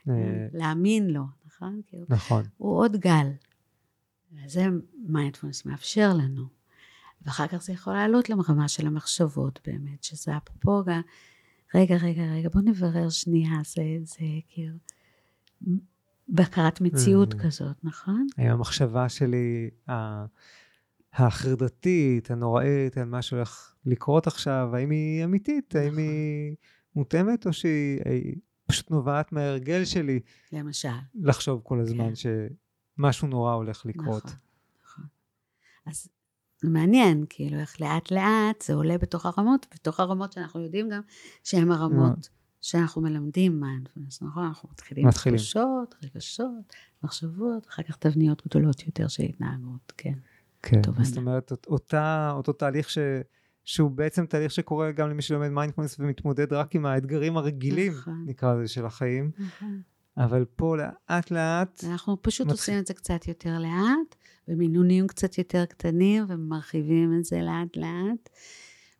אה, 0.09 0.47
להאמין 0.53 1.11
לו, 1.11 1.25
נכון? 1.47 1.81
כאילו, 1.87 2.05
נכון. 2.09 2.45
הוא 2.57 2.79
עוד 2.79 2.97
גל. 2.97 3.27
זה 4.47 4.66
מיינדפולנס 5.09 5.66
מאפשר 5.66 6.12
לנו. 6.14 6.45
ואחר 7.23 7.47
כך 7.47 7.62
זה 7.62 7.73
יכול 7.73 7.93
לעלות 7.93 8.31
לרמה 8.31 8.68
של 8.68 8.87
המחשבות 8.87 9.61
באמת, 9.66 10.05
שזה 10.05 10.37
אפרופו 10.37 10.85
גם, 10.87 11.01
רגע, 11.75 11.97
רגע, 11.97 12.23
רגע, 12.23 12.49
בוא 12.49 12.61
נברר 12.64 13.11
שנייה, 13.11 13.53
זה, 13.64 13.83
זה 14.03 14.25
כאילו, 14.49 14.77
בקרת 16.29 16.81
מציאות 16.81 17.35
Mm. 17.35 17.39
כזאת, 17.43 17.77
נכון? 17.85 18.27
האם 18.39 18.51
המחשבה 18.51 19.09
שלי 19.09 19.71
החרדתית, 21.13 22.31
הנוראית, 22.31 22.99
על 22.99 23.05
מה 23.05 23.23
שהולך 23.23 23.75
לקרות 23.87 24.27
עכשיו, 24.27 24.71
האם 24.73 24.91
היא 24.91 25.25
אמיתית? 25.25 25.77
האם 25.77 25.93
נכון. 25.93 25.99
היא 25.99 26.57
מותאמת, 26.97 27.47
או 27.47 27.53
שהיא 27.53 28.01
היא 28.05 28.37
פשוט 28.67 28.91
נובעת 28.91 29.33
מההרגל 29.33 29.85
שלי 29.85 30.21
למשל. 30.53 30.89
לחשוב 31.15 31.61
כל 31.65 31.81
הזמן 31.81 32.09
כן. 32.15 32.31
שמשהו 32.99 33.29
נורא 33.29 33.55
הולך 33.55 33.87
לקרות? 33.87 34.25
נכון, 34.25 34.37
נכון. 34.85 35.05
אז 35.87 36.09
מעניין, 36.63 37.25
כאילו, 37.29 37.59
איך 37.59 37.81
לאט 37.81 38.11
לאט 38.11 38.63
זה 38.63 38.75
עולה 38.75 38.99
בתוך 38.99 39.27
הרמות, 39.27 39.67
בתוך 39.75 40.01
הרמות 40.01 40.33
שאנחנו 40.33 40.61
יודעים 40.61 40.89
גם 40.89 41.01
שהן 41.45 41.71
הרמות 41.71 42.29
שאנחנו 42.61 43.03
מלמדים 43.03 43.61
מיינדפלנס, 43.61 44.23
נכון? 44.23 44.45
אנחנו 44.45 44.69
מתחילים 44.73 45.07
מתחילים. 45.09 45.39
תחושות, 45.39 45.95
רגשות, 46.03 46.75
מחשבות, 47.03 47.67
אחר 47.69 47.83
כך 47.83 47.97
תבניות 47.97 48.47
גדולות 48.47 48.87
יותר 48.87 49.09
של 49.09 49.23
התנהגות, 49.23 49.93
כן. 49.97 50.19
כן, 50.63 50.83
תובנה. 50.83 51.05
זאת 51.05 51.17
אומרת, 51.17 51.51
אות- 51.53 51.67
אותה, 51.69 52.33
אותו 52.37 52.53
תהליך 52.53 52.91
ש, 52.91 52.99
שהוא 53.65 53.91
בעצם 53.91 54.27
תהליך 54.27 54.53
שקורה 54.53 54.93
גם 54.93 55.11
למי 55.11 55.23
שלומד 55.23 55.49
מיינדפולנס 55.49 55.97
ומתמודד 56.01 56.53
רק 56.53 56.75
עם 56.75 56.87
האתגרים 56.87 57.37
הרגילים, 57.37 57.93
נכון. 57.93 58.25
נקרא 58.27 58.55
לזה, 58.55 58.69
של 58.69 58.87
החיים, 58.87 59.31
נכון. 59.39 59.81
אבל 60.17 60.45
פה 60.57 60.77
לאט 60.77 61.31
לאט, 61.31 61.85
אנחנו 61.91 62.23
פשוט 62.23 62.47
מתחיל- 62.47 62.59
עושים 62.61 62.79
את 62.79 62.87
זה 62.87 62.95
קצת 62.95 63.29
יותר 63.29 63.59
לאט, 63.59 64.15
במינונים 64.49 65.07
קצת 65.07 65.39
יותר 65.39 65.65
קטנים, 65.65 66.25
ומרחיבים 66.29 67.15
את 67.19 67.25
זה 67.25 67.41
לאט 67.43 67.77
לאט, 67.77 68.29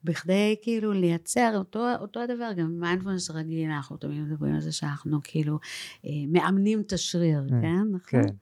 בכדי 0.05 0.57
כאילו 0.63 0.93
לייצר 0.93 1.53
אותו, 1.59 1.87
אותו 2.01 2.21
הדבר, 2.21 2.53
גם 2.57 2.81
מיינדפולנס 2.81 3.31
רגיל, 3.31 3.71
אנחנו 3.71 3.97
תמיד 3.97 4.21
מדברים 4.23 4.55
על 4.55 4.61
זה 4.61 4.73
שאנחנו 4.73 5.19
כאילו 5.25 5.59
אה, 6.05 6.11
מאמנים 6.33 6.81
את 6.81 6.93
השריר, 6.93 7.45
כן, 7.49 7.61
כן? 7.61 7.83
נכון? 7.93 8.01
כן, 8.23 8.35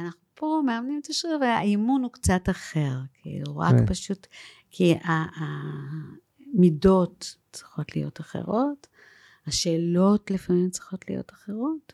אנחנו 0.00 0.20
פה 0.40 0.62
מאמנים 0.66 1.00
את 1.02 1.06
השריר, 1.06 1.38
והאימון 1.40 2.02
הוא 2.02 2.12
קצת 2.12 2.48
אחר, 2.50 2.98
כאילו, 3.22 3.56
רק 3.56 3.74
כן. 3.74 3.86
פשוט, 3.86 4.26
כי 4.70 4.94
המידות 6.54 7.36
צריכות 7.52 7.96
להיות 7.96 8.20
אחרות, 8.20 8.86
השאלות 9.46 10.30
לפעמים 10.30 10.70
צריכות 10.70 11.04
להיות 11.08 11.32
אחרות, 11.32 11.92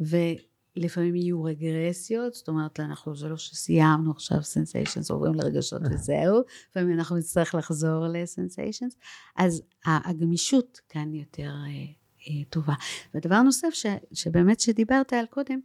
ולפעמים 0.00 1.16
יהיו 1.16 1.44
רגרסיות, 1.44 2.34
זאת 2.34 2.48
אומרת, 2.48 2.80
אנחנו, 2.80 3.16
זה 3.16 3.28
לא 3.28 3.36
שסיימנו 3.36 4.10
עכשיו 4.10 4.42
sensations, 4.42 5.10
עוברים 5.10 5.34
לרגשות 5.34 5.82
וזהו, 5.90 6.42
לפעמים 6.70 6.98
אנחנו 6.98 7.16
נצטרך 7.16 7.54
לחזור 7.54 8.06
ל 8.12 8.19
sensations, 8.19 8.96
אז 9.36 9.62
הגמישות 9.84 10.80
כאן 10.88 11.14
יותר 11.14 11.50
אה, 11.66 11.70
אה, 12.28 12.44
טובה. 12.50 12.74
ודבר 13.14 13.42
נוסף 13.42 13.70
ש, 13.72 13.86
שבאמת 14.12 14.60
שדיברת 14.60 15.12
על 15.12 15.26
קודם, 15.26 15.60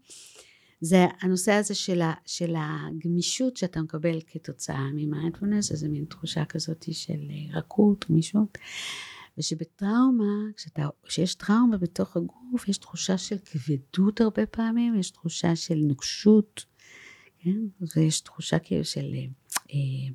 זה 0.85 1.05
הנושא 1.21 1.51
הזה 1.51 1.75
של, 1.75 2.01
ה, 2.01 2.13
של 2.25 2.53
הגמישות 2.57 3.57
שאתה 3.57 3.81
מקבל 3.81 4.19
כתוצאה 4.27 4.87
ממיינדפולנס, 4.93 5.71
איזה 5.71 5.89
מין 5.89 6.05
תחושה 6.05 6.45
כזאת 6.45 6.85
של 6.91 7.27
אה, 7.29 7.59
רכות, 7.59 8.05
גמישות. 8.09 8.57
ושבטראומה, 9.37 10.51
כשאתה, 10.57 10.87
כשיש 11.03 11.35
טראומה 11.35 11.77
בתוך 11.77 12.17
הגוף, 12.17 12.67
יש 12.67 12.77
תחושה 12.77 13.17
של 13.17 13.37
כבדות 13.37 14.21
הרבה 14.21 14.45
פעמים, 14.45 14.99
יש 14.99 15.11
תחושה 15.11 15.55
של 15.55 15.75
נוקשות, 15.75 16.65
כן? 17.37 17.59
ויש 17.95 18.21
תחושה 18.21 18.59
כאילו 18.59 18.85
של, 18.85 19.13
אה, 19.13 19.25
אה, 19.73 20.13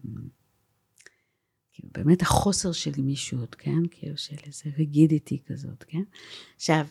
כאילו 1.72 1.88
באמת 1.92 2.22
החוסר 2.22 2.72
של 2.72 2.90
גמישות, 2.90 3.54
כן? 3.54 3.82
כאילו 3.90 4.16
של 4.16 4.36
איזה 4.46 4.70
ריגידיטי 4.78 5.42
כזאת, 5.46 5.84
כן? 5.88 6.02
עכשיו, 6.56 6.86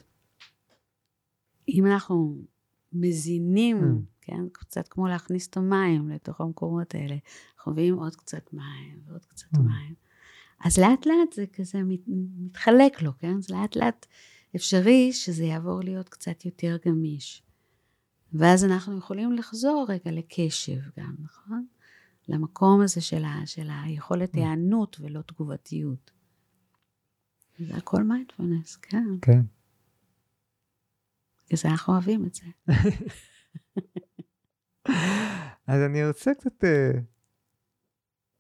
אם 1.67 1.85
אנחנו 1.85 2.45
מזינים, 2.93 3.77
Mm. 3.79 4.03
כן? 4.21 4.41
קצת 4.51 4.87
כמו 4.87 5.07
להכניס 5.07 5.47
את 5.47 5.57
המים 5.57 6.09
לתוך 6.09 6.41
המקומות 6.41 6.95
האלה, 6.95 7.15
אנחנו 7.57 7.71
מביאים 7.71 7.95
עוד 7.95 8.15
קצת 8.15 8.53
מים 8.53 8.99
ועוד 9.07 9.25
קצת 9.25 9.47
Mm. 9.55 9.59
מים. 9.59 9.93
אז 10.65 10.77
לאט 10.77 11.05
לאט 11.05 11.33
זה 11.35 11.45
כזה 11.53 11.83
מת, 11.83 11.99
מתחלק 12.37 13.01
לו, 13.01 13.11
כן? 13.19 13.37
אז 13.37 13.49
לאט 13.49 13.75
לאט 13.75 14.05
אפשרי 14.55 15.13
שזה 15.13 15.43
יעבור 15.43 15.81
להיות 15.83 16.09
קצת 16.09 16.45
יותר 16.45 16.77
גמיש. 16.85 17.43
ואז 18.33 18.65
אנחנו 18.65 18.97
יכולים 18.97 19.33
לחזור 19.33 19.85
רגע 19.89 20.11
לקשב 20.11 20.79
גם, 20.99 21.15
נכון? 21.19 21.65
למקום 22.27 22.81
הזה 22.81 23.01
של, 23.01 23.23
ה, 23.23 23.45
של 23.45 23.67
היכולת 23.83 24.35
Mm. 24.35 24.37
היענות 24.37 24.97
ולא 24.99 25.21
תגובתיות. 25.21 26.11
זה 27.59 27.75
הכל 27.77 28.03
מיינדפולנס, 28.03 28.75
כן. 28.75 29.05
כן. 29.21 29.41
בגלל 31.49 31.57
זה 31.57 31.67
אנחנו 31.69 31.93
אוהבים 31.93 32.25
את 32.25 32.33
זה. 32.35 32.45
אז 35.67 35.81
אני 35.81 36.07
רוצה 36.07 36.31
קצת 36.33 36.63
אה, 36.63 36.91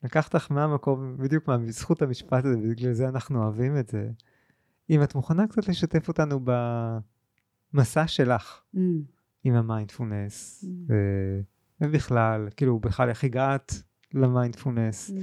לקחת 0.03 0.33
לך 0.33 0.51
מהמקום, 0.51 1.17
בדיוק 1.17 1.47
מה, 1.47 1.57
בזכות 1.57 2.01
המשפט 2.01 2.45
הזה, 2.45 2.57
בגלל 2.57 2.93
זה 2.93 3.09
אנחנו 3.09 3.43
אוהבים 3.43 3.77
את 3.77 3.87
זה. 3.87 4.09
אם 4.89 5.03
את 5.03 5.15
מוכנה 5.15 5.47
קצת 5.47 5.67
לשתף 5.67 6.07
אותנו 6.07 6.39
במסע 7.73 8.07
שלך 8.07 8.61
Mm. 8.75 8.79
עם 9.43 9.53
המיינדפולנס, 9.53 10.63
Mm. 10.63 10.93
ובכלל, 11.81 12.47
כאילו, 12.57 12.79
בכלל 12.79 13.09
איך 13.09 13.23
הגעת 13.23 13.83
למיינדפולנס, 14.13 15.09
Mm. 15.09 15.13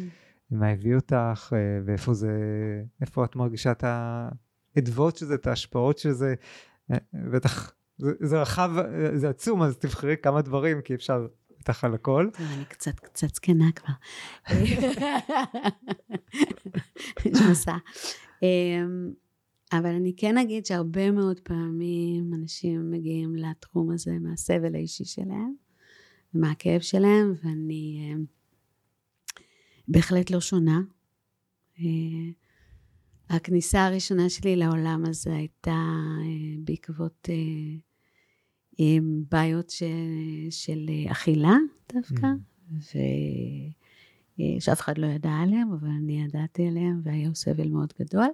מה 0.51 0.69
הביא 0.69 0.95
אותך, 0.95 1.53
אה, 1.57 1.59
ואיפה 1.85 2.15
זה, 2.15 2.31
איפה 3.01 3.25
את 3.25 3.37
מרגישה 3.37 3.73
את 3.73 3.85
האדוות 3.87 5.17
של 5.17 5.27
זה, 5.27 5.35
את 5.35 5.47
ההשפעות 5.47 5.99
של 5.99 6.13
זה, 6.13 6.35
בטח, 7.33 7.73
זה, 7.99 8.11
זה 8.21 8.43
רחב, 8.43 8.71
אה, 8.79 9.19
זה 9.19 9.29
עצום, 9.29 9.63
אז 9.63 9.77
תבחרי 9.77 10.17
כמה 10.23 10.43
דברים, 10.43 10.81
כי 10.83 10.95
אפשר 10.95 11.27
בטח 11.61 11.85
על 11.85 11.95
הכל. 11.95 12.29
אני 12.39 12.65
קצת, 12.65 13.01
קצת 13.01 13.35
זקנה 13.35 13.73
כבר. 13.73 13.95
יש 17.25 17.39
מסע. 17.51 17.77
אמ, 18.43 19.13
אבל 19.73 19.95
אני 19.95 20.13
כן 20.17 20.39
אגיד 20.39 20.67
שהרבה 20.67 21.11
מאוד 21.11 21.41
פעמים 21.41 22.35
אנשים 22.35 22.91
מגיעים 22.91 23.37
לתחום 23.37 23.91
הזה 23.91 24.19
מהסבל 24.21 24.75
האישי 24.75 25.05
שלהם, 25.05 25.55
ומהכאב 26.35 26.81
שלהם, 26.81 27.35
ואני 27.45 28.13
אמ, 28.13 28.25
בהחלט 29.89 30.31
לא 30.31 30.41
שונה. 30.41 30.81
אה, 33.31 33.37
הכניסה 33.37 33.87
הראשונה 33.87 34.29
שלי 34.29 34.57
לעולם 34.57 35.05
הזה 35.09 35.37
הייתה 35.37 35.71
אה, 35.71 36.57
בעקבות 36.65 37.29
אה, 37.29 37.79
עם 38.79 39.25
בעיות 39.31 39.71
ש... 39.71 39.83
של 40.51 40.87
אה, 40.89 41.13
אכילה 41.13 41.57
דווקא, 41.93 42.27
ו... 42.73 42.99
אה, 44.41 44.61
שאף 44.61 44.81
אחד 44.81 44.99
לא 44.99 45.07
ידע 45.07 45.31
עליהם, 45.31 45.73
אבל 45.73 45.89
אני 45.89 46.23
ידעתי 46.25 46.67
עליהם, 46.67 47.01
והיה 47.05 47.35
סבל 47.35 47.69
מאוד 47.69 47.93
גדול. 48.01 48.29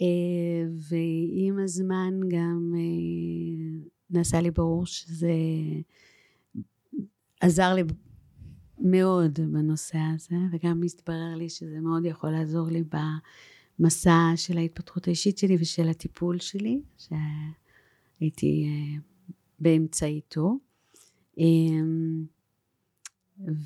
אה, 0.00 0.06
ועם 0.70 1.58
הזמן 1.58 2.20
גם 2.28 2.72
אה, 2.76 3.86
נעשה 4.10 4.40
לי 4.40 4.50
ברור 4.50 4.86
שזה 4.86 5.32
עזר 7.40 7.74
לי 7.74 7.82
מאוד 8.78 9.40
בנושא 9.52 9.98
הזה, 10.14 10.36
וגם 10.52 10.82
הסתברר 10.84 11.34
לי 11.36 11.48
שזה 11.48 11.80
מאוד 11.80 12.04
יכול 12.04 12.30
לעזור 12.30 12.68
לי 12.68 12.84
במסע 13.80 14.32
של 14.36 14.58
ההתפתחות 14.58 15.06
האישית 15.06 15.38
שלי 15.38 15.56
ושל 15.60 15.88
הטיפול 15.88 16.38
שלי, 16.38 16.80
שהייתי 16.98 18.64
אה, 18.66 18.98
באמצעיתו. 19.58 20.58
אמ, 21.38 22.24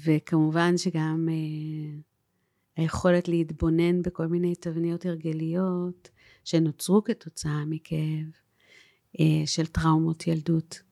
וכמובן 0.05 0.77
שגם 0.79 1.29
אה, 1.31 2.01
היכולת 2.77 3.29
להתבונן 3.29 4.03
בכל 4.03 4.27
מיני 4.27 4.55
תבניות 4.55 5.07
הרגליות 5.07 6.11
שנוצרו 6.45 7.05
כתוצאה 7.05 7.65
מכאב 7.67 8.33
אה, 9.21 9.47
של 9.47 9.67
טראומות 9.67 10.27
ילדות, 10.27 10.83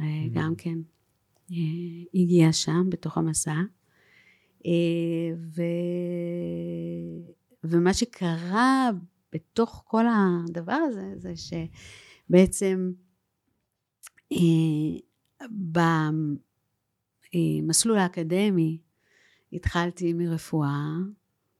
אה, 0.00 0.06
Mm. 0.26 0.34
גם 0.34 0.54
כן 0.58 0.78
אה, 1.52 1.56
הגיע 2.14 2.52
שם 2.52 2.90
בתוך 2.90 3.18
המסע. 3.18 3.54
אה, 4.66 5.34
ו... 5.56 5.62
ומה 7.64 7.94
שקרה 7.94 8.90
בתוך 9.32 9.84
כל 9.86 10.04
הדבר 10.08 10.72
הזה, 10.72 11.12
זה 11.16 11.32
שבעצם 11.36 12.92
אה, 14.32 14.38
במסלול 17.34 17.98
האקדמי 17.98 18.78
התחלתי 19.52 20.12
מרפואה, 20.12 20.94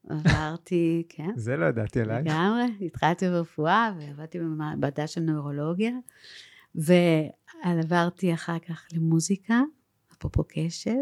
עברתי, 0.08 1.02
כן. 1.08 1.30
זה 1.36 1.56
לא 1.56 1.66
ידעתי 1.66 2.00
עליי. 2.00 2.22
לגמרי, 2.22 2.86
התחלתי 2.86 3.28
ברפואה 3.28 3.94
ועבדתי 3.98 4.38
במעבדה 4.38 5.06
של 5.06 5.20
נוירולוגיה, 5.20 5.92
ועברתי 6.74 8.34
אחר 8.34 8.58
כך 8.58 8.86
למוזיקה, 8.92 9.60
אפרופו 10.12 10.44
קשב, 10.48 10.98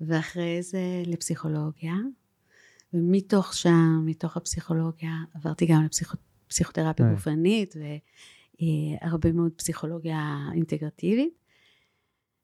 ואחרי 0.00 0.62
זה 0.62 0.80
לפסיכולוגיה, 1.06 1.94
ומתוך 2.94 3.54
שם, 3.54 4.02
מתוך 4.04 4.36
הפסיכולוגיה, 4.36 5.12
עברתי 5.34 5.66
גם 5.66 5.86
לפסיכותרפיה 6.46 7.06
אה. 7.06 7.12
גופנית, 7.12 7.74
והרבה 8.60 9.32
מאוד 9.32 9.52
פסיכולוגיה 9.56 10.38
אינטגרטיבית. 10.54 11.40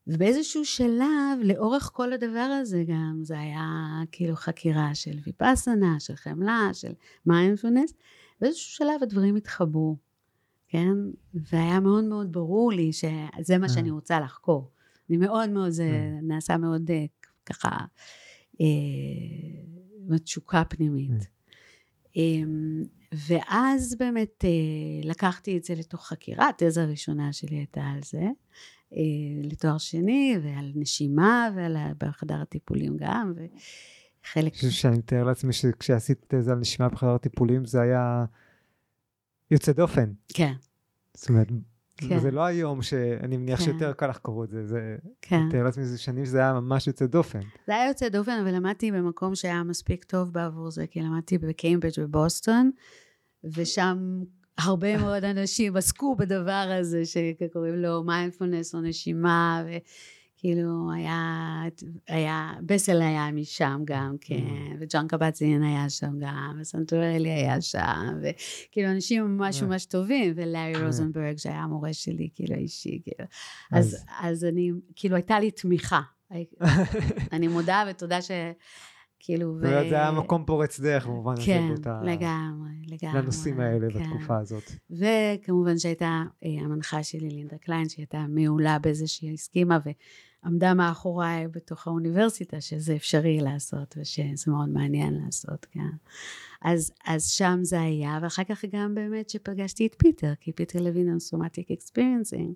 ובאיזשהו 0.07 0.65
שלב, 0.65 1.39
לאורך 1.43 1.91
כל 1.95 2.13
הדבר 2.13 2.59
הזה 2.61 2.85
גם, 2.89 3.19
זה 3.23 3.39
היה 3.39 4.03
כאילו 4.13 4.37
חקירה 4.37 4.95
של 4.95 5.19
ויפאסנה, 5.27 6.01
של 6.01 6.17
חמלה, 6.17 6.71
של 6.73 6.93
מיינדפולנס, 7.27 7.95
באיזשהו 8.41 8.77
שלב 8.77 9.03
הדברים 9.03 9.37
התחברו, 9.37 9.97
כן? 10.69 10.93
והיה 11.35 11.81
מאוד 11.81 12.05
מאוד 12.05 12.33
ברור 12.33 12.73
לי 12.73 12.93
שזה 12.93 13.59
מה 13.59 13.69
שאני 13.69 13.91
רוצה 13.91 14.21
לחקור. 14.21 14.71
אני 15.11 15.17
מאוד 15.17 15.51
מאוד, 15.51 15.71
זה 15.71 16.19
נעשה 16.23 16.57
מאוד 16.57 16.91
אה, 16.91 17.05
ככה, 17.47 17.71
אה, 20.13 20.19
תשוקה 20.19 20.63
פנימית. 20.65 21.29
אמ, 22.17 22.85
ואז 23.29 23.97
באמת 23.99 24.45
אה, 24.45 25.09
לקחתי 25.09 25.59
את 25.59 25.65
זה 25.65 25.75
לתוך 25.75 26.07
חקירה, 26.07 26.49
התזה 26.49 26.83
הראשונה 26.83 27.33
שלי 27.33 27.57
הייתה 27.57 27.83
על 27.83 28.01
זה. 28.05 28.23
אה, 28.93 28.99
לתואר 29.43 29.79
שני, 29.79 30.37
ועל 30.43 30.73
נשימה, 30.75 31.49
ועל 31.57 31.77
בחדר 31.99 32.43
הטיפולים 32.43 32.97
גם, 32.97 33.33
וחלק... 33.37 34.43
אני 34.43 34.51
חושב 34.51 34.71
שאני 34.71 34.99
מתאר 34.99 35.25
לעצמי 35.25 35.53
שכשעשית 35.53 36.35
את 36.35 36.45
זה 36.45 36.53
על 36.53 36.59
נשימה 36.59 36.89
בחדר 36.89 37.15
הטיפולים, 37.15 37.65
זה 37.65 37.81
היה 37.81 38.25
יוצא 39.51 39.73
דופן. 39.73 40.13
כן. 40.35 40.53
זאת 41.15 41.29
אומרת, 41.29 41.49
כן. 41.97 42.19
זה 42.19 42.31
לא 42.31 42.41
היום 42.41 42.83
שאני 42.83 43.37
מניח 43.37 43.59
כן. 43.59 43.65
שיותר 43.65 43.93
קל 43.93 44.07
לחקור 44.07 44.45
את 44.45 44.51
זה, 44.51 44.67
זה... 44.67 44.97
כן. 45.23 45.43
מתאר 45.43 45.63
לעצמי 45.63 45.85
שזה 45.85 45.99
שנים 45.99 46.25
שזה 46.25 46.39
היה 46.39 46.53
ממש 46.53 46.87
יוצא 46.87 47.07
דופן. 47.07 47.41
זה 47.67 47.75
היה 47.75 47.89
יוצא 47.89 48.09
דופן, 48.09 48.39
אבל 48.43 48.55
למדתי 48.55 48.93
במקום 48.93 49.35
שהיה 49.35 49.63
מספיק 49.63 50.05
טוב 50.05 50.33
בעבור 50.33 50.71
זה, 50.71 50.87
כי 50.87 51.01
למדתי 51.01 51.39
בקיימברידג' 51.39 52.01
בבוסטון, 52.01 52.71
ושם 53.45 54.23
הרבה 54.59 54.97
מאוד 55.03 55.25
אנשים 55.25 55.77
עסקו 55.77 56.17
בדבר 56.17 56.73
הזה 56.81 57.03
שקוראים 57.05 57.75
לו 57.75 58.03
מיינדפולנס 58.05 58.75
או 58.75 58.81
נשימה 58.81 59.65
וכאילו 60.47 60.91
היה, 60.95 61.63
היה, 62.09 62.53
בסל 62.67 63.03
היה 63.03 63.31
משם 63.33 63.83
גם 63.85 64.17
כן 64.21 64.35
mm. 64.35 64.77
וג'ון 64.81 65.07
קבט-זין 65.09 65.63
היה 65.63 65.91
שם 65.91 66.19
גם 66.19 66.59
וסנטורלי 66.61 67.31
היה 67.31 67.61
שם 67.61 68.19
וכאילו 68.23 68.91
אנשים 68.91 69.25
ממש 69.25 69.63
ממש 69.63 69.87
טובים 69.87 70.33
ולארי 70.37 70.75
כן. 70.75 70.85
רוזנברג 70.85 71.39
שהיה 71.39 71.63
המורה 71.63 71.93
שלי 71.93 72.29
כאילו 72.35 72.55
אישי 72.55 73.01
כאילו 73.05 73.29
אז, 73.73 74.05
אז 74.21 74.45
אני 74.45 74.71
כאילו 74.97 75.17
הייתה 75.17 75.41
לי 75.41 75.51
תמיכה 75.51 76.01
אני 77.33 77.49
מודה 77.49 77.85
ותודה 77.91 78.23
ש... 78.23 78.31
כאילו, 79.19 79.57
ו... 79.61 79.61
זה 79.61 79.95
היה 79.95 80.11
מקום 80.11 80.45
פורץ 80.45 80.81
דרך 80.81 81.07
במובן 81.07 81.33
הזה. 81.33 81.47
כן. 81.47 81.69
לגמרי, 82.03 82.71
לגמרי. 82.87 83.21
לנושאים 83.23 83.61
האלה 83.61 83.87
כן. 83.93 83.99
בתקופה 83.99 84.39
הזאת. 84.39 84.63
וכמובן 84.91 85.79
שהייתה 85.79 86.23
אה, 86.45 86.65
המנחה 86.65 87.03
שלי, 87.03 87.29
לינדה 87.29 87.59
קליין, 87.59 87.89
שהייתה 87.89 88.25
מעולה 88.29 88.79
בזה 88.79 89.07
שהיא 89.07 89.33
הסכימה 89.33 89.79
ועמדה 90.47 90.75
מאחוריי 90.75 91.49
בתוך 91.49 91.87
האוניברסיטה, 91.87 92.61
שזה 92.61 92.97
אפשרי 92.97 93.41
לעשות 93.41 93.95
ושזה 93.99 94.51
מאוד 94.51 94.69
מעניין 94.69 95.15
לעשות, 95.25 95.67
כן. 95.71 95.81
אז, 96.63 96.93
אז 97.07 97.31
שם 97.31 97.59
זה 97.63 97.81
היה, 97.81 98.19
ואחר 98.23 98.45
כך 98.45 98.65
גם 98.73 98.95
באמת 98.95 99.31
שפגשתי 99.31 99.87
את 99.87 99.95
פיטר, 99.99 100.33
כי 100.41 100.53
פיטר 100.53 100.83
לוין 100.83 101.13
על 101.13 101.19
somatic 101.19 101.71
experiencing. 101.71 102.55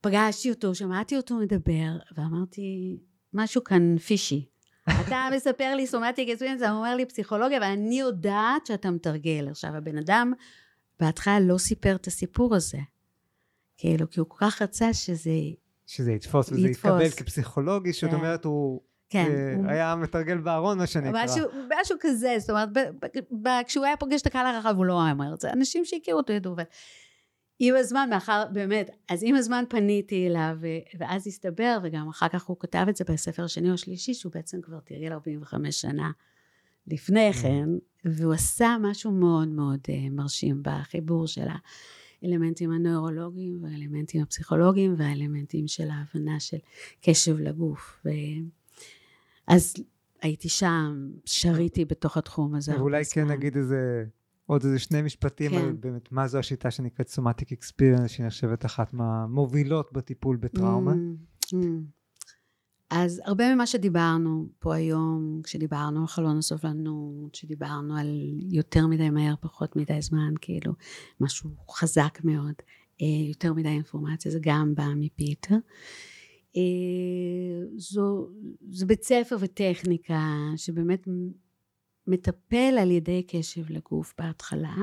פגשתי 0.00 0.50
אותו, 0.50 0.74
שמעתי 0.74 1.16
אותו 1.16 1.36
מדבר, 1.36 1.98
ואמרתי, 2.16 2.98
משהו 3.34 3.64
כאן 3.64 3.98
פישי. 3.98 4.48
אתה 5.06 5.28
מספר 5.36 5.74
לי 5.74 5.86
סומטיק 5.86 6.28
אקספיריאנס, 6.28 6.62
אתה 6.62 6.72
אומר 6.72 6.96
לי 6.96 7.06
פסיכולוגיה, 7.06 7.60
ואני 7.60 8.00
יודעת 8.00 8.66
שאתה 8.66 8.90
מתרגל. 8.90 9.48
עכשיו, 9.50 9.70
הבן 9.76 9.98
אדם 9.98 10.32
בהתחלה 11.00 11.40
לא 11.40 11.58
סיפר 11.58 11.94
את 11.94 12.06
הסיפור 12.06 12.54
הזה. 12.54 12.78
כאילו, 13.76 14.10
כי 14.10 14.20
הוא 14.20 14.28
כל 14.28 14.46
כך 14.46 14.62
רצה 14.62 14.94
שזה... 14.94 15.30
שזה 15.92 16.12
יתפוס 16.12 16.52
וזה 16.52 16.68
יתקבל 16.68 17.10
כפסיכולוגי, 17.10 17.92
כן. 17.92 18.14
אומרת, 18.14 18.44
הוא... 18.44 18.80
כן. 19.10 19.30
אה, 19.30 19.54
הוא... 19.56 19.66
היה 19.66 19.96
מתרגל 19.96 20.38
בארון, 20.38 20.78
מה 20.78 20.86
שנקרא. 20.86 21.24
משהו, 21.24 21.48
משהו 21.80 21.96
כזה, 22.00 22.36
זאת 22.38 22.50
אומרת, 22.50 22.72
ב, 22.72 22.78
ב, 22.78 23.06
ב, 23.42 23.48
כשהוא 23.66 23.84
היה 23.84 23.96
פוגש 23.96 24.20
את 24.20 24.26
הקהל 24.26 24.46
הרחב, 24.46 24.74
הוא 24.76 24.84
לא 24.84 25.02
היה 25.02 25.12
אומר 25.12 25.34
את 25.34 25.40
זה. 25.40 25.52
אנשים 25.52 25.84
שהכירו 25.84 26.18
אותו 26.18 26.32
ידעו. 26.32 26.56
עם 27.58 27.76
הזמן, 27.76 28.08
מאחר, 28.10 28.44
באמת, 28.52 28.90
אז 29.08 29.20
עם 29.22 29.34
הזמן 29.34 29.64
פניתי 29.68 30.26
אליו, 30.26 30.56
ואז 30.98 31.26
הסתבר, 31.26 31.78
וגם 31.82 32.08
אחר 32.08 32.28
כך 32.28 32.44
הוא 32.44 32.56
כתב 32.60 32.86
את 32.88 32.96
זה 32.96 33.04
בספר 33.08 33.44
השני 33.44 33.68
או 33.68 33.74
השלישי, 33.74 34.14
שהוא 34.14 34.32
בעצם 34.32 34.60
כבר 34.62 34.80
תרגל 34.80 35.12
45 35.12 35.80
שנה 35.80 36.10
לפני 36.86 37.30
mm. 37.30 37.42
כן, 37.42 37.68
והוא 38.04 38.32
עשה 38.32 38.76
משהו 38.80 39.10
מאוד 39.10 39.48
מאוד 39.48 39.78
uh, 39.86 40.10
מרשים 40.10 40.62
בחיבור 40.62 41.26
של 41.26 41.46
האלמנטים 42.22 42.70
הנוירולוגיים, 42.70 43.58
והאלמנטים 43.62 44.22
הפסיכולוגיים, 44.22 44.94
והאלמנטים 44.98 45.68
של 45.68 45.88
ההבנה 45.90 46.40
של 46.40 46.56
קשב 47.00 47.38
לגוף. 47.38 48.00
ו... 48.04 48.08
אז 49.46 49.74
הייתי 50.22 50.48
שם, 50.48 51.10
שריתי 51.24 51.84
בתוך 51.84 52.16
התחום 52.16 52.54
הזה. 52.54 52.76
ואולי 52.78 53.02
כן 53.12 53.26
נגיד 53.26 53.56
איזה... 53.56 54.04
עוד 54.46 54.64
איזה 54.64 54.78
שני 54.78 55.02
משפטים 55.02 55.50
כן. 55.50 55.56
על 55.56 55.72
באמת 55.72 56.12
מה 56.12 56.28
זו 56.28 56.38
השיטה 56.38 56.70
שנקראת 56.70 57.08
סומטיק 57.08 57.52
אקספיריאנס, 57.52 58.10
שהיא 58.10 58.50
אחת 58.66 58.94
מהמובילות 58.94 59.92
בטיפול 59.92 60.36
בטראומה. 60.36 60.92
Mm, 60.92 61.54
mm. 61.54 61.56
אז 62.94 63.20
הרבה 63.24 63.54
ממה 63.54 63.66
שדיברנו 63.66 64.48
פה 64.58 64.74
היום, 64.74 65.40
כשדיברנו 65.44 66.00
על 66.00 66.06
חלון 66.06 66.38
הסובלנות, 66.38 67.32
כשדיברנו 67.32 67.96
על 67.96 68.06
יותר 68.50 68.86
מדי 68.86 69.10
מהר, 69.10 69.34
פחות 69.40 69.76
מדי 69.76 70.02
זמן, 70.02 70.34
כאילו, 70.40 70.72
משהו 71.20 71.50
חזק 71.70 72.18
מאוד, 72.24 72.54
אה, 73.02 73.28
יותר 73.28 73.52
מדי 73.52 73.68
אינפורמציה, 73.68 74.32
זה 74.32 74.38
גם 74.42 74.74
בא 74.74 74.86
מפיטר. 74.96 75.54
אה, 76.56 76.62
זו, 77.76 78.28
זה 78.70 78.86
בית 78.86 79.02
ספר 79.02 79.36
וטכניקה 79.40 80.28
שבאמת 80.56 81.08
מטפל 82.06 82.78
על 82.80 82.90
ידי 82.90 83.22
קשב 83.22 83.70
לגוף 83.70 84.14
בהתחלה, 84.18 84.76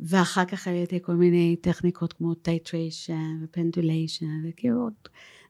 ואחר 0.00 0.44
כך 0.44 0.68
על 0.68 0.74
ידי 0.74 0.98
כל 1.02 1.14
מיני 1.14 1.56
טכניקות 1.60 2.12
כמו 2.12 2.34
titration 2.34 3.44
ו 3.44 3.53
pendulation 3.53 4.48
וכאילו 4.48 4.80
עוד 4.80 4.94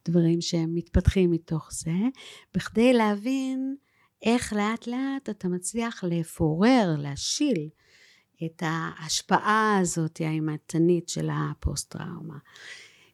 דברים 0.09 0.40
שהם 0.40 0.74
מתפתחים 0.74 1.30
מתוך 1.30 1.68
זה, 1.72 1.90
בכדי 2.55 2.92
להבין 2.92 3.76
איך 4.22 4.53
לאט 4.53 4.86
לאט 4.86 5.30
אתה 5.30 5.48
מצליח 5.48 6.05
לפורר, 6.05 6.94
להשיל 6.98 7.68
את 8.44 8.62
ההשפעה 8.66 9.78
הזאת 9.80 10.20
האימתנית 10.20 11.09
של 11.09 11.28
הפוסט 11.32 11.90
טראומה. 11.90 12.38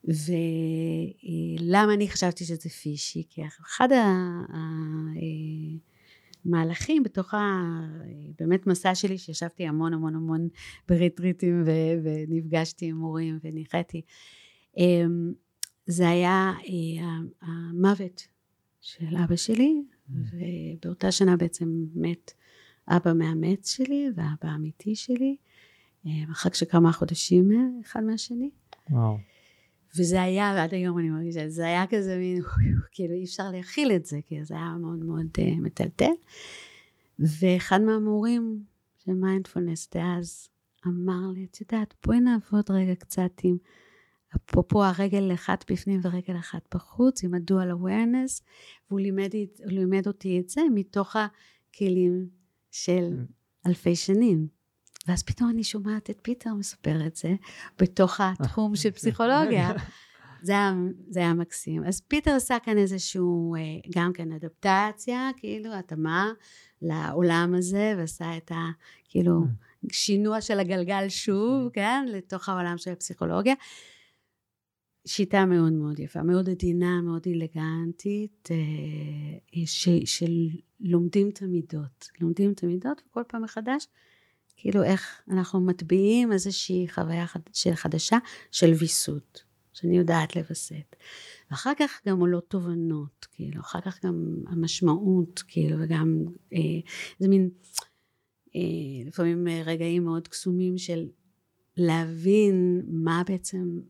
ולמה 0.05 1.95
אני 1.95 2.09
חשבתי 2.09 2.45
שזה 2.45 2.69
פישי? 2.69 3.23
כי 3.31 3.43
אחד 3.47 3.93
ה... 3.93 4.07
מהלכים 6.45 7.03
בתוך 7.03 7.35
ה... 7.35 7.39
באמת 8.39 8.67
מסע 8.67 8.95
שלי 8.95 9.19
שישבתי 9.19 9.67
המון 9.67 9.95
המון 9.95 10.15
המון 10.15 10.49
בריטריטים. 10.89 11.65
ונפגשתי 12.03 12.87
עם 12.87 12.97
מורים 12.97 13.39
וניחאתי. 13.45 14.03
זה 15.89 16.09
היה 16.09 16.53
אה, 16.69 17.09
המוות 17.43 18.29
של 18.81 19.17
אבא 19.25 19.37
שלי 19.37 19.83
mm. 19.83 20.13
ובאותה 20.13 21.13
שנה 21.13 21.37
בעצם 21.37 21.85
מת 21.95 22.33
אבא 22.89 23.13
מאמץ 23.13 23.77
שלי 23.77 24.09
ואבא 24.15 24.53
האמיתי 24.53 24.95
שלי 24.95 25.37
מרחק 26.05 26.55
של 26.55 26.67
כמה 26.67 26.93
חודשים 26.93 27.51
אחד 27.81 28.05
מהשני. 28.05 28.51
וואו. 28.91 29.19
וזה 29.97 30.23
היה, 30.23 30.53
ועד 30.57 30.75
היום 30.75 30.99
אני 30.99 31.11
מרגישה, 31.11 31.49
זה 31.49 31.67
היה 31.67 31.87
כזה 31.87 32.19
מין, 32.19 32.43
כאילו 32.93 33.15
אי 33.15 33.25
אפשר 33.25 33.51
להכיל 33.51 33.93
את 33.93 34.07
זה, 34.07 34.19
כי 34.27 34.45
זה 34.45 34.55
היה 34.55 34.77
מאוד 34.81 35.05
מאוד 35.05 35.27
uh, 35.39 35.61
מטלטל. 35.61 36.13
ואחד 37.19 37.81
מהמורים 37.81 38.63
של 38.99 39.13
מיינדפולנס 39.13 39.89
דאז 39.95 40.49
אמר 40.87 41.31
לי, 41.35 41.47
את 41.51 41.61
יודעת, 41.61 41.95
בואי 42.07 42.21
נעבוד 42.21 42.71
רגע 42.71 42.95
קצת 42.95 43.31
עם, 43.43 43.57
אפרופו 44.37 44.85
הרגל 44.85 45.35
אחת 45.35 45.71
בפנים 45.71 46.01
ורגל 46.03 46.37
אחת 46.37 46.75
בחוץ, 46.75 47.25
עם 47.25 47.35
הדואל 47.35 47.71
אווירנס, 47.71 48.43
והוא 48.89 49.01
לימד, 49.01 49.31
לימד 49.65 50.07
אותי 50.07 50.41
את 50.41 50.49
זה 50.49 50.61
מתוך 50.75 51.17
הכלים 51.17 52.29
של 52.71 53.09
mm. 53.13 53.69
אלפי 53.69 53.97
שנים. 53.97 54.49
ואז 55.09 55.23
פתאום 55.23 55.51
אני 55.51 55.65
שומעת 55.65 56.11
את 56.11 56.19
פיטר 56.23 56.55
מספר 56.55 57.07
את 57.07 57.17
זה 57.17 57.35
בתוך 57.79 58.21
התחום 58.21 58.77
של 58.77 58.91
פסיכולוגיה. 58.91 59.71
זה 60.43 60.53
היה, 60.53 60.73
זה 61.09 61.21
היה 61.21 61.35
מקסים. 61.35 61.85
אז 61.85 62.01
פיטר 62.01 62.31
עשה 62.31 62.57
כאן 62.65 62.79
איזשהו, 62.79 63.55
אה, 63.55 63.61
גם 63.95 64.13
כן 64.13 64.33
אדפטציה, 64.33 65.31
כאילו, 65.37 65.75
התאמה 65.75 66.33
לעולם 66.83 67.55
הזה, 67.59 67.95
ועשה 67.99 68.37
את 68.37 68.53
ה... 68.53 68.71
כאילו, 69.09 69.41
שינוע 69.93 70.41
של 70.41 70.61
הגלגל 70.61 71.09
שוב, 71.09 71.69
כן, 71.73 72.07
לתוך 72.09 72.49
העולם 72.49 72.79
של 72.79 72.93
הפסיכולוגיה. 72.93 73.55
שיטה 75.07 75.47
מאוד 75.47 75.73
מאוד 75.73 75.99
יפה, 75.99 76.23
מאוד 76.23 76.49
עדינה, 76.49 77.01
מאוד 77.03 77.27
אלגנטית, 77.27 78.49
אה, 78.51 79.67
ש, 79.67 79.89
שלומדים 80.05 81.29
את 81.29 81.43
המידות. 81.43 82.09
לומדים 82.21 82.53
את 82.53 82.63
המידות, 82.63 83.03
וכל 83.07 83.23
פעם 83.29 83.43
מחדש, 83.43 83.87
כאילו 84.57 84.83
איך 84.83 85.23
אנחנו 85.31 85.61
מטביעים 85.61 86.33
איזושהי 86.33 86.87
חוויה 86.89 87.27
של 87.53 87.75
חדשה 87.75 88.19
של 88.51 88.73
ויסות, 88.73 89.43
שאני 89.73 89.99
יודעת 89.99 90.37
לווסת. 90.37 90.97
ואחר 91.51 91.73
כך 91.79 92.01
גם 92.07 92.21
עולות 92.21 92.51
תובנות, 92.51 93.27
כאילו, 93.33 93.61
אחר 93.61 93.81
כך 93.81 94.05
גם 94.05 94.37
המשמעות, 94.47 95.43
כאילו, 95.49 95.77
וגם 95.81 96.25
אה, 96.53 97.29
מין, 97.29 97.51
אה, 98.57 99.07
לפעמים 99.07 99.49
רגעים 99.65 100.05
מאוד 100.05 100.29
קסומים 100.29 100.79
של 100.79 101.09
להבין 101.77 102.83
מה 102.87 103.23
בעצם 103.27 103.81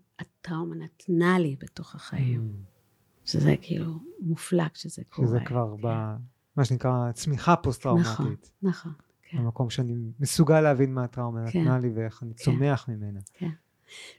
הטראומה 0.49 0.77
נתנה 0.77 1.39
לי 1.39 1.57
בתוך 1.61 1.95
החיים. 1.95 2.53
Mm. 2.55 3.29
שזה 3.29 3.55
כאילו 3.63 4.01
מופלא 4.21 4.69
כשזה 4.75 5.03
קורה. 5.09 5.29
שזה 5.29 5.39
כבר 5.45 5.75
כן. 5.77 5.89
ב... 5.89 6.17
מה 6.57 6.65
שנקרא 6.65 7.13
צמיחה 7.13 7.57
פוסט-טראומטית. 7.57 8.11
נכון, 8.13 8.37
נכון. 8.63 8.93
כן. 9.23 9.39
במקום 9.39 9.71
שאני 9.71 9.95
מסוגל 10.21 10.61
להבין 10.61 10.95
מה 10.95 11.05
הטראומה 11.05 11.51
כן. 11.51 11.61
נתנה 11.61 11.79
לי 11.79 11.91
ואיך 11.95 12.23
אני 12.23 12.35
כן. 12.35 12.45
צומח 12.45 12.89
ממנה. 12.89 13.21
כן. 13.35 13.51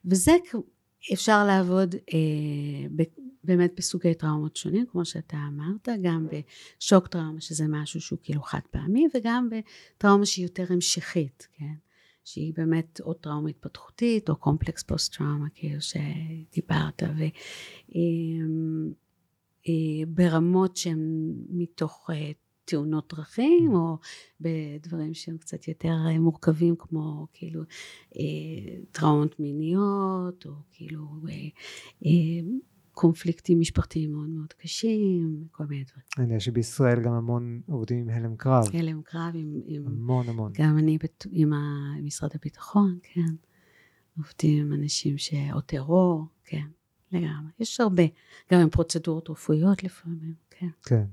וזה 0.05 0.31
אפשר 1.13 1.45
לעבוד 1.45 1.95
אה, 1.95 2.87
ב, 2.95 3.03
באמת 3.43 3.71
בסוגי 3.77 4.13
טראומות 4.13 4.55
שונים, 4.55 4.85
כמו 4.91 5.05
שאתה 5.05 5.37
אמרת, 5.47 5.89
גם 6.01 6.27
בשוק 6.77 7.07
טראומה, 7.07 7.41
שזה 7.41 7.65
משהו 7.69 8.01
שהוא 8.01 8.19
כאילו 8.23 8.41
חד 8.41 8.59
פעמי, 8.71 9.07
וגם 9.15 9.49
בטראומה 9.49 10.25
שהיא 10.25 10.45
יותר 10.45 10.65
המשכית, 10.69 11.47
כן? 11.53 11.73
שהיא 12.25 12.53
באמת 12.57 13.01
או 13.01 13.13
טראומה 13.13 13.49
התפתחותית 13.49 14.29
או 14.29 14.35
קומפלקס 14.35 14.83
פוסט 14.83 15.15
טראומה 15.17 15.47
כאילו 15.53 15.79
שדיברת 15.81 17.03
וברמות 20.07 20.77
שהן 20.77 21.33
מתוך 21.49 22.09
אה, 22.13 22.31
תאונות 22.65 23.13
דרכים 23.15 23.73
או 23.73 23.97
בדברים 24.39 25.13
שהם 25.13 25.37
קצת 25.37 25.67
יותר 25.67 25.93
אה, 26.07 26.19
מורכבים 26.19 26.75
כמו 26.79 27.27
כאילו 27.33 27.61
אה, 28.15 28.75
טראומות 28.91 29.39
מיניות 29.39 30.45
או 30.45 30.51
כאילו 30.71 31.05
קונפליקטים 32.99 33.59
משפחתיים 33.59 34.11
מאוד 34.11 34.29
מאוד 34.29 34.53
קשים, 34.53 35.47
כל 35.51 35.65
מיני 35.65 35.83
דברים. 35.83 36.03
אני 36.17 36.25
יודע 36.25 36.39
שבישראל 36.39 37.01
גם 37.03 37.13
המון 37.13 37.61
עובדים 37.67 37.97
עם 37.97 38.09
הלם 38.09 38.35
קרב. 38.35 38.63
הלם 38.73 39.01
קרב 39.01 39.31
עם... 39.33 39.61
עם 39.65 39.87
המון 39.87 40.29
המון. 40.29 40.51
גם 40.55 40.77
אני 40.77 40.97
בת, 40.97 41.25
עם 41.31 41.51
משרד 42.03 42.29
הביטחון, 42.35 42.99
כן. 43.03 43.35
עובדים 44.17 44.65
עם 44.65 44.73
אנשים 44.73 45.17
ש... 45.17 45.33
או 45.53 45.61
טרור, 45.61 46.25
כן, 46.45 46.65
לגמרי. 47.11 47.51
יש 47.59 47.79
הרבה. 47.79 48.03
גם 48.51 48.59
עם 48.59 48.69
פרוצדורות 48.69 49.29
רפואיות 49.29 49.83
לפעמים, 49.83 50.33
כן. 50.49 50.67
כן. 50.83 51.03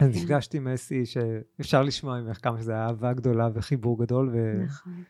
אז 0.00 0.12
כן. 0.12 0.18
נפגשתי 0.18 0.56
עם 0.56 0.68
אסי 0.68 1.06
שאפשר 1.06 1.82
לשמוע 1.82 2.20
ממך 2.20 2.38
כמה 2.42 2.60
שזה 2.60 2.76
אהבה 2.76 3.12
גדולה 3.12 3.48
וחיבור 3.54 3.98
גדול. 4.04 4.30
ו... 4.32 4.64
נכון. 4.64 5.02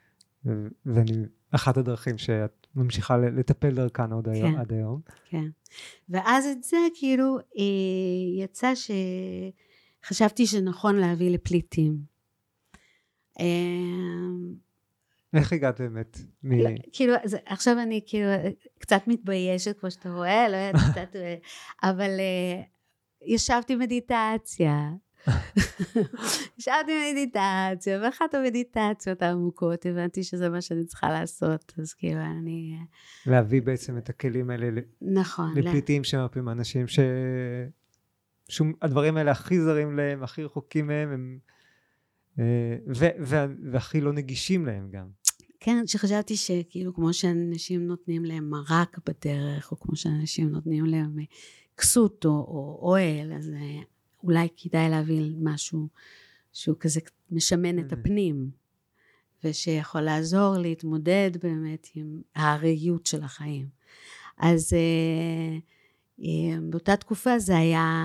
ו... 0.47 0.67
ואני 0.87 1.13
אחת 1.51 1.77
הדרכים 1.77 2.19
שאת 2.19 2.58
ממשיכה 2.75 3.17
לטפל 3.17 3.75
דרכן 3.75 4.13
עוד 4.13 4.29
כן, 4.35 4.59
עד 4.59 4.73
היום. 4.73 5.01
כן. 5.29 5.45
ואז 6.09 6.47
את 6.47 6.63
זה 6.63 6.77
כאילו 6.95 7.39
אה, 7.39 8.45
יצא 8.45 8.73
שחשבתי 10.05 10.47
שנכון 10.47 10.97
להביא 10.97 11.31
לפליטים. 11.31 11.99
אה, 13.41 13.45
איך 15.35 15.53
הגעת 15.53 15.81
באמת? 15.81 16.19
מ... 16.43 16.53
לא, 16.53 16.71
כאילו, 16.93 17.15
זה, 17.25 17.39
עכשיו 17.47 17.79
אני 17.83 18.01
כאילו 18.07 18.27
קצת 18.79 19.03
מתביישת, 19.07 19.81
כמו 19.81 19.91
שאתה 19.91 20.11
רואה, 20.11 20.49
לא 20.49 20.57
יודעת, 20.57 20.91
קצת, 20.91 21.17
אבל 21.83 22.11
ישבתי 23.23 23.77
מדיטציה, 23.77 24.91
ישבתי 26.59 26.93
במדיטציה, 26.93 28.01
ואחת 28.03 28.35
המדיטציות 28.35 29.23
העמוקות 29.23 29.87
הבנתי 29.87 30.25
שזה 30.25 30.49
מה 30.49 30.61
שאני 30.61 30.85
צריכה 30.85 31.09
לעשות, 31.09 31.73
אז 31.79 31.95
כאילו 31.95 32.21
אני... 32.21 32.79
להביא 33.27 33.63
בעצם 33.63 33.99
את 33.99 34.09
הכלים 34.09 34.51
האלה 34.51 34.81
נכון, 35.03 35.53
לפליטים 35.57 36.03
לה... 36.03 36.05
שמרפים 36.05 36.49
אנשים 36.49 36.89
ש... 36.89 36.99
שום, 38.49 38.73
הדברים 38.83 39.17
האלה 39.17 39.31
הכי 39.31 39.61
זרים 39.61 39.97
להם, 39.97 40.23
הכי 40.23 40.45
רחוקים 40.45 40.87
מהם, 40.87 41.13
הם... 41.13 41.39
אה, 42.39 42.77
ו... 42.97 43.07
ו... 43.21 43.37
והכי 43.73 44.01
לא 44.01 44.13
נגישים 44.13 44.67
להם 44.67 44.89
גם. 44.91 45.07
כן, 45.61 45.87
שחשבתי 45.87 46.37
שכאילו 46.37 46.95
כמו 46.95 47.13
שאנשים 47.13 47.87
נותנים 47.87 48.25
להם 48.25 48.51
מרק 48.51 48.99
בדרך, 49.07 49.73
או 49.73 49.81
כמו 49.81 49.97
שאנשים 49.97 50.49
נותנים 50.51 50.87
להם 50.87 51.17
כסות 51.77 52.25
או, 52.25 52.31
או 52.31 52.79
אוהל, 52.83 53.33
אז 53.33 53.51
אה, 53.51 53.81
אולי 54.25 54.49
כדאי 54.57 54.91
להביא 54.91 55.35
משהו 55.43 55.89
שהוא 56.53 56.77
כזה 56.81 57.01
משמן 57.31 57.79
את 57.79 57.93
הפנים, 57.93 58.51
ושיכול 59.45 60.01
לעזור 60.01 60.57
להתמודד 60.59 61.31
באמת 61.43 61.89
עם 61.95 62.21
הארעיות 62.35 63.07
של 63.07 63.23
החיים. 63.23 63.69
אז 64.39 64.73
אה, 64.73 65.59
אה, 66.25 66.61
באותה 66.71 66.97
תקופה 66.97 67.39
זה 67.39 67.57
היה 67.57 68.05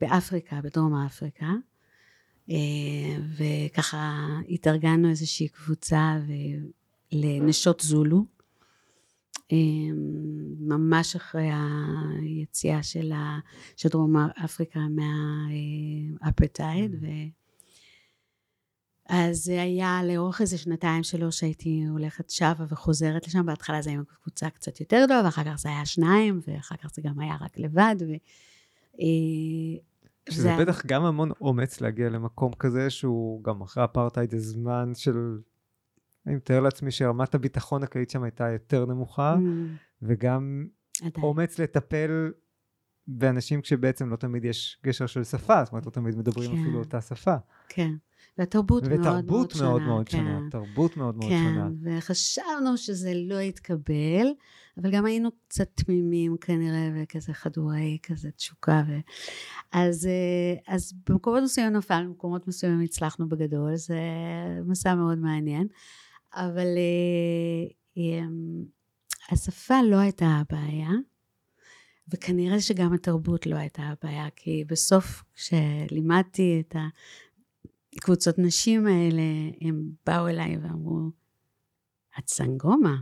באפריקה, 0.00 0.60
בדרום 0.62 0.94
אפריקה, 0.94 1.52
אה, 2.50 2.56
וככה 3.36 4.26
התארגנו 4.48 5.10
איזושהי 5.10 5.48
קבוצה 5.48 6.16
לנשות 7.12 7.80
זולו. 7.80 8.24
אמ, 9.52 9.96
ממש 10.58 11.16
אחרי 11.16 11.50
היציאה 12.22 12.82
של, 12.82 13.12
ה, 13.12 13.38
של 13.76 13.88
דרום 13.88 14.16
אפריקה 14.44 14.80
מהאפרטייד. 16.20 16.94
ו... 17.02 17.06
אז 19.08 19.36
זה 19.44 19.62
היה 19.62 20.00
לאורך 20.04 20.40
איזה 20.40 20.58
שנתיים 20.58 21.02
שלוש 21.02 21.40
שהייתי 21.40 21.84
הולכת 21.90 22.30
שבה 22.30 22.64
וחוזרת 22.68 23.26
לשם, 23.26 23.46
בהתחלה 23.46 23.82
זה 23.82 23.90
היה 23.90 24.00
קבוצה 24.22 24.50
קצת 24.50 24.80
יותר 24.80 25.02
גדולה, 25.04 25.22
ואחר 25.24 25.44
כך 25.44 25.58
זה 25.58 25.68
היה 25.68 25.86
שניים, 25.86 26.40
ואחר 26.46 26.76
כך 26.76 26.90
זה 26.94 27.02
גם 27.02 27.20
היה 27.20 27.36
רק 27.40 27.58
לבד. 27.58 27.96
ו... 28.00 28.12
אה, 29.00 29.80
שזה 30.30 30.42
זה... 30.42 30.56
בטח 30.60 30.86
גם 30.86 31.04
המון 31.04 31.30
אומץ 31.40 31.80
להגיע 31.80 32.08
למקום 32.08 32.52
כזה, 32.58 32.90
שהוא 32.90 33.44
גם 33.44 33.62
אחרי 33.62 33.84
אפרטהייד 33.84 34.30
זה 34.30 34.38
זמן 34.38 34.92
של 34.94 35.38
אני 36.26 36.36
מתאר 36.36 36.60
לעצמי 36.60 36.90
שרמת 36.90 37.34
הביטחון 37.34 37.82
הכללית 37.82 38.10
שם 38.10 38.22
הייתה 38.22 38.48
יותר 38.48 38.86
נמוכה, 38.86 39.34
mm. 39.34 39.40
וגם 40.02 40.66
עדיין. 41.00 41.24
אומץ 41.24 41.58
לטפל 41.58 42.32
באנשים 43.06 43.60
כשבעצם 43.60 44.10
לא 44.10 44.16
תמיד 44.16 44.44
יש 44.44 44.80
גשר 44.84 45.06
של 45.06 45.24
שפה, 45.24 45.64
זאת 45.64 45.72
אומרת, 45.72 45.86
לא 45.86 45.90
תמיד 45.90 46.18
מדברים 46.18 46.50
כן. 46.50 46.60
אפילו 46.60 46.78
אותה 46.78 47.00
שפה. 47.00 47.36
כן. 47.68 47.90
והתרבות 48.38 48.86
מאוד 48.86 49.02
מאוד 49.02 49.50
שונה. 49.50 49.50
ותרבות 49.50 49.56
מאוד 49.56 49.82
מאוד 49.82 50.08
כן. 50.08 50.18
שונה, 50.18 50.50
תרבות 50.50 50.96
מאוד 50.96 51.16
מאוד 51.16 51.30
כן, 51.30 51.44
שונה. 51.44 51.68
כן, 51.84 51.98
וחשבנו 51.98 52.76
שזה 52.76 53.12
לא 53.14 53.40
יתקבל, 53.40 54.26
אבל 54.82 54.90
גם 54.90 55.06
היינו 55.06 55.30
קצת 55.48 55.68
תמימים 55.74 56.36
כנראה, 56.40 56.90
וכזה 56.94 57.32
חדורי 57.32 57.98
כזה 58.02 58.30
תשוקה. 58.30 58.82
ו... 58.88 58.92
אז, 59.72 60.06
אה, 60.06 60.74
אז 60.74 60.92
במקומות 61.08 61.42
מסוימים 61.42 61.72
נפלנו, 61.72 62.08
במקומות 62.08 62.48
מסוימים 62.48 62.80
הצלחנו 62.80 63.28
בגדול, 63.28 63.76
זה 63.76 63.98
מסע 64.66 64.94
מאוד 64.94 65.18
מעניין. 65.18 65.66
אבל 66.34 66.66
אה, 66.76 67.68
אמ, 67.96 68.64
השפה 69.30 69.74
לא 69.82 69.96
הייתה 69.96 70.26
הבעיה, 70.26 70.90
וכנראה 72.08 72.60
שגם 72.60 72.92
התרבות 72.92 73.46
לא 73.46 73.56
הייתה 73.56 73.82
הבעיה, 73.82 74.26
כי 74.36 74.64
בסוף 74.66 75.22
כשלימדתי 75.34 76.62
את 76.66 76.76
הקבוצות 77.96 78.38
נשים 78.38 78.86
האלה, 78.86 79.22
הם 79.60 79.90
באו 80.06 80.28
אליי 80.28 80.56
ואמרו, 80.56 81.10
את 82.18 82.28
סנגומה. 82.28 82.96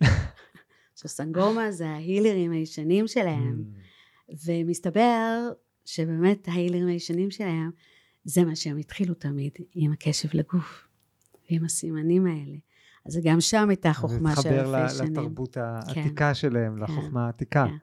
עכשיו 0.92 1.10
סנגומה 1.10 1.72
זה 1.72 1.88
ההילרים 1.88 2.52
הישנים 2.52 3.08
שלהם, 3.08 3.64
mm. 3.64 4.32
ומסתבר 4.46 5.48
שבאמת 5.84 6.48
ההילרים 6.48 6.86
הישנים 6.86 7.30
שלהם, 7.30 7.70
זה 8.24 8.44
מה 8.44 8.56
שהם 8.56 8.76
התחילו 8.76 9.14
תמיד, 9.14 9.52
עם 9.74 9.92
הקשב 9.92 10.28
לגוף, 10.32 10.88
ועם 11.50 11.64
הסימנים 11.64 12.26
האלה. 12.26 12.56
אז 13.06 13.20
גם 13.24 13.40
שם 13.40 13.68
הייתה 13.68 13.92
חוכמה 13.92 14.36
של 14.42 14.48
אלפי 14.48 14.64
שנים. 14.64 14.72
להתחבר 14.72 15.04
לתרבות 15.04 15.54
כן. 15.54 15.60
העתיקה 15.60 16.28
כן, 16.28 16.34
שלהם, 16.34 16.76
כן, 16.76 16.82
לחוכמה 16.82 17.26
העתיקה. 17.26 17.66
כן. 17.68 17.76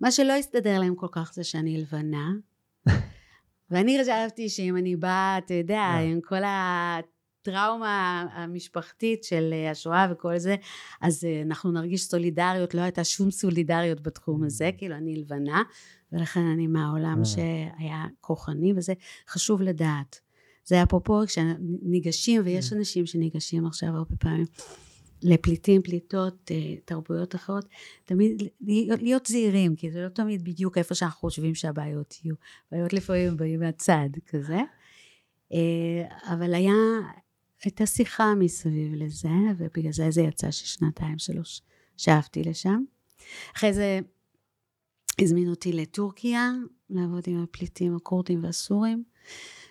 מה 0.00 0.10
שלא 0.10 0.32
הסתדר 0.32 0.78
להם 0.78 0.94
כל 0.94 1.08
כך 1.12 1.32
זה 1.34 1.44
שאני 1.44 1.80
לבנה, 1.80 2.32
ואני 3.70 3.98
חשבתי 4.02 4.48
שאם 4.48 4.76
אני 4.76 4.96
באה, 4.96 5.38
אתה 5.38 5.54
יודע, 5.54 5.92
yeah. 5.96 6.00
עם 6.00 6.20
כל 6.20 6.42
הטראומה 6.44 8.26
המשפחתית 8.32 9.24
של 9.24 9.50
אה, 9.52 9.70
השואה 9.70 10.06
וכל 10.10 10.38
זה, 10.38 10.56
אז 11.00 11.24
אה, 11.24 11.42
אנחנו 11.46 11.72
נרגיש 11.72 12.04
סולידריות, 12.04 12.74
לא 12.74 12.80
הייתה 12.80 13.04
שום 13.04 13.30
סולידריות 13.30 14.00
בתחום 14.00 14.42
Mm. 14.42 14.46
הזה, 14.46 14.70
כאילו 14.78 14.96
אני 14.96 15.16
לבנה, 15.16 15.62
ולכן 16.12 16.40
אני 16.40 16.66
מהעולם 16.66 17.18
אה. 17.18 17.24
שהיה 17.24 18.04
כוחני, 18.20 18.72
וזה 18.76 18.92
חשוב 19.28 19.62
לדעת. 19.62 20.20
זה 20.64 20.82
אפרופו 20.82 21.20
כשניגשים, 21.26 22.42
ויש 22.44 22.72
Mm. 22.72 22.76
אנשים 22.76 23.06
שניגשים 23.06 23.66
עכשיו 23.66 23.88
הרבה 23.88 24.16
פעמים 24.16 24.46
לפליטים, 25.22 25.82
פליטות, 25.82 26.50
אה, 26.50 26.74
תרבויות 26.84 27.34
אחרות, 27.34 27.64
תמיד 28.04 28.42
להיות, 28.60 29.26
זהירים, 29.26 29.76
כי 29.76 29.90
זה 29.90 30.02
לא 30.02 30.08
תמיד 30.08 30.44
בדיוק 30.44 30.78
איפה 30.78 30.94
שאנחנו 30.94 31.20
חושבים 31.20 31.54
שהבעיות 31.54 32.14
יהיו. 32.24 32.34
בעיות 32.72 32.92
לפעמים 32.92 33.36
באים 33.36 33.60
מהצד, 33.60 34.08
כזה. 34.26 34.60
אה, 35.52 36.32
אבל 36.34 36.54
היה, 36.54 36.72
הייתה 37.64 37.86
שיחה 37.86 38.34
מסביב 38.34 38.94
לזה, 38.94 39.28
ובגלל 39.58 39.92
זה 39.92 40.10
זה 40.10 40.22
יצא 40.22 40.50
ששנתיים, 40.50 41.18
שלוש, 41.18 41.62
שאפתי 41.96 42.42
לשם. 42.42 42.84
אחרי 43.56 43.72
זה 43.72 44.00
הזמינו 45.20 45.50
אותי 45.50 45.72
לטורקיה, 45.72 46.50
לעבוד 46.90 47.24
עם 47.26 47.42
הפליטים 47.42 47.96
הכורדים 47.96 48.44
והסורים, 48.44 49.04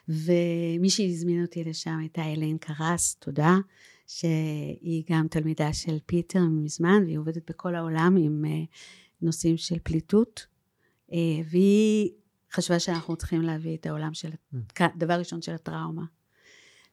ומי 0.08 0.90
שהזמין 0.90 1.42
אותי 1.42 1.64
לשם 1.64 1.98
הייתה 2.00 2.34
אלין 2.34 2.58
קרס, 2.58 3.16
תודה, 3.16 3.56
שהיא 4.08 5.04
גם 5.10 5.28
תלמידה 5.28 5.74
של 5.74 5.98
פיטר 6.06 6.40
מזמן, 6.40 7.04
והיא 7.06 7.18
עובדת 7.18 7.50
בכל 7.50 7.76
העולם 7.76 8.16
עם 8.20 8.46
אה, 8.46 8.64
נושאים 9.22 9.58
של 9.58 9.80
פליטות, 9.84 10.46
אה, 11.14 11.18
והיא 11.50 12.12
חשבה 12.52 12.80
שאנחנו 12.80 13.16
צריכים 13.16 13.42
להביא 13.42 13.78
את 13.78 13.86
העולם 13.86 14.14
של, 14.14 14.30
דבר 14.96 15.14
ראשון 15.14 15.42
של 15.42 15.54
הטראומה. 15.54 16.04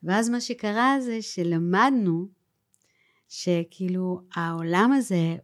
ואז 0.03 0.29
מה 0.29 0.41
שקרה 0.41 0.97
זה 1.01 1.21
שלמדנו 1.21 2.27
שכאילו 3.29 4.21
העולם 4.35 4.91
הזה, 4.91 5.35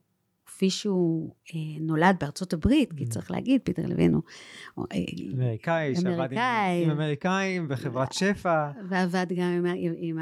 כפי 0.58 0.70
שהוא 0.70 1.34
אה, 1.56 1.60
נולד 1.82 2.16
בארצות 2.20 2.54
הברית, 2.54 2.94
כי 2.98 3.04
Mm. 3.04 3.10
צריך 3.10 3.32
להגיד, 3.32 3.62
פיטר 3.64 3.82
לוין 3.86 4.14
הוא 4.14 4.22
אה, 4.92 4.98
אמריקאי, 5.34 5.96
שעבד 5.96 6.32
עם-. 6.34 6.38
עם 6.84 6.90
אמריקאים 6.90 7.66
וחברת 7.70 8.14
שפע. 8.14 8.72
ועבד 8.90 9.26
גם 9.36 9.44
עם, 9.48 9.66
עם, 9.76 9.94
עם 9.98 10.18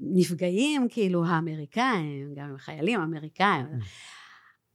הנפגעים, 0.00 0.86
כאילו 0.90 1.24
האמריקאים, 1.26 2.34
גם 2.36 2.48
עם 2.48 2.54
החיילים 2.54 3.00
האמריקאים. 3.00 3.66
Mm. 3.66 3.84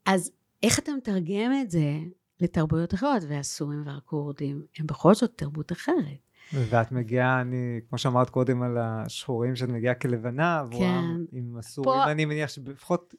אז 0.05 0.31
איך 0.63 0.79
אתה 0.79 0.91
מתרגם 0.97 1.51
את 1.61 1.71
זה 1.71 1.99
לתרבויות 2.41 2.93
אחרות? 2.93 3.23
והסורים 3.29 3.83
והכורדים 3.85 4.61
הם 4.77 4.87
בכל 4.87 5.15
זאת 5.15 5.31
תרבות 5.35 5.71
אחרת. 5.71 6.17
ואת 6.53 6.91
מגיעה, 6.91 7.41
אני, 7.41 7.57
כמו 7.89 7.97
שאמרת 7.97 8.29
קודם 8.29 8.61
על 8.61 8.77
השחורים, 8.77 9.55
שאת 9.55 9.69
מגיעה 9.69 9.93
כלבנה, 9.95 10.59
עבורם 10.59 11.25
כן. 11.31 11.37
עם 11.37 11.57
הסורים, 11.57 11.99
פה- 12.05 12.11
אני 12.11 12.25
מניח 12.25 12.49
שלפחות... 12.49 13.13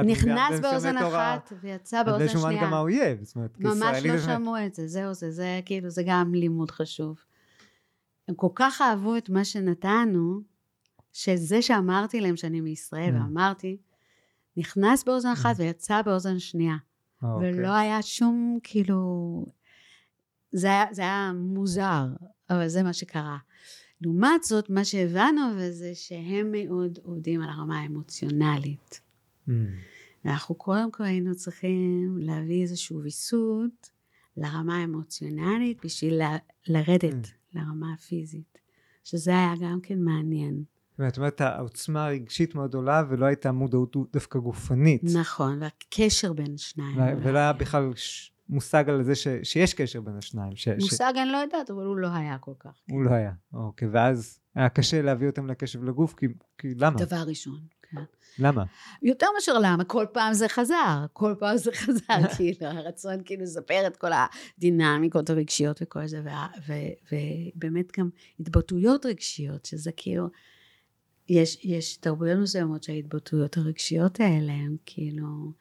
את 0.00 0.04
נכנס 0.04 0.60
באוזן 0.60 0.96
אחת 0.96 1.52
ויצא 1.60 2.02
באוזן 2.02 2.18
באיזשהו 2.18 2.40
זמן 2.40 2.50
שנייה. 2.50 2.66
גם 2.66 2.74
האויב, 2.74 3.24
זאת 3.24 3.36
אומרת, 3.36 3.60
ממש 3.60 4.04
לא 4.04 4.18
שמעו 4.18 4.66
את 4.66 4.74
זה, 4.74 4.86
זהו 4.86 5.14
זה, 5.14 5.30
זה 5.30 5.60
כאילו, 5.64 5.90
זה 5.90 6.02
גם 6.06 6.34
לימוד 6.34 6.70
חשוב. 6.70 7.18
הם 8.28 8.34
כל 8.34 8.48
כך 8.54 8.80
אהבו 8.80 9.16
את 9.16 9.28
מה 9.28 9.44
שנתנו, 9.44 10.40
שזה 11.12 11.62
שאמרתי 11.62 12.20
להם 12.20 12.36
שאני 12.36 12.60
מישראל, 12.60 13.14
Mm. 13.14 13.18
ואמרתי, 13.20 13.76
נכנס 14.56 15.04
באוזן 15.04 15.28
אחת 15.28 15.54
ויצא 15.58 16.02
באוזן 16.02 16.38
שנייה. 16.38 16.76
אה, 17.24 17.32
אוקיי. 17.32 17.58
ולא 17.58 17.72
היה 17.72 18.02
שום, 18.02 18.58
כאילו... 18.62 19.44
זה 20.52 20.66
היה, 20.66 20.84
זה 20.90 21.02
היה 21.02 21.32
מוזר, 21.34 22.06
אבל 22.50 22.68
זה 22.68 22.82
מה 22.82 22.92
שקרה. 22.92 23.36
לעומת 24.00 24.42
זאת, 24.44 24.70
מה 24.70 24.84
שהבנו 24.84 25.40
וזה 25.56 25.90
שהם 25.94 26.52
מאוד 26.52 26.98
עובדים 27.02 27.42
על 27.42 27.48
הרמה 27.48 27.80
האמוציונלית. 27.80 29.00
Mm. 29.48 29.52
ואנחנו 30.24 30.54
קודם 30.54 30.90
כל 30.92 31.04
היינו 31.04 31.34
צריכים 31.34 32.18
להביא 32.20 32.62
איזשהו 32.62 33.02
ויסות 33.02 33.90
לרמה 34.36 34.76
האמוציונלית 34.76 35.84
בשביל 35.84 36.22
ל- 36.22 36.36
לרדת 36.68 37.24
Mm. 37.26 37.28
לרמה 37.58 37.92
הפיזית. 37.92 38.58
שזה 39.04 39.30
היה 39.30 39.54
גם 39.60 39.78
כן 39.82 39.98
מעניין. 40.00 40.64
ואת 40.98 41.16
אומרת, 41.16 41.40
העוצמה 41.40 42.06
הרגשית 42.06 42.54
מאוד 42.54 42.74
עולה, 42.74 43.02
ולא 43.08 43.26
הייתה 43.26 43.52
מודעות 43.52 43.96
דווקא 44.12 44.38
גופנית. 44.38 45.02
נכון, 45.04 45.58
והקשר 45.62 46.32
בין 46.32 46.56
שניים. 46.56 46.96
ו- 46.98 47.22
ולא 47.24 47.38
היה 47.38 47.52
בכלל 47.52 47.92
ש- 47.96 48.32
מושג 48.48 48.88
על 48.88 49.02
זה 49.02 49.14
ש- 49.14 49.26
שיש 49.42 49.74
קשר 49.74 50.00
בין 50.00 50.16
השניים. 50.16 50.56
ש- 50.56 50.64
ש- 50.68 50.82
מושג 50.82 51.12
אני 51.22 51.32
לא 51.32 51.36
יודעת, 51.36 51.70
אבל 51.70 51.86
הוא 51.86 51.96
לא 51.96 52.08
היה 52.08 52.38
כל 52.38 52.52
כך. 52.58 52.70
הוא 52.90 53.02
לא 53.02 53.10
היה. 53.10 53.32
אוקיי, 53.52 53.88
ואז 53.92 54.40
היה 54.54 54.68
קשה 54.68 55.02
להביא 55.02 55.26
אותם 55.26 55.46
לקשב 55.46 55.84
לגוף, 55.84 56.14
כי, 56.14 56.26
כי 56.58 56.68
למה? 56.76 56.98
דבר 56.98 57.22
ראשון. 57.26 57.60
למה? 58.38 58.64
יותר 59.02 59.26
מאשר 59.34 59.58
למה, 59.58 59.84
כל 59.84 60.06
פעם 60.12 60.32
זה 60.34 60.48
חזר, 60.48 61.06
כל 61.12 61.34
פעם 61.38 61.56
זה 61.56 61.72
חזר, 61.72 62.28
כאילו, 62.36 62.66
הרצון 62.66 63.22
כאילו 63.24 63.42
לספר 63.42 63.86
את 63.86 63.96
כל 63.96 64.10
הדינמיקות 64.58 65.30
הרגשיות 65.30 65.82
וכל 65.82 66.06
זה, 66.06 66.22
ובאמת 67.12 67.98
גם 67.98 68.08
התבטאויות 68.40 69.06
רגשיות, 69.06 69.64
שזה 69.64 69.90
כאילו, 69.96 70.28
יש, 71.28 71.64
יש 71.64 71.96
תרבויות 71.96 72.38
מסוימות 72.38 72.82
שההתבטאויות 72.82 73.56
הרגשיות 73.56 74.20
האלה 74.20 74.52
הם 74.52 74.76
כאילו, 74.86 75.52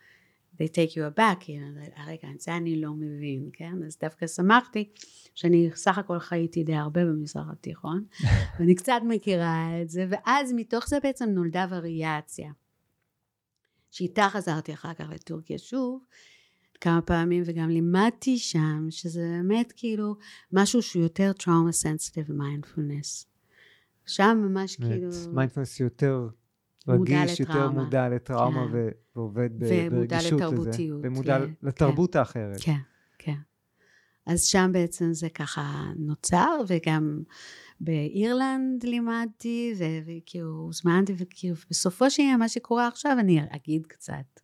they 0.61 0.69
take 0.69 0.91
you 0.91 1.17
aback, 1.17 1.35
כאילו, 1.39 1.65
רגע, 2.07 2.27
את 2.35 2.41
זה 2.41 2.55
אני 2.55 2.81
לא 2.81 2.93
מבין, 2.93 3.49
כן? 3.53 3.83
אז 3.87 3.97
דווקא 4.01 4.27
שמחתי 4.27 4.89
שאני 5.35 5.69
סך 5.75 5.97
הכל 5.97 6.19
חייתי 6.19 6.63
די 6.63 6.75
הרבה 6.75 7.05
במזרח 7.05 7.47
התיכון, 7.51 8.05
ואני 8.59 8.75
קצת 8.75 9.01
מכירה 9.07 9.81
את 9.81 9.89
זה, 9.89 10.05
ואז 10.09 10.53
מתוך 10.55 10.89
זה 10.89 10.97
בעצם 11.03 11.29
נולדה 11.29 11.65
וריאציה. 11.69 12.51
שאיתה 13.91 14.27
חזרתי 14.29 14.73
אחר 14.73 14.93
כך 14.93 15.05
לטורקיה 15.09 15.57
שוב, 15.57 16.05
כמה 16.81 17.01
פעמים, 17.01 17.43
וגם 17.45 17.69
לימדתי 17.69 18.37
שם, 18.37 18.87
שזה 18.89 19.21
באמת 19.21 19.73
כאילו 19.75 20.15
משהו 20.51 20.81
שהוא 20.81 21.03
יותר 21.03 21.31
trauma 21.39 21.85
sensitive 21.85 22.29
mindfulness. 22.29 23.25
שם 24.05 24.37
ממש 24.43 24.75
כאילו... 24.75 25.09
מיינדפלנס 25.33 25.79
יותר 25.79 26.27
רגיש, 26.87 27.39
יותר 27.39 27.53
לטראומה. 27.53 27.83
מודע 27.83 28.09
לטראומה 28.09 28.67
כן. 28.67 28.73
ו- 28.73 28.89
ועובד 29.15 29.49
ב- 29.59 29.65
ומודע 29.69 30.17
ברגישות 30.17 30.41
לזה. 30.41 30.45
לתרבותיות, 30.45 30.99
ומודע 31.03 31.39
כן, 31.39 31.53
לתרבות 31.63 32.15
האחרת. 32.15 32.57
כן, 32.61 32.77
כן. 33.17 33.37
אז 34.25 34.43
שם 34.43 34.69
בעצם 34.73 35.13
זה 35.13 35.29
ככה 35.29 35.83
נוצר, 35.97 36.61
וגם 36.67 37.23
באירלנד 37.79 38.83
לימדתי, 38.83 39.73
וכאילו 40.05 40.49
הוזמנתי, 40.49 41.13
וכאילו 41.17 41.55
בסופו 41.69 42.09
של 42.09 42.23
מה 42.39 42.49
שקורה 42.49 42.87
עכשיו, 42.87 43.17
אני 43.19 43.41
אגיד 43.49 43.85
קצת. 43.85 44.39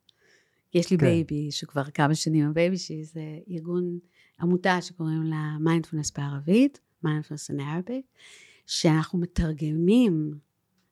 יש 0.73 0.91
לי 0.91 0.97
כן. 0.97 1.05
baby, 1.05 1.51
שכבר 1.51 1.83
כמה 1.83 2.15
שנים 2.15 2.49
ה 2.49 2.55
baby 2.55 2.77
שלי, 2.77 3.03
זה 3.03 3.21
ארגון, 3.51 3.99
עמותה 4.41 4.81
שקוראים 4.81 5.23
לה 5.23 5.57
מיינדפולנס 5.59 6.11
בערבית, 6.11 6.79
מיינדפולנס 7.03 7.51
in 7.51 7.53
Arabic, 7.53 8.19
שאנחנו 8.65 9.19
מתרגמים 9.19 10.33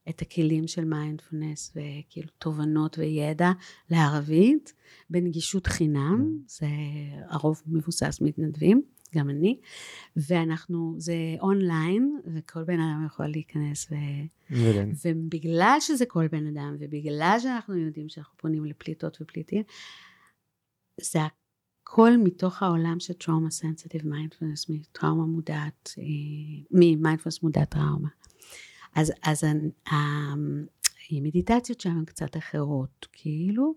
את 0.10 0.22
הכלים 0.22 0.68
של 0.68 0.86
מיינדפולנס 0.86 1.76
וכאילו 1.76 2.30
תובנות 2.38 2.97
וידע 2.97 3.51
לערבית 3.89 4.74
בנגישות 5.10 5.68
חינם, 5.68 6.38
זה 6.47 6.68
הרוב 7.30 7.62
מבוסס 7.68 8.20
מתנדבים, 8.22 8.82
גם 9.16 9.30
אני, 9.30 9.60
ואנחנו, 10.18 10.95
זה 10.97 11.16
אונליין, 11.39 12.20
וכל 12.34 12.64
בן 12.64 12.80
אדם 12.80 13.03
יכול 13.06 13.28
להיכנס 13.28 13.91
ו... 13.91 13.95
ולהן. 14.51 14.91
ובגלל 15.06 15.78
שזה 15.80 16.06
כל 16.06 16.28
בן 16.28 16.47
אדם, 16.47 16.76
ובגלל 16.80 17.38
שאנחנו 17.39 17.78
יודעים 17.78 18.10
שאנחנו 18.10 18.38
פונים 18.38 18.66
לפליטות 18.66 19.18
ופליטים, 19.22 19.64
זה 21.01 21.20
הכל 21.84 22.12
מתוך 22.24 22.64
העולם 22.64 22.99
של 22.99 23.14
trauma 23.14 23.51
sensitive 23.51 24.08
mindfulness, 24.08 24.70
מטראומה 24.70 25.26
מודעת, 25.26 25.89
אה, 25.97 26.03
ממיינדפלנס 26.72 27.43
מודעת 27.43 27.70
טראומה. 27.70 28.10
אז, 28.96 29.12
אז 29.24 29.43
המדיטציות 31.12 31.82
שם 31.82 31.89
הן 31.89 32.06
קצת 32.06 32.38
אחרות, 32.38 33.08
כאילו, 33.12 33.74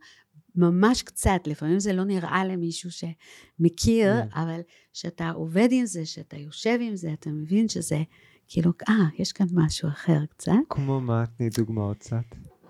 ממש 0.55 1.03
קצת, 1.03 1.41
לפעמים 1.47 1.81
זה 1.81 1.93
לא 1.93 2.05
נראה 2.05 2.45
למישהו 2.45 2.91
שמכיר, 2.91 4.13
Mm. 4.23 4.39
אבל 4.39 4.61
כשאתה 4.93 5.31
עובד 5.31 5.69
עם 5.73 5.87
זה, 5.87 6.03
כשאתה 6.05 6.37
יושב 6.37 6.79
עם 6.83 6.97
זה, 6.97 7.13
אתה 7.13 7.31
מבין 7.31 7.69
שזה 7.69 8.03
כאילו, 8.49 8.73
אה, 8.89 8.95
יש 9.19 9.33
כאן 9.33 9.47
משהו 9.53 9.89
אחר 9.89 10.27
קצת. 10.27 10.53
כמו 10.69 11.01
מה? 11.01 11.25
תני 11.27 11.49
דוגמאות 11.51 11.97
קצת. 11.99 12.25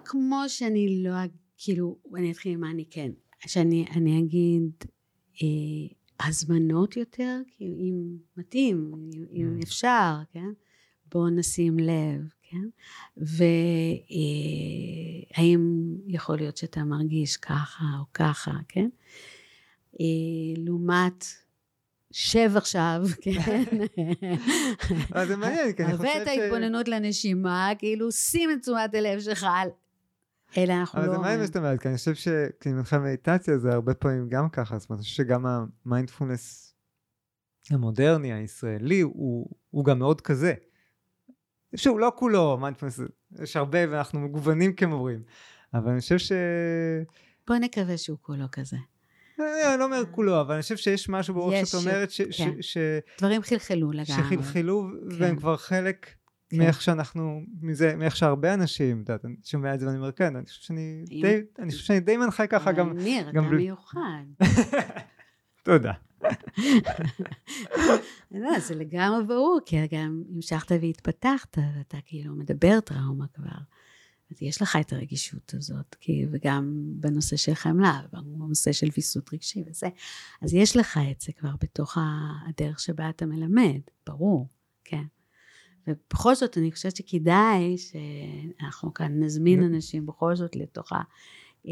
כמו 0.05 0.42
שאני 0.49 1.03
לא, 1.03 1.11
כאילו, 1.57 1.96
אני 2.16 2.32
אתחיל 2.32 2.53
עם 2.53 2.61
מה 2.61 2.70
אני 2.70 2.84
כן. 2.90 3.11
שאני 3.46 3.86
אני 3.96 4.18
אגיד 4.18 4.62
אה, 5.42 5.96
הזמנות 6.28 6.96
יותר, 6.96 7.40
כאילו, 7.57 7.74
אם 7.74 8.16
מתאים, 8.36 8.92
אם, 9.12 9.24
אם 9.32 9.59
Mm. 9.61 9.64
אפשר, 9.64 10.14
כן? 10.32 10.49
בואו 11.12 11.30
נשים 11.30 11.78
לב, 11.78 12.32
כן? 12.51 12.68
והאם 15.36 15.61
יכול 16.07 16.36
להיות 16.36 16.57
שאתה 16.57 16.84
מרגיש 16.84 17.36
ככה 17.36 17.84
או 17.99 18.05
ככה, 18.14 18.53
כן? 18.68 18.88
אה, 20.01 20.07
לעומת 20.57 21.24
שב 22.11 22.51
עכשיו, 22.57 23.03
כן. 23.22 23.61
אבל 25.12 25.26
זה 25.26 25.36
מעניין, 25.36 25.72
כי 25.72 25.84
אני 25.84 25.96
חושב 25.96 26.09
ש... 26.09 26.16
הבא 26.16 26.22
את 26.22 26.28
ההתבוננות 26.28 26.88
לנשימה, 26.88 27.70
כאילו 27.78 28.12
שים 28.12 28.51
את 28.51 28.61
תשומת 28.61 28.94
הלב 28.94 29.20
שלך 29.20 29.46
על... 29.55 29.68
אלה 30.57 30.80
אנחנו 30.80 31.01
לא... 31.01 31.05
אבל 31.05 31.12
זה 31.12 31.18
מעניין 31.18 31.40
מה 31.40 31.46
שאת 31.46 31.57
אומרת, 31.57 31.80
כי 31.80 31.88
אני 31.88 31.96
חושב 31.96 32.14
שכשאני 32.14 32.74
מלמד 32.74 33.04
מדיטציה 33.05 33.59
זה 33.59 33.72
הרבה 33.72 33.94
פעמים 33.94 34.28
גם 34.28 34.49
ככה, 34.49 34.78
זאת 34.78 34.90
אומרת, 34.90 34.99
אני 34.99 35.05
חושב 35.05 35.16
שגם 35.16 35.44
המיינדפולנס 35.86 36.74
המודרני, 37.70 38.32
הישראלי, 38.32 39.01
הוא, 39.01 39.51
הוא 39.70 39.84
גם 39.84 39.99
מאוד 39.99 40.20
כזה. 40.20 40.55
שוב, 41.76 41.98
לא 41.98 42.12
כולו 42.16 42.58
מיינדפולנס, 42.60 43.00
יש 43.42 43.56
הרבה 43.56 43.78
ואנחנו 43.90 44.20
מגוונים 44.20 44.72
כמורים, 44.72 45.22
אבל 45.74 45.90
אני 45.90 46.00
חושב 46.00 46.18
ש... 46.18 46.32
בוא 47.46 47.56
נקווה 47.56 47.98
שהוא 47.98 48.18
כולו 48.22 48.44
כזה. 48.52 48.76
אני 49.38 49.78
לא 49.78 49.84
אומר 49.84 50.02
כולו, 50.10 50.40
אבל 50.40 50.54
אני 50.54 50.62
חושב 50.62 50.76
שיש 50.76 51.08
משהו 51.08 51.34
ברוח 51.34 51.54
שאת 51.64 51.80
אומרת, 51.80 52.10
ש, 52.10 52.20
כן. 52.20 52.30
ש, 52.32 52.72
ש, 52.72 52.78
דברים 53.18 53.42
חלחלו 53.42 53.92
לגמרי. 53.92 54.04
שחלחלו, 54.06 54.88
כן. 55.10 55.22
והם 55.22 55.36
כבר 55.36 55.56
חלק 55.56 56.06
כן. 56.48 56.58
מאיך 56.58 56.82
שאנחנו, 56.82 57.42
מזה, 57.60 57.96
מאיך 57.96 58.16
שהרבה 58.16 58.54
אנשים, 58.54 59.02
את 59.02 59.08
יודעת, 59.08 59.24
אני 59.24 59.34
שומע 59.44 59.74
את 59.74 59.80
זה 59.80 59.86
ואני 59.86 59.98
אומר, 59.98 60.12
כן, 60.12 60.36
אני 60.36 60.46
חושב 60.46 60.62
שאני 60.62 61.04
די, 61.22 61.40
אני 61.58 61.70
חושב 61.70 61.84
שאני 61.84 62.00
די 62.00 62.16
מנחה 62.16 62.46
ככה 62.46 62.72
גם, 62.72 62.92
ניר, 62.98 63.30
אתה 63.30 63.40
מיוחד. 63.40 64.24
תודה. 65.64 65.92
לא, 68.30 68.58
זה 68.58 68.74
לגמרי 68.74 69.24
ברור, 69.26 69.58
כי 69.66 69.76
גם 69.86 70.22
המשכת 70.34 70.72
והתפתחת, 70.80 71.58
ואתה 71.76 71.98
כאילו 72.04 72.34
מדבר 72.34 72.80
טראומה 72.80 73.26
כבר. 73.34 73.58
אז 74.30 74.42
יש 74.42 74.62
לך 74.62 74.78
את 74.80 74.92
הרגישות 74.92 75.54
הזאת, 75.54 75.96
כי, 76.00 76.26
וגם 76.32 76.92
בנושא 76.94 77.36
של 77.36 77.54
חמלה, 77.54 78.00
ובנושא 78.12 78.72
של 78.72 78.88
ויסות 78.96 79.34
רגשי 79.34 79.64
וזה. 79.66 79.88
אז 80.42 80.54
יש 80.54 80.76
לך 80.76 81.00
את 81.10 81.20
זה 81.20 81.32
כבר 81.32 81.52
בתוך 81.60 81.98
הדרך 82.48 82.80
שבה 82.80 83.10
אתה 83.10 83.26
מלמד, 83.26 83.80
ברור, 84.06 84.48
כן. 84.84 85.04
ובכל 85.86 86.34
זאת, 86.34 86.58
אני 86.58 86.72
חושבת 86.72 86.96
שכדאי 86.96 87.76
שאנחנו 87.78 88.94
כאן 88.94 89.22
נזמין 89.22 89.62
אנשים 89.62 90.06
בכל 90.06 90.36
זאת 90.36 90.56
לתוך 90.56 90.92
ה... 90.92 91.02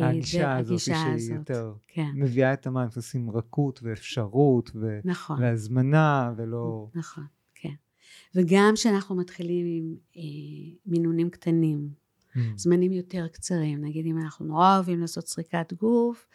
הגישה 0.05 0.57
הזאת 0.57 0.70
הגישה 0.70 0.94
שהיא 0.94 1.14
הזאת. 1.14 1.30
יותר 1.49 1.72
כן, 1.88 2.11
מביאה 2.14 2.53
את 2.53 2.66
המיינדפלס 2.66 3.14
עם 3.14 3.30
רכות 3.30 3.80
ואפשרות 3.82 4.70
ו- 4.74 4.99
נכון. 5.05 5.42
והזמנה 5.42 6.32
ולא... 6.36 6.88
נכון, 6.94 7.24
כן. 7.55 7.74
וגם 8.34 8.72
כשאנחנו 8.74 9.16
מתחילים 9.16 9.66
עם 9.66 9.94
אה, 10.16 10.22
מינונים 10.86 11.30
קטנים, 11.30 12.07
Mm. 12.26 12.38
זמנים 12.57 12.92
יותר 12.92 13.28
קצרים, 13.28 13.84
נגיד 13.84 14.07
אם 14.07 14.18
אנחנו 14.18 14.47
נורא 14.47 14.74
אוהבים 14.76 15.01
לעשות 15.01 15.26
סריקת 15.28 15.72
גוף, 15.72 16.26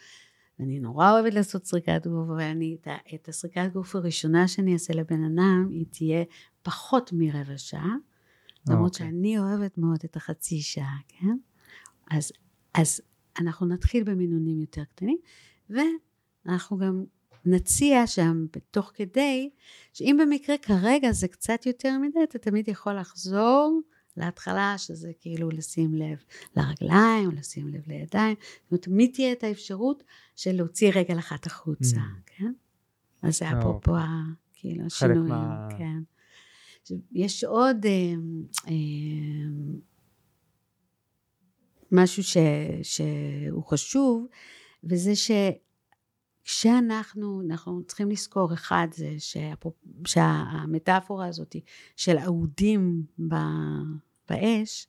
ואני 0.60 0.80
נורא 0.80 1.12
אוהבת 1.12 1.34
לעשות 1.34 1.66
סריקת 1.66 2.08
גוף, 2.08 2.30
ואני, 2.38 2.78
את, 2.82 2.88
ה- 2.88 3.16
את 3.16 3.28
הסריקת 3.30 3.70
גוף 3.74 3.96
הראשונה 3.96 4.48
שאני 4.48 4.74
אעשה 4.74 4.94
לבן 4.94 5.24
אדם, 5.24 5.68
היא 5.70 5.86
תהיה 5.92 6.24
פחות 6.64 7.10
מרבע 7.14 7.58
שעה, 7.58 7.96
למרות 8.70 8.94
אוקיי. 8.94 9.08
שאני 9.08 9.40
אוהבת 9.40 9.78
מאוד 9.78 10.00
את 10.06 10.16
החצי 10.16 10.62
שעה, 10.62 10.98
כן? 11.08 11.38
אז, 12.12 12.32
אז 12.74 13.02
אנחנו 13.40 13.66
נתחיל 13.68 14.04
במינונים 14.04 14.60
יותר 14.60 14.84
קטנים, 14.84 15.18
ואנחנו 15.70 16.78
גם 16.78 17.04
נציע 17.46 18.08
שם 18.08 18.46
בתוך 18.56 18.92
כדי, 18.94 19.50
שאם 19.94 20.18
במקרה 20.22 20.58
כרגע 20.58 21.12
זה 21.12 21.28
קצת 21.28 21.66
יותר 21.66 21.98
מדי, 21.98 22.20
אתה 22.24 22.40
תמיד 22.40 22.68
יכול 22.68 22.94
לחזור 23.00 23.82
להתחלה, 24.18 24.76
שזה 24.78 25.12
כאילו 25.20 25.50
לשים 25.50 25.96
לב 25.96 26.24
לרגליים, 26.58 27.26
או 27.30 27.36
לשים 27.36 27.68
לב 27.68 27.82
לידיים, 27.88 28.36
זאת 28.42 28.72
אומרת, 28.72 28.82
תמיד 28.84 29.12
תהיה 29.14 29.32
את 29.32 29.44
האפשרות 29.44 30.04
של 30.36 30.52
להוציא 30.56 30.92
רגל 30.96 31.20
אחת 31.20 31.46
החוצה, 31.46 31.96
Mm. 31.98 32.22
כן? 32.26 32.52
אז 33.22 33.38
זה 33.38 33.46
אפרופו, 33.60 33.92
כאילו, 34.54 34.86
השינויים, 34.86 35.24
מה- 35.28 35.68
כן. 35.78 36.00
יש 37.12 37.44
עוד 37.44 37.86
אה, 37.86 38.14
אה, 38.68 38.74
משהו 41.92 42.24
ש, 42.24 42.38
שהוא 42.84 43.64
חשוב, 43.64 44.28
וזה 44.84 45.12
שכשאנחנו, 46.46 47.42
אנחנו 47.50 47.84
צריכים 47.88 48.12
לזכור, 48.12 48.54
אחד 48.54 48.88
זה 48.92 49.16
שהפרופ- 49.18 50.08
שהמטאפורה 50.08 51.28
הזאת 51.28 51.56
של 51.96 52.18
אהודים 52.18 53.04
ב, 53.30 53.36
באש, 54.30 54.88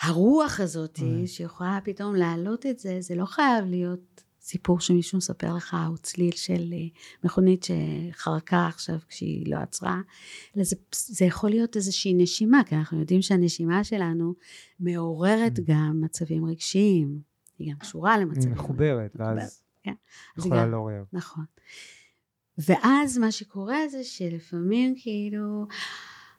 הרוח 0.00 0.60
הזאת. 0.60 0.98
שיכולה 1.26 1.78
פתאום 1.84 2.14
להעלות 2.14 2.66
את 2.66 2.78
זה, 2.78 2.96
זה 3.00 3.14
לא 3.14 3.24
חייב 3.24 3.64
להיות 3.64 4.22
סיפור 4.42 4.80
שמישהו 4.80 5.18
מספר 5.18 5.54
לך, 5.54 5.76
או 5.88 5.98
צליל 5.98 6.32
של 6.36 6.72
אה, 6.72 6.78
מכונית 7.24 7.64
שחרקה 8.12 8.66
עכשיו 8.66 8.96
כשהיא 9.08 9.50
לא 9.54 9.56
עצרה, 9.56 10.00
אלא 10.56 10.64
זה, 10.64 10.76
זה 11.06 11.24
יכול 11.24 11.50
להיות 11.50 11.76
איזושהי 11.76 12.14
נשימה, 12.14 12.62
כי 12.66 12.74
אנחנו 12.74 13.00
יודעים 13.00 13.22
שהנשימה 13.22 13.84
שלנו 13.84 14.34
מעוררת 14.80 15.58
Mm. 15.58 15.62
גם 15.66 16.00
מצבים 16.04 16.44
רגשיים, 16.44 17.20
היא 17.58 17.72
גם 17.72 17.78
קשורה 17.78 18.14
היא 18.14 18.22
למצבים. 18.24 18.52
מחוברת, 18.52 19.14
מחוברת, 19.14 19.36
ואז 19.38 19.62
כן. 19.82 19.94
אז 20.36 20.46
יכולה 20.46 20.62
גם- 20.62 20.70
לעורר. 20.70 21.02
נכון. 21.12 21.44
ואז 22.58 23.18
מה 23.18 23.32
שקורה 23.32 23.88
זה 23.88 24.04
שלפעמים 24.04 24.94
כאילו 25.02 25.66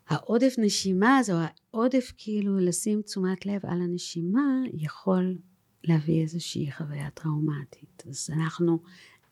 העודף 0.07 0.55
נשימה 0.57 1.17
הזה, 1.17 1.33
או 1.33 1.37
העודף 1.73 2.11
כאילו 2.17 2.57
לשים 2.59 3.01
תשומת 3.01 3.45
לב 3.45 3.61
על 3.63 3.81
הנשימה, 3.81 4.41
יכול 4.73 5.37
להביא 5.83 6.21
איזושהי 6.21 6.71
חוויה 6.71 7.09
טראומטית. 7.09 8.03
אז 8.09 8.29
אנחנו 8.33 8.79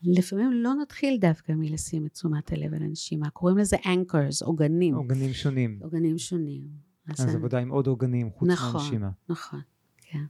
לפעמים 0.04 0.52
לא 0.52 0.74
נתחיל 0.74 1.18
דווקא 1.20 1.52
מלשים 1.52 2.06
את 2.06 2.14
תשומת 2.14 2.52
הלב 2.52 2.74
על 2.74 2.84
הנשימה, 2.84 3.30
קוראים 3.30 3.58
לזה 3.58 3.76
anchors, 3.76 4.46
עוגנים, 4.46 4.96
עוגנים 4.96 5.34
שונים. 5.34 5.80
עוגנים 5.82 6.18
שונים. 6.18 6.68
אז 7.08 7.36
עבודה 7.36 7.60
עם 7.60 7.70
עוד 7.70 7.88
עוגנים 7.88 8.30
חוץ 8.32 8.50
נכון. 8.50 8.82
מהנשימה. 8.82 9.10
נכון, 9.30 9.62
כן. 9.98 10.26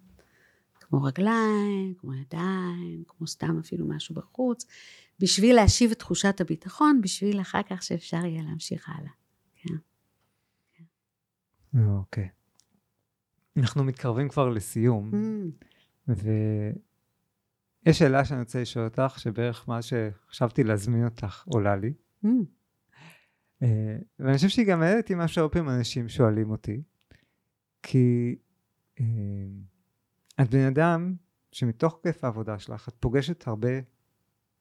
כמו 0.80 1.04
רגליים, 1.04 1.94
כמו 1.98 2.14
ידיים, 2.14 3.04
כמו 3.08 3.28
סתם 3.28 3.58
אפילו 3.60 3.88
משהו 3.88 4.16
בחוץ, 4.16 4.66
בשביל 5.20 5.56
להשיב 5.56 5.92
את 5.92 6.00
תחושת 6.00 6.42
הביטחון, 6.42 7.02
בשביל 7.02 7.42
אחר 7.42 7.62
כך 7.70 7.84
שאפשר 7.84 8.26
יהיה 8.26 8.44
להמשיך 8.44 8.90
הלאה. 8.90 9.12
אוקיי. 11.74 12.30
אנחנו 13.58 13.84
מתקרבים 13.84 14.30
כבר 14.30 14.50
לסיום, 14.50 15.12
Mm, 15.14 15.66
ויש 16.08 17.99
שאלה 17.99 18.26
שאני 18.26 18.39
רוצה 18.39 18.62
לשאול 18.62 18.86
אותך, 18.86 19.20
שבערך 19.20 19.70
מה 19.70 19.80
שחשבתי 19.82 20.64
להזמין 20.64 21.06
אותך 21.06 21.43
עולה 21.47 21.76
לי. 21.76 21.93
mm, 22.26 22.28
אה, 23.64 23.97
ואני 24.20 24.36
חושב 24.36 24.49
שהיא 24.49 24.66
גם 24.66 24.82
העליתי 24.82 25.16
מה 25.16 25.28
שהרבה 25.28 25.54
פעמים 25.54 25.70
אנשים 25.70 26.10
שואלים 26.10 26.52
אותי, 26.52 26.82
כי 27.84 28.36
אה, 28.99 29.06
את 30.41 30.49
בן 30.49 30.66
אדם 30.68 31.16
שמתוך 31.52 31.99
כיף 32.04 32.24
העבודה 32.24 32.60
שלך 32.60 32.89
את 32.89 32.93
פוגשת 32.99 33.47
הרבה 33.47 33.70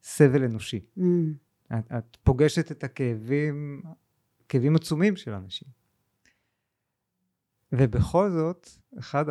סבל 0.03 0.43
אנושי. 0.43 0.79
mm, 0.97 1.01
את, 1.79 1.91
את 1.97 2.17
פוגשת 2.23 2.71
את 2.71 2.83
הכאבים, 2.83 3.81
כאבים 4.49 4.75
עצומים 4.75 5.15
של 5.15 5.33
אנשים. 5.33 5.67
ובכל 7.71 8.29
זאת, 8.29 8.69
אחת 8.99 9.25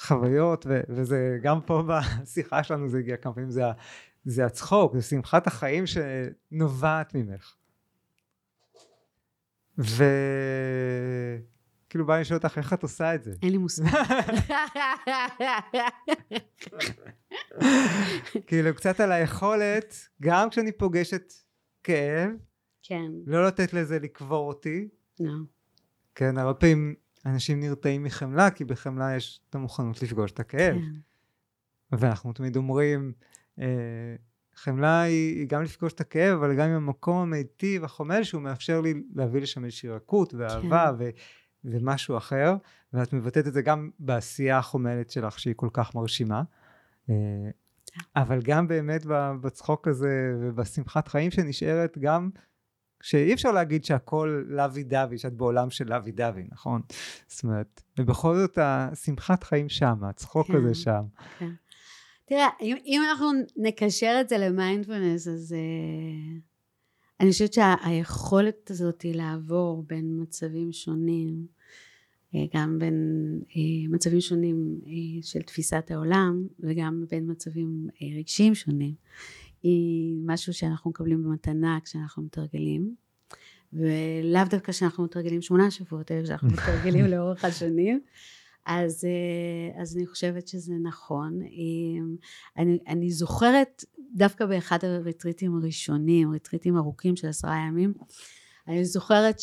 החוויות, 0.00 0.66
ו, 0.68 0.80
וזה 0.88 1.38
גם 1.42 1.60
פה 1.60 1.82
בשיחה 1.86 2.62
שלנו 2.62 2.88
זה 2.88 2.98
הגיע 2.98 3.16
כמה 3.16 3.32
פעמים, 3.32 3.50
זה, 3.50 3.62
זה 4.24 4.46
הצחוק, 4.46 4.94
זה 4.94 5.02
שמחת 5.02 5.46
החיים 5.46 5.84
שנובעת 5.86 7.14
ממך. 7.14 7.54
וכאילו 9.78 10.06
בא 12.06 12.20
לשאול 12.20 12.38
אותך 12.44 12.58
איך 12.58 12.72
את 12.72 12.82
עושה 12.82 13.14
את 13.14 13.22
זה. 13.22 13.34
אין 13.42 13.52
לי 13.52 13.58
מושג. 13.58 13.84
כאילו 18.46 18.74
קצת 18.74 19.00
על 19.00 19.12
היכולת, 19.12 20.08
גם 20.22 20.50
כשאני 20.50 20.72
פוגשת 20.72 21.32
כאב, 21.84 22.30
כן, 22.82 23.10
לא 23.26 23.46
לתת 23.46 23.72
לזה 23.72 23.98
לקבור 23.98 24.48
אותי, 24.48 24.88
לא. 25.20 25.32
כן, 26.14 26.38
הרבה 26.38 26.54
פעמים 26.54 26.94
אנשים 27.26 27.60
נרתעים 27.60 28.02
מחמלה, 28.02 28.50
כי 28.50 28.64
בחמלה 28.64 29.16
יש 29.16 29.40
את 29.50 29.54
המוכנות 29.54 30.02
לפגוש 30.02 30.32
את 30.32 30.40
הכאב. 30.40 30.74
כן, 30.74 31.98
ואנחנו 31.98 32.32
תמיד 32.32 32.56
אומרים, 32.56 33.12
אה, 33.60 34.14
חמלה 34.54 35.00
היא, 35.02 35.38
היא 35.38 35.48
גם 35.48 35.62
לפגוש 35.62 35.92
את 35.92 36.00
הכאב, 36.00 36.38
אבל 36.38 36.56
גם 36.56 36.68
עם 36.68 36.76
המקום 36.76 37.16
המיטיב, 37.16 37.84
החומל, 37.84 38.22
שהוא 38.22 38.42
מאפשר 38.42 38.80
לי 38.80 38.94
להביא 39.14 39.40
לשם 39.40 39.64
איזושהי 39.64 39.88
רכות 39.88 40.34
ואהבה 40.34 40.92
ו, 40.98 41.08
ומשהו 41.64 42.16
אחר, 42.16 42.56
ואת 42.92 43.12
מבטאת 43.12 43.46
את 43.46 43.52
זה 43.52 43.62
גם 43.62 43.90
בעשייה 43.98 44.58
החומלת 44.58 45.10
שלך, 45.10 45.38
שהיא 45.38 45.54
כל 45.56 45.68
כך 45.72 45.94
מרשימה. 45.94 46.42
אה, 47.10 47.14
אבל 48.16 48.40
גם 48.42 48.68
באמת 48.68 49.06
בצחוק 49.40 49.88
הזה 49.88 50.34
ובשמחת 50.40 51.08
חיים 51.08 51.30
שנשארת 51.30 51.98
גם 51.98 52.30
שאי 53.02 53.34
אפשר 53.34 53.52
להגיד 53.52 53.84
שהכל 53.84 54.44
לוי 54.48 54.82
דווי, 54.82 55.18
שאת 55.18 55.32
בעולם 55.32 55.70
של 55.70 55.88
לוי 55.88 56.12
דווי, 56.12 56.44
נכון? 56.52 56.80
זאת 57.28 57.44
אומרת, 57.44 57.82
ובכל 57.98 58.36
זאת 58.36 58.58
השמחת 58.62 59.44
חיים 59.44 59.68
שם, 59.68 60.04
הצחוק 60.04 60.46
כן. 60.46 60.56
הזה 60.56 60.74
שם. 60.74 61.02
תראה, 62.24 62.48
אם, 62.60 62.76
אם 62.86 63.02
אנחנו 63.10 63.30
נקשר 63.56 64.18
את 64.20 64.28
זה 64.28 64.38
למיינדפלנס, 64.38 65.28
אז, 65.28 65.52
אה, 65.52 66.38
אני 67.20 67.30
חושבת 67.30 67.52
שהיכולת 67.52 68.70
הזאת 68.70 69.02
היא 69.02 69.14
לעבור 69.14 69.84
בין 69.86 70.18
מצבים 70.22 70.72
שונים, 70.72 71.46
אה, 72.34 72.40
גם 72.54 72.78
בין 72.78 72.94
אה, 73.56 73.88
מצבים 73.88 74.20
שונים 74.20 74.80
אה, 74.86 75.22
של 75.22 75.42
תפיסת 75.42 75.90
העולם 75.90 76.46
וגם 76.60 77.04
בין 77.10 77.30
מצבים 77.30 77.88
רגשיים 78.18 78.54
שונים, 78.54 78.94
היא 79.62 80.16
משהו 80.26 80.52
שאנחנו 80.52 80.90
מקבלים 80.90 81.22
במתנה 81.22 81.78
כשאנחנו 81.84 82.22
מתרגלים. 82.22 82.94
ולאו 83.72 84.42
דווקא 84.50 84.72
כשאנחנו 84.72 85.04
מתרגלים 85.04 85.42
שמונה 85.42 85.70
שבועות, 85.70 86.10
אלא 86.10 86.22
כשאנחנו 86.22 86.48
מתרגלים 86.54 87.04
לאורך 87.04 87.44
השנים. 87.44 88.00
אז, 88.66 89.06
אז 89.76 89.96
אני 89.96 90.06
חושבת 90.06 90.48
שזה 90.48 90.74
נכון. 90.82 91.40
אני, 92.56 92.78
אני 92.86 93.10
זוכרת 93.10 93.84
דווקא 94.14 94.46
באחד 94.46 94.78
הריטריטים 94.82 95.56
הראשונים, 95.56 96.30
ריטריטים 96.30 96.76
ארוכים 96.76 97.16
של 97.16 97.28
עשרה 97.28 97.56
ימים, 97.56 97.94
אני 98.68 98.84
זוכרת 98.84 99.40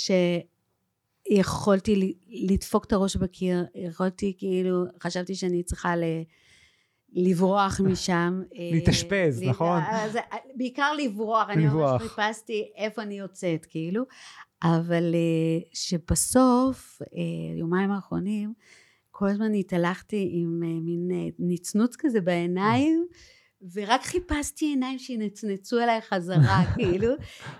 שיכולתי 1.27 2.13
לדפוק 2.27 2.85
את 2.85 2.93
הראש 2.93 3.15
בקיר, 3.15 3.65
יכולתי 3.75 4.33
כאילו, 4.37 4.83
חשבתי 5.03 5.35
שאני 5.35 5.63
צריכה 5.63 5.95
ל... 5.95 6.03
לברוח 7.13 7.81
משם. 7.83 8.41
אה, 8.55 8.69
להתאשפז, 8.71 9.43
נכון? 9.43 9.81
אז, 9.89 10.17
בעיקר 10.55 10.93
לברוח, 10.93 11.49
אני 11.49 11.65
ממש 11.65 12.01
חיפשתי 12.01 12.71
איפה 12.75 13.01
אני 13.01 13.19
יוצאת, 13.19 13.65
כאילו. 13.65 14.03
אבל 14.63 15.15
אה, 15.15 15.59
שבסוף, 15.73 17.01
אה, 17.01 17.59
יומיים 17.59 17.91
האחרונים, 17.91 18.53
כל 19.11 19.27
הזמן 19.27 19.53
התהלכתי 19.53 20.29
עם 20.33 20.59
מין 20.59 21.31
נצנוץ 21.39 21.95
כזה 21.95 22.21
בעיניים. 22.21 23.07
ורק 23.73 24.01
חיפשתי 24.03 24.65
עיניים 24.65 24.99
שינצנצו 24.99 25.79
אליי 25.79 26.01
חזרה, 26.01 26.63
כאילו, 26.75 27.13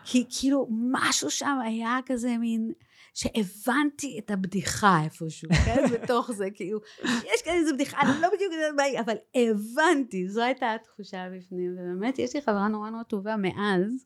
כי 0.04 0.26
כאילו 0.30 0.68
משהו 0.92 1.30
שם 1.30 1.60
היה 1.66 2.00
כזה 2.06 2.38
מין, 2.38 2.72
שהבנתי 3.18 4.20
את 4.20 4.32
הבדיחה 4.32 5.04
איפשהו, 5.04 5.50
כן? 5.66 5.84
בתוך 5.94 6.32
זה, 6.32 6.48
כאילו, 6.54 6.80
יש 7.04 7.42
כאן 7.46 7.54
איזה 7.54 7.74
בדיחה, 7.74 8.02
אני 8.02 8.22
לא 8.22 8.28
בדיוק 8.36 8.54
יודעת 8.54 8.74
מה 8.76 8.84
היא, 8.84 9.00
אבל 9.00 9.16
הבנתי, 9.36 10.30
זו 10.30 10.42
הייתה 10.42 10.74
התחושה 10.74 11.28
בפנים, 11.38 11.74
ובאמת 11.74 12.20
יש 12.20 12.36
לי 12.36 12.42
חברה 12.42 12.68
נורא 12.68 12.90
נורא 12.90 13.04
טובה 13.04 13.36
מאז, 13.38 14.06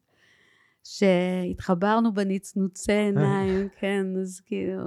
שהתחברנו 0.84 2.14
בנצנוצי 2.14 2.92
עיניים, 3.06 3.68
כן, 3.80 4.06
אז 4.22 4.42
כאילו, 4.46 4.84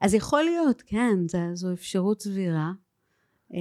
אז 0.00 0.14
יכול 0.14 0.42
להיות, 0.42 0.82
כן, 0.86 1.16
זו 1.54 1.72
אפשרות 1.72 2.22
סבירה. 2.22 2.72
אה, 3.54 3.60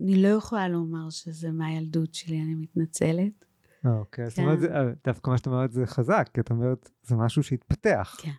אני 0.00 0.22
לא 0.22 0.28
יכולה 0.28 0.68
לומר 0.68 1.10
שזה 1.10 1.50
מהילדות 1.50 2.14
שלי, 2.14 2.42
אני 2.42 2.54
מתנצלת. 2.54 3.44
אוקיי, 3.84 4.30
זאת 4.30 4.38
אומרת, 4.38 4.58
כן. 4.58 4.92
דווקא 5.04 5.30
מה 5.30 5.38
שאת 5.38 5.46
אומרת 5.46 5.72
זה 5.72 5.86
חזק, 5.86 6.28
כי 6.34 6.40
את 6.40 6.50
אומרת, 6.50 6.90
זה 7.02 7.16
משהו 7.16 7.42
שהתפתח. 7.42 8.16
כן. 8.18 8.30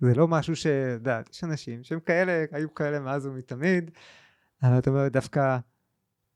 זה 0.00 0.14
לא 0.14 0.28
משהו 0.28 0.56
ש... 0.56 0.66
את 0.66 0.92
יודעת, 0.94 1.30
יש 1.30 1.44
אנשים 1.44 1.82
שהם 1.82 2.00
כאלה, 2.00 2.44
היו 2.52 2.74
כאלה 2.74 3.00
מאז 3.00 3.26
ומתמיד, 3.26 3.90
אבל 4.62 4.78
את 4.78 4.88
אומרת, 4.88 5.12
דווקא 5.12 5.58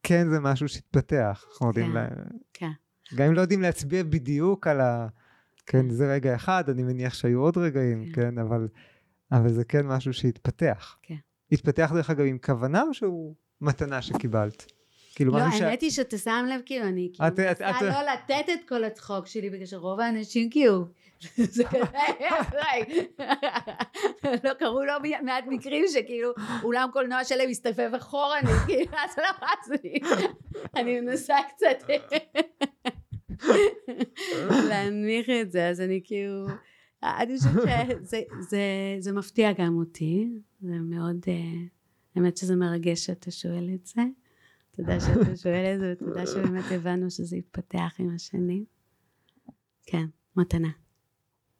כן 0.02 0.30
זה 0.30 0.40
משהו 0.40 0.68
שהתפתח. 0.68 1.44
אנחנו 1.50 1.68
יודעים, 1.68 1.92
כן, 1.92 2.08
כן. 2.54 3.16
גם 3.16 3.26
אם 3.26 3.34
לא 3.34 3.40
יודעים 3.40 3.62
להצביע 3.62 4.02
בדיוק 4.02 4.66
על 4.66 4.80
ה... 4.80 5.08
כן, 5.66 5.82
כן, 5.82 5.90
זה 5.90 6.12
רגע 6.12 6.34
אחד, 6.34 6.70
אני 6.70 6.82
מניח 6.82 7.14
שהיו 7.14 7.40
עוד 7.40 7.58
רגעים, 7.58 8.12
כן 8.12 8.38
אבל, 8.38 8.68
אבל 9.32 9.52
זה 9.52 9.64
כן 9.64 9.86
משהו 9.86 10.12
שהתפתח. 10.12 10.96
כן. 11.02 11.16
התפתח 11.52 11.92
דרך 11.94 12.10
אגב 12.10 12.24
עם 12.24 12.38
כוונה 12.38 12.82
או 12.82 12.94
שהוא 12.94 13.34
מתנה 13.60 14.02
שקיבלת? 14.02 14.72
כאילו, 15.20 15.32
לא, 15.32 15.38
האמת 15.38 15.80
היא 15.80 15.90
שאתה 15.90 16.18
שם 16.18 16.46
לב, 16.48 16.60
כאילו, 16.66 16.86
אני 16.86 17.10
כאילו 17.12 17.28
מנסה 17.48 17.82
לא 17.82 18.12
לתת 18.12 18.50
את 18.52 18.68
כל 18.68 18.84
הצחוק 18.84 19.26
שלי, 19.26 19.50
בגלל 19.50 19.66
שרוב 19.66 20.00
האנשים 20.00 20.50
כאילו, 20.50 20.84
זה 21.36 21.64
כזה, 21.64 21.98
לא 24.44 24.54
קרו 24.54 24.84
לא 24.84 24.92
מעט 25.22 25.44
מקרים 25.48 25.84
שכאילו 25.88 26.32
אולם 26.62 26.88
קולנוע 26.92 27.24
שלהם 27.24 27.50
הסתופף 27.50 27.90
אחורנית, 27.96 28.56
כאילו, 28.66 28.92
אז 28.92 29.18
לא 29.18 29.46
רץ 29.46 29.82
לי, 29.82 30.00
אני 30.76 31.00
מנסה 31.00 31.36
קצת 31.48 31.90
להנמיך 34.68 35.30
את 35.42 35.52
זה, 35.52 35.68
אז 35.68 35.80
אני 35.80 36.00
כאילו, 36.04 36.46
אני 37.02 37.36
חושבת 37.38 37.86
שזה 39.00 39.12
מפתיע 39.12 39.52
גם 39.52 39.76
אותי, 39.76 40.28
זה 40.60 40.74
מאוד, 40.82 41.16
אה, 41.28 41.34
האמת 42.16 42.36
שזה 42.36 42.56
מרגש 42.56 43.06
שאתה 43.06 43.30
שואל 43.30 43.70
את 43.74 43.86
זה. 43.86 44.02
תודה 44.80 45.00
שאתה 45.06 45.36
שואל 45.36 45.74
את 45.74 45.80
זה, 45.80 45.92
ותודה 45.92 46.26
שבאמת 46.26 46.64
הבנו 46.70 47.10
שזה 47.10 47.36
יתפתח 47.36 47.94
עם 47.98 48.14
השנים. 48.14 48.64
כן, 49.86 50.06
מתנה. 50.36 50.68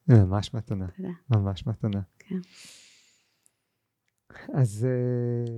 ממש 0.08 0.54
מתנה. 0.54 0.86
תודה. 0.96 1.08
ממש 1.30 1.66
מתנה. 1.66 2.00
כן. 2.18 2.38
אז 4.54 4.86
אה, 4.90 5.52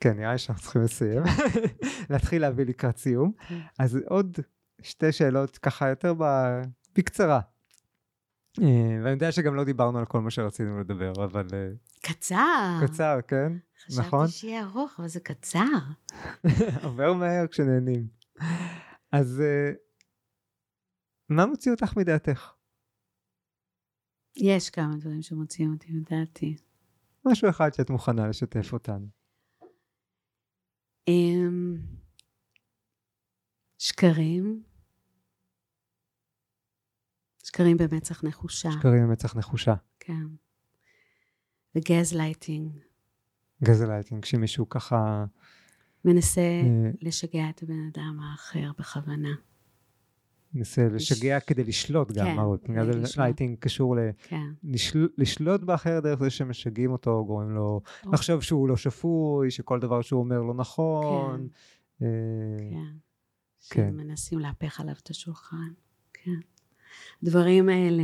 כן, 0.00 0.16
נראה 0.16 0.32
לי 0.32 0.38
שאנחנו 0.38 0.62
צריכים 0.62 0.82
לסיים. 0.82 1.22
להתחיל 2.10 2.42
להביא 2.42 2.66
לקראת 2.66 2.96
סיום. 2.96 3.32
כן. 3.48 3.60
אז 3.78 3.98
עוד 4.08 4.38
שתי 4.82 5.12
שאלות 5.12 5.58
ככה 5.58 5.88
יותר 5.88 6.14
בקצרה. 6.96 7.40
אה, 8.62 8.98
ואני 9.02 9.10
יודע 9.10 9.32
שגם 9.32 9.54
לא 9.54 9.64
דיברנו 9.64 9.98
על 9.98 10.04
כל 10.04 10.20
מה 10.20 10.30
שרצינו 10.30 10.80
לדבר, 10.80 11.12
אבל... 11.24 11.46
אה, 11.52 11.68
קצר. 12.02 12.78
קצר, 12.86 13.18
כן? 13.28 13.52
נכון? 13.98 14.26
חשבתי 14.26 14.38
שיהיה 14.38 14.64
ארוך, 14.64 14.94
אבל 14.98 15.08
זה 15.08 15.20
קצר. 15.20 15.78
עובר 16.84 17.12
מהר 17.12 17.46
כשנהנים. 17.46 18.08
אז 19.12 19.40
אה, 19.40 19.72
מה 21.28 21.46
מוציא 21.46 21.72
אותך 21.72 21.96
מדעתך? 21.96 22.52
יש 24.36 24.70
כמה 24.70 24.96
דברים 24.96 25.22
שמוציאים 25.22 25.72
אותי 25.72 25.92
מדעתי. 25.92 26.56
משהו 27.24 27.50
אחד 27.50 27.74
שאת 27.74 27.90
מוכנה 27.90 28.28
לשתף 28.28 28.72
אותנו. 28.72 29.06
אמ, 31.08 31.76
שקרים. 33.78 34.62
שקרים 37.44 37.76
במצח 37.76 38.24
נחושה. 38.24 38.68
שקרים 38.78 39.08
במצח 39.08 39.36
נחושה. 39.36 39.74
כן. 40.00 40.26
ו 41.74 42.12
gaslighting. 42.12 42.78
gaslighting, 43.64 44.22
כשמישהו 44.22 44.68
ככה... 44.68 45.24
מנסה 46.04 46.40
אה, 46.40 46.90
לשגע 47.02 47.50
את 47.50 47.62
הבן 47.62 47.90
אדם 47.92 48.20
האחר 48.22 48.70
בכוונה. 48.78 49.34
מנסה 50.54 50.88
לשגע 50.88 51.40
כדי 51.40 51.64
לשלוט 51.64 52.12
גם, 52.12 52.58
כן. 52.64 52.74
גז 52.74 53.16
לייטינג 53.18 53.58
קשור 53.58 53.96
כן. 54.22 54.70
לשלוט 55.18 55.62
באחר 55.62 56.00
דרך 56.00 56.20
זה 56.22 56.30
שמשגעים 56.30 56.92
אותו, 56.92 57.24
גורמים 57.26 57.50
לו 57.50 57.80
לחשוב 58.12 58.42
שהוא 58.42 58.68
לא 58.68 58.76
שפוי, 58.76 59.50
שכל 59.50 59.80
דבר 59.80 60.02
שהוא 60.02 60.20
אומר 60.20 60.42
לא 60.42 60.54
נכון. 60.54 61.48
כן. 61.98 62.06
אה, 62.06 62.76
כן. 63.70 63.90
שמנסים 63.92 64.38
להפך 64.38 64.80
עליו 64.80 64.94
את 65.02 65.10
השולחן. 65.10 65.72
כן. 66.12 66.40
הדברים 67.22 67.68
האלה 67.68 68.02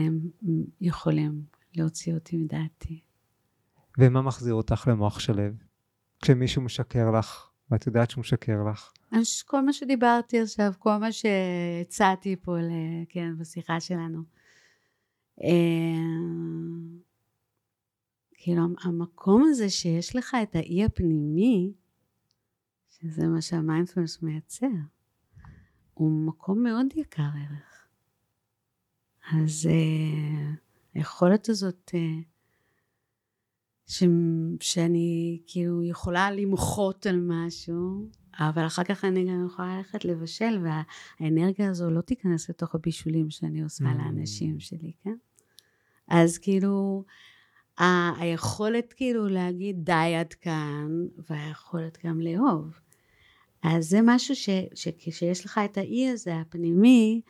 יכולים 0.80 1.42
להוציא 1.74 2.14
אותי 2.14 2.36
מדעתי. 2.36 3.00
ומה 3.98 4.22
מחזיר 4.22 4.54
אותך 4.54 4.88
למוח 4.90 5.18
שלו? 5.18 5.42
כשמישהו 6.22 6.62
משקר 6.62 7.10
לך, 7.10 7.50
ואת 7.70 7.86
יודעת 7.86 8.10
שהוא 8.10 8.20
משקר 8.20 8.56
לך. 8.70 8.92
כל 9.42 9.60
מה 9.60 9.72
שדיברתי 9.72 10.40
עכשיו, 10.40 10.72
כל 10.78 10.96
מה 10.96 11.08
שהצעתי 11.12 12.36
פה, 12.36 12.56
כן, 13.08 13.38
בשיחה 13.38 13.80
שלנו. 13.80 14.22
אה, 15.42 15.48
כאילו, 18.32 18.62
המקום 18.82 19.44
הזה 19.50 19.70
שיש 19.70 20.16
לך 20.16 20.36
את 20.42 20.56
האי 20.56 20.84
הפנימי, 20.84 21.72
שזה 22.88 23.26
מה 23.26 23.40
שהמיינדפלנס 23.40 24.22
מייצר, 24.22 24.66
הוא 25.94 26.26
מקום 26.26 26.62
מאוד 26.62 26.86
יקר 26.96 27.22
ערך. 27.22 27.86
אז 29.32 29.68
uh, 29.70 30.56
היכולת 30.94 31.48
הזאת 31.48 31.90
uh, 31.94 32.31
ש... 33.86 34.02
שאני 34.60 35.40
כאילו 35.46 35.82
יכולה 35.82 36.30
למחות 36.30 37.06
על 37.06 37.20
משהו, 37.26 38.08
אבל 38.38 38.66
אחר 38.66 38.84
כך 38.84 39.04
אני 39.04 39.24
גם 39.24 39.46
יכולה 39.46 39.76
ללכת 39.76 40.04
לבשל, 40.04 40.58
והאנרגיה 40.62 41.70
הזו 41.70 41.90
לא 41.90 42.00
תיכנס 42.00 42.50
לתוך 42.50 42.74
הבישולים 42.74 43.30
שאני 43.30 43.62
עושה 43.62 43.84
mm. 43.84 43.98
לאנשים 43.98 44.60
שלי, 44.60 44.92
כן? 45.04 45.14
אז 46.08 46.38
כאילו, 46.38 47.04
ה- 47.78 48.20
היכולת 48.20 48.92
כאילו 48.92 49.28
להגיד 49.28 49.84
די 49.84 50.14
עד 50.20 50.32
כאן, 50.32 50.88
והיכולת 51.30 51.98
גם 52.06 52.20
לאהוב. 52.20 52.78
אז 53.62 53.88
זה 53.88 53.98
משהו 54.02 54.36
ש, 54.36 54.48
שכשיש 54.74 55.44
לך 55.44 55.60
את 55.64 55.78
האי 55.78 56.08
הזה 56.08 56.40
הפנימי, 56.40 57.20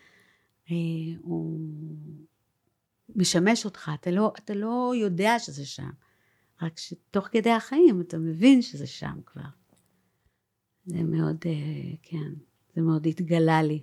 אה, 0.70 0.76
הוא 1.20 1.60
משמש 3.16 3.64
אותך, 3.64 3.90
אתה 4.00 4.10
לא, 4.10 4.32
אתה 4.38 4.54
לא 4.54 4.92
יודע 4.96 5.38
שזה 5.38 5.66
שם. 5.66 5.90
רק 6.62 6.78
שתוך 6.78 7.28
כדי 7.32 7.50
החיים 7.50 8.00
אתה 8.00 8.18
מבין 8.18 8.62
שזה 8.62 8.86
שם 8.86 9.18
כבר. 9.26 9.42
זה 10.84 11.02
מאוד, 11.02 11.36
אה, 11.46 11.92
כן, 12.02 12.32
זה 12.74 12.82
מאוד 12.82 13.06
התגלה 13.06 13.62
לי 13.62 13.80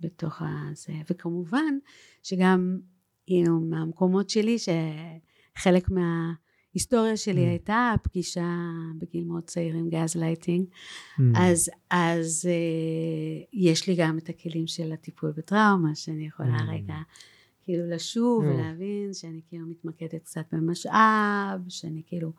בתוך 0.00 0.42
הזה. 0.42 0.92
וכמובן 1.10 1.78
שגם, 2.22 2.78
know, 3.30 3.50
מהמקומות 3.70 4.30
שלי, 4.30 4.56
שחלק 4.58 5.88
מההיסטוריה 5.90 7.16
שלי 7.16 7.46
mm. 7.46 7.48
הייתה 7.48 7.94
פגישה 8.02 8.48
בגיל 8.98 9.24
מאוד 9.24 9.44
צעיר 9.44 9.74
עם 9.74 9.88
gaslighting, 9.88 10.66
mm. 10.66 11.22
אז, 11.36 11.70
אז 11.90 12.48
uh, 12.48 13.48
יש 13.52 13.88
לי 13.88 13.96
גם 13.96 14.18
את 14.18 14.28
הכלים 14.28 14.66
של 14.66 14.92
הטיפול 14.92 15.32
בטראומה, 15.36 15.94
שאני 15.94 16.26
יכולה 16.26 16.58
mm. 16.58 16.70
רגע 16.70 16.96
כאילו 17.68 17.86
לשוב 17.86 18.44
mm. 18.44 18.46
ולהבין 18.46 19.14
שאני 19.14 19.40
כאילו 19.48 19.66
מתמקדת 19.66 20.22
קצת 20.22 20.44
במשאב, 20.52 21.60
שאני 21.68 22.02
כאילו 22.06 22.32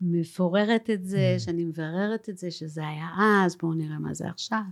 מפוררת 0.00 0.90
את 0.90 1.04
זה, 1.04 1.34
mm. 1.36 1.40
שאני 1.40 1.64
מבררת 1.64 2.28
את 2.28 2.38
זה, 2.38 2.50
שזה 2.50 2.88
היה 2.88 3.08
אז, 3.20 3.56
בואו 3.56 3.74
נראה 3.74 3.98
מה 3.98 4.14
זה 4.14 4.28
עכשיו, 4.28 4.62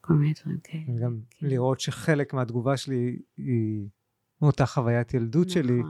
כל 0.00 0.14
מיני 0.14 0.32
דברים 0.42 0.58
כאלה. 0.64 0.98
גם 1.02 1.20
כן. 1.30 1.46
לראות 1.46 1.80
שחלק 1.80 2.34
מהתגובה 2.34 2.76
שלי 2.76 3.18
היא 3.36 3.88
מאותה 4.42 4.66
חוויית 4.66 5.14
ילדות 5.14 5.46
נכון, 5.46 5.62
שלי, 5.62 5.82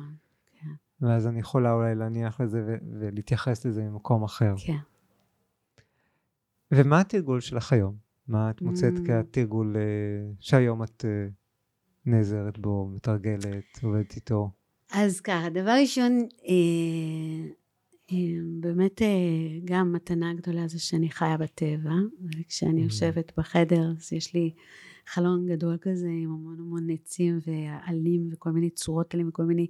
כן. 0.60 1.06
ואז 1.06 1.26
אני 1.26 1.38
יכולה 1.38 1.72
אולי 1.72 1.94
להניח 1.94 2.40
לזה 2.40 2.62
ו- 2.66 3.00
ולהתייחס 3.00 3.66
לזה 3.66 3.82
ממקום 3.82 4.24
אחר. 4.24 4.55
כן. 4.66 4.78
ומה 6.72 7.00
התרגול 7.00 7.40
שלך 7.40 7.72
היום? 7.72 7.96
מה 8.28 8.50
את 8.50 8.62
מוצאת 8.62 8.94
mm. 8.96 9.09
כתרגול 9.09 9.76
uh, 9.76 10.36
שהיום 10.40 10.82
את 10.82 11.05
uh, 11.05 11.32
נעזרת 12.09 12.59
בו, 12.59 12.89
מתרגלת, 12.94 13.78
עובדת 13.82 14.16
איתו? 14.16 14.51
אז 14.93 15.20
ככה, 15.20 15.51
דבר 15.51 15.76
ראשון, 15.80 16.28
אה, 16.48 18.16
באמת 18.60 19.02
אה, 19.02 19.09
גם 19.64 19.93
מתנה 19.93 20.35
גדולה 20.35 20.68
זה 20.68 20.78
שאני 20.80 21.10
חיה 21.10 21.36
בטבע, 21.36 21.93
וכשאני 22.24 22.80
mm. 22.80 22.85
יושבת 22.85 23.32
בחדר 23.36 23.93
אז 23.98 24.12
יש 24.12 24.35
לי 24.35 24.55
חלון 25.06 25.47
גדול 25.47 25.76
כזה 25.80 26.09
עם 26.09 26.30
המון 26.30 26.59
המון 26.59 26.90
עצים 26.90 27.39
ועלים 27.47 28.28
וכל 28.32 28.51
מיני 28.51 28.70
צורות 28.70 29.14
עלים 29.14 29.28
וכל 29.28 29.44
מיני 29.44 29.66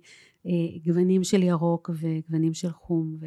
אה, 0.47 0.79
גוונים 0.85 1.25
של 1.25 1.43
ירוק 1.43 1.91
וגוונים 1.95 2.55
של 2.55 2.73
חום, 2.73 3.17
ו... 3.21 3.27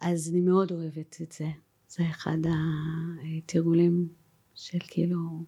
אז 0.00 0.30
אני 0.30 0.40
מאוד 0.40 0.72
אוהבת 0.72 1.16
את 1.22 1.32
זה. 1.32 1.48
זה 1.88 2.10
אחד 2.10 2.38
התרגולים 3.38 4.08
של 4.54 4.78
כאילו 4.88 5.44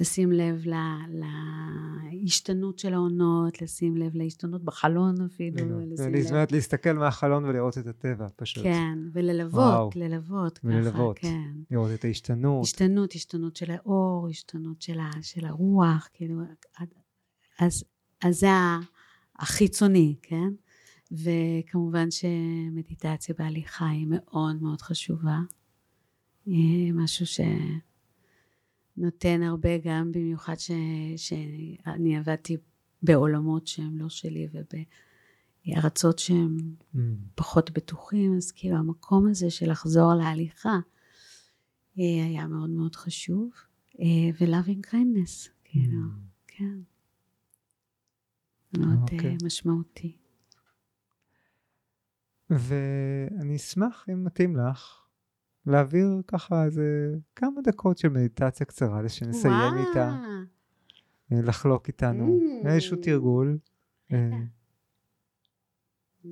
לשים 0.00 0.32
לב 0.32 0.64
להשתנות 2.12 2.78
של 2.78 2.94
העונות, 2.94 3.62
לשים 3.62 3.96
לב 3.96 4.16
להשתנות 4.16 4.64
בחלון 4.64 5.14
אפילו. 5.24 5.58
זאת 6.26 6.52
להסתכל 6.52 6.92
מהחלון 6.92 7.44
ולראות 7.44 7.78
את 7.78 7.86
הטבע 7.86 8.26
פשוט. 8.36 8.62
כן, 8.62 8.98
וללוות, 9.12 9.96
ללוות 9.96 10.58
ככה, 10.58 10.68
וללוות, 10.68 11.18
כן. 11.18 11.52
לראות 11.70 11.90
את 11.94 12.04
ההשתנות. 12.04 12.64
השתנות, 12.64 13.12
השתנות 13.12 13.56
של 13.56 13.70
האור, 13.70 14.28
השתנות 14.30 14.82
של, 14.82 14.98
ה, 14.98 15.10
של 15.22 15.46
הרוח, 15.46 16.08
כאילו, 16.14 16.40
אז, 17.58 17.84
אז 18.24 18.40
זה 18.40 18.48
החיצוני, 19.38 20.16
כן? 20.22 20.50
וכמובן 21.12 22.10
שמדיטציה 22.10 23.34
בהליכה 23.38 23.88
היא 23.88 24.06
מאוד 24.10 24.62
מאוד 24.62 24.82
חשובה. 24.82 25.38
משהו 26.94 27.26
ש... 27.26 27.40
נותן 29.00 29.42
הרבה 29.42 29.78
גם 29.78 30.12
במיוחד 30.12 30.54
ש, 30.58 30.70
שאני 31.16 32.16
עבדתי 32.16 32.56
בעולמות 33.02 33.66
שהם 33.66 33.98
לא 33.98 34.08
שלי 34.08 34.48
ובארצות 35.66 36.18
שהם 36.18 36.56
mm. 36.94 36.98
פחות 37.34 37.70
בטוחים 37.70 38.36
אז 38.36 38.52
כאילו 38.52 38.76
המקום 38.76 39.28
הזה 39.30 39.50
של 39.50 39.70
לחזור 39.70 40.14
להליכה 40.14 40.78
אה, 41.98 42.24
היה 42.26 42.46
מאוד 42.46 42.70
מאוד 42.70 42.96
חשוב 42.96 43.50
אה, 44.00 44.04
ו-loving 44.40 44.86
kindness 44.90 45.50
כאילו 45.64 46.02
mm. 46.02 46.46
כן 46.46 46.78
מאוד 48.78 48.98
okay. 48.98 49.12
אוקיי. 49.12 49.36
משמעותי 49.44 50.16
ואני 52.50 53.56
אשמח 53.56 54.06
אם 54.12 54.24
מתאים 54.24 54.56
לך 54.56 54.99
להעביר 55.66 56.06
ככה 56.26 56.64
איזה 56.64 57.14
כמה 57.36 57.60
דקות 57.62 57.98
של 57.98 58.08
מדיטציה 58.08 58.66
קצרה, 58.66 59.08
שנסיים 59.08 59.74
איתה, 59.88 60.20
אה, 61.32 61.42
לחלוק 61.42 61.88
איתנו, 61.88 62.38
mm. 62.38 62.68
איזשהו 62.68 62.96
תרגול. 63.02 63.58
אה. 64.12 64.30
Mm. 66.24 66.28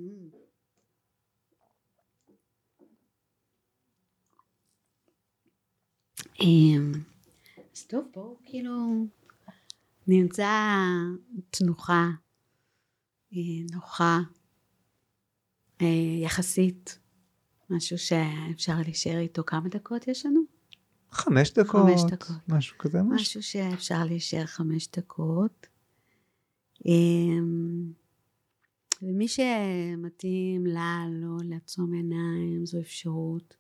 אמ, 6.41 6.93
אז 7.73 7.87
טוב, 7.87 8.05
בואו 8.15 8.37
כאילו 8.45 9.07
נמצא 10.07 10.51
תנוחה 11.51 12.09
אה, 13.33 13.39
נוחה 13.73 14.19
יחסית. 16.23 16.99
משהו 17.71 17.99
שאפשר 17.99 18.77
להישאר 18.85 19.19
איתו 19.19 19.43
כמה 19.47 19.69
דקות 19.69 20.09
יש 20.09 20.27
לנו? 20.27 20.41
חמש 21.11 21.51
דקות. 21.51 21.83
חמש 21.83 22.03
דקות. 22.11 22.37
משהו 22.49 22.79
כזה. 22.79 23.03
משהו, 23.03 23.15
משהו 23.15 23.43
שאפשר 23.43 24.05
להישאר 24.05 24.47
חמש 24.47 24.89
דקות. 24.97 25.67
אמ, 26.87 27.93
ומי 29.03 29.29
שמתאים 29.29 30.67
לה 30.67 31.05
לא 31.11 31.37
לעצום 31.45 31.93
עיניים 31.93 32.67
זו 32.67 32.81
אפשרות. 32.81 33.57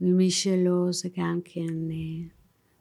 ומי 0.00 0.30
שלא 0.30 0.92
זה 0.92 1.08
גם 1.16 1.40
כן 1.44 1.90
אה, 1.90 2.28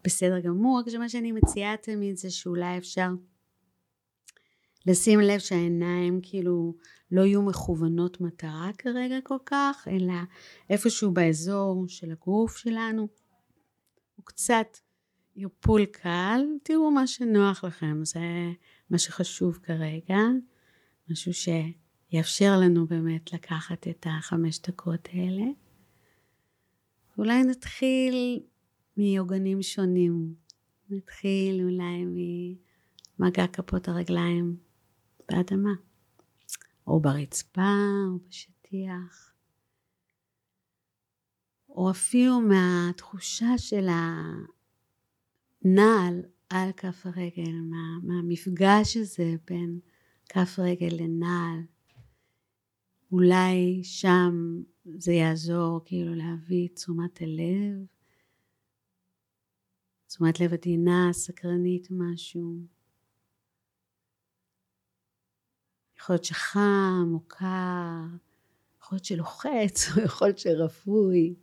בסדר 0.03 0.39
גמור. 0.39 0.79
רק 0.79 0.89
שמה 0.89 1.09
שאני 1.09 1.31
מציעה 1.31 1.77
תמיד 1.77 2.17
זה 2.17 2.29
שאולי 2.29 2.77
אפשר 2.77 3.09
לשים 4.85 5.19
לב 5.19 5.39
שהעיניים 5.39 6.19
כאילו 6.23 6.75
לא 7.11 7.21
יהיו 7.21 7.41
מכוונות 7.41 8.21
מטרה 8.21 8.69
כרגע 8.77 9.15
כל 9.23 9.37
כך, 9.45 9.87
אלא 9.91 10.13
איפשהו 10.69 11.11
באזור 11.11 11.85
של 11.87 12.11
הגוף 12.11 12.57
שלנו. 12.57 13.07
הוא 14.15 14.25
קצת 14.25 14.77
יפול 15.35 15.85
קל, 15.85 16.41
תראו 16.63 16.91
מה 16.91 17.07
שנוח 17.07 17.63
לכם, 17.63 18.05
זה 18.05 18.19
מה 18.89 18.97
שחשוב 18.97 19.59
כרגע, 19.63 20.17
משהו 21.09 21.31
שיאפשר 21.33 22.59
לנו 22.61 22.87
באמת 22.87 23.33
לקחת 23.33 23.87
את 23.87 24.07
החמש 24.09 24.59
דקות 24.59 25.09
האלה. 25.13 25.45
אולי 27.17 27.43
נתחיל 27.43 28.39
מעוגנים 28.97 29.61
שונים, 29.61 30.33
נתחיל 30.89 31.61
אולי 31.63 32.05
ממגע 33.19 33.47
כפות 33.47 33.87
הרגליים 33.87 34.57
באדמה. 35.33 35.73
או 36.87 36.99
ברצפה, 36.99 37.75
או 38.07 38.19
בשטיח, 38.27 39.33
או 41.69 41.91
אפילו 41.91 42.41
מהתחושה 42.41 43.57
של 43.57 43.87
הנעל 45.61 46.21
על 46.49 46.71
כף 46.71 47.05
הרגל, 47.05 47.51
מה, 47.51 47.99
מהמפגש 48.03 48.97
הזה 48.97 49.35
בין 49.47 49.79
כף 50.29 50.59
רגל 50.59 50.95
לנעל. 50.99 51.59
אולי 53.11 53.79
שם 53.83 54.61
זה 54.97 55.13
יעזור 55.13 55.81
כאילו 55.85 56.15
להביא 56.15 56.69
תשומת 56.73 57.21
הלב, 57.21 57.85
תשומת 60.07 60.39
לב 60.39 60.53
עדינה, 60.53 61.09
סקרנית 61.11 61.87
משהו. 61.91 62.72
יכול 66.03 66.13
להיות 66.13 66.25
שחם 66.25 67.11
או 67.13 67.19
קר, 67.27 68.05
יכול 68.81 68.95
להיות 68.95 69.05
שלוחץ 69.05 69.89
או 69.91 70.01
יכול 70.05 70.27
להיות 70.27 70.37
שרפוי, 70.37 71.35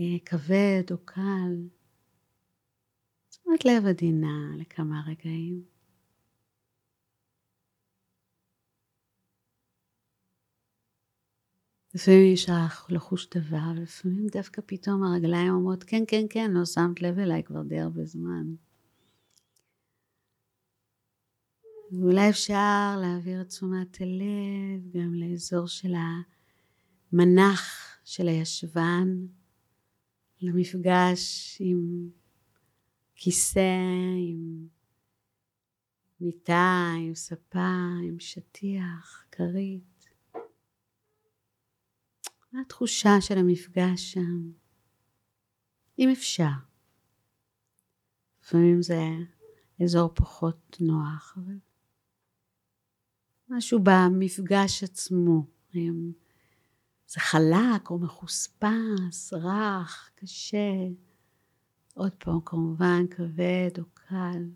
אה, 0.00 0.18
כבד 0.24 0.82
או 0.90 0.96
קל. 1.04 1.68
תשומת 3.28 3.64
לב 3.64 3.86
עדינה 3.86 4.56
לכמה 4.58 5.02
רגעים. 5.06 5.64
לפעמים 11.94 12.34
לך 12.48 12.86
לחוש 12.90 13.28
דבר, 13.28 13.72
לפעמים 13.82 14.26
דווקא 14.26 14.62
פתאום 14.66 15.02
הרגליים 15.02 15.52
אומרות 15.52 15.84
כן 15.84 16.04
כן 16.08 16.26
כן 16.30 16.50
לא 16.50 16.64
שמת 16.64 17.02
לב 17.02 17.18
אליי 17.18 17.42
כבר 17.42 17.62
די 17.62 17.80
הרבה 17.80 18.04
זמן. 18.04 18.65
ואולי 21.92 22.30
אפשר 22.30 22.96
להעביר 23.00 23.40
את 23.40 23.48
תשומת 23.48 24.00
הלב 24.00 24.90
גם 24.92 25.14
לאזור 25.14 25.66
של 25.66 25.94
המנח 27.12 27.86
של 28.04 28.28
הישבן, 28.28 29.26
למפגש 30.40 31.56
עם 31.60 32.10
כיסא, 33.14 33.60
עם 34.28 34.68
מיטה, 36.20 36.92
עם 36.98 37.14
ספה, 37.14 37.78
עם 38.08 38.20
שטיח, 38.20 39.24
כרית. 39.32 40.06
מה 42.52 42.60
התחושה 42.60 43.20
של 43.20 43.38
המפגש 43.38 44.12
שם? 44.12 44.50
אם 45.98 46.08
אפשר. 46.12 46.50
לפעמים 48.42 48.82
זה 48.82 49.00
אזור 49.84 50.10
פחות 50.14 50.76
נוח, 50.80 51.38
אבל 51.38 51.58
משהו 53.48 53.80
במפגש 53.82 54.82
עצמו. 54.82 55.46
זה 57.08 57.20
חלק 57.20 57.90
או 57.90 57.98
מחוספס, 57.98 59.32
רך, 59.32 60.10
קשה. 60.14 60.86
עוד 61.94 62.12
פעם, 62.12 62.40
כמובן, 62.44 63.06
כבד 63.10 63.70
או 63.78 63.84
קל. 63.94 64.50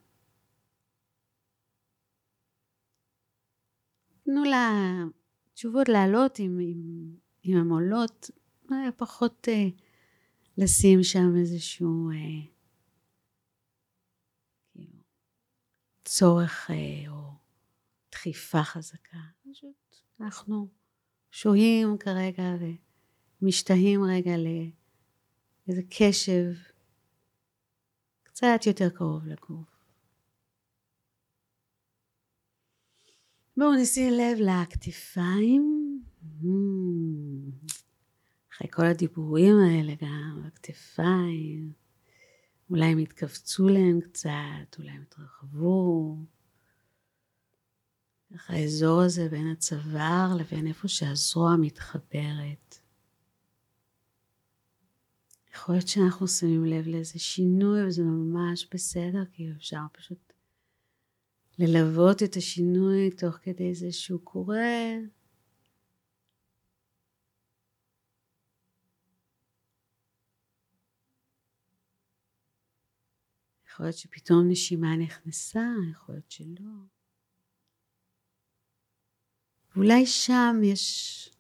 תנו 4.22 4.42
לתשובות 4.44 5.88
לעלות 5.88 6.40
אם, 6.40 6.60
אם, 6.60 7.10
אם 7.44 7.56
הן 7.56 7.68
עולות, 7.68 8.30
פחות 8.96 9.48
אה, 9.48 9.68
לשים 10.58 11.02
שם 11.02 11.36
איזשהו 11.40 12.10
אה, 12.10 12.46
כאילו, 14.72 15.00
צורך 16.04 16.70
אה, 16.70 17.10
או 17.10 17.39
דחיפה 18.20 18.62
חזקה. 18.62 19.18
פשוט 19.50 19.96
אנחנו 20.20 20.68
שוהים 21.30 21.98
כרגע 21.98 22.42
ומשתהים 23.42 24.00
רגע 24.04 24.30
לאיזה 24.36 25.82
קשב 25.90 26.52
קצת 28.22 28.66
יותר 28.66 28.88
קרוב 28.90 29.26
לגוף. 29.26 29.84
בואו 33.56 33.74
נשים 33.82 34.12
לב 34.12 34.38
לכתפיים. 34.40 36.02
אחרי 38.52 38.68
כל 38.70 38.86
הדיבורים 38.86 39.54
האלה 39.58 39.94
גם, 40.02 40.42
הכתפיים. 40.46 41.72
אולי 42.70 42.86
הם 42.86 42.98
התכווצו 42.98 43.68
להם 43.68 44.00
קצת, 44.00 44.78
אולי 44.78 44.90
הם 44.90 45.02
התרחבו. 45.02 46.16
ככה 48.34 48.52
האזור 48.52 49.00
הזה 49.00 49.28
בין 49.28 49.50
הצוואר 49.50 50.36
לבין 50.38 50.66
איפה 50.66 50.88
שהזרוע 50.88 51.56
מתחברת. 51.60 52.78
יכול 55.54 55.74
להיות 55.74 55.88
שאנחנו 55.88 56.28
שמים 56.28 56.64
לב 56.64 56.86
לאיזה 56.86 57.18
שינוי 57.18 57.86
וזה 57.86 58.02
ממש 58.02 58.68
בסדר, 58.74 59.24
כי 59.32 59.50
אפשר 59.56 59.80
פשוט 59.92 60.32
ללוות 61.58 62.22
את 62.22 62.36
השינוי 62.36 63.10
תוך 63.10 63.34
כדי 63.34 63.74
זה 63.74 63.92
שהוא 63.92 64.20
קורה. 64.24 64.94
יכול 73.66 73.86
להיות 73.86 73.96
שפתאום 73.96 74.48
נשימה 74.48 74.96
נכנסה, 74.96 75.66
יכול 75.92 76.14
להיות 76.14 76.30
שלא. 76.30 76.99
ואולי 79.80 80.06
שם 80.06 80.60
יש 80.64 81.30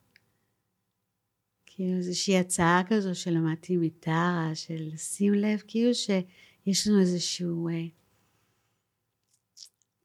כאילו 1.66 1.96
איזושהי 1.96 2.38
הצעה 2.38 2.82
כזו 2.88 3.14
שלמדתי 3.14 3.76
מטרה, 3.76 4.50
של 4.54 4.90
לשים 4.92 5.34
לב 5.34 5.62
כאילו 5.68 5.94
שיש 5.94 6.86
לנו 6.86 7.00
איזשהו 7.00 7.68
אה, 7.68 7.86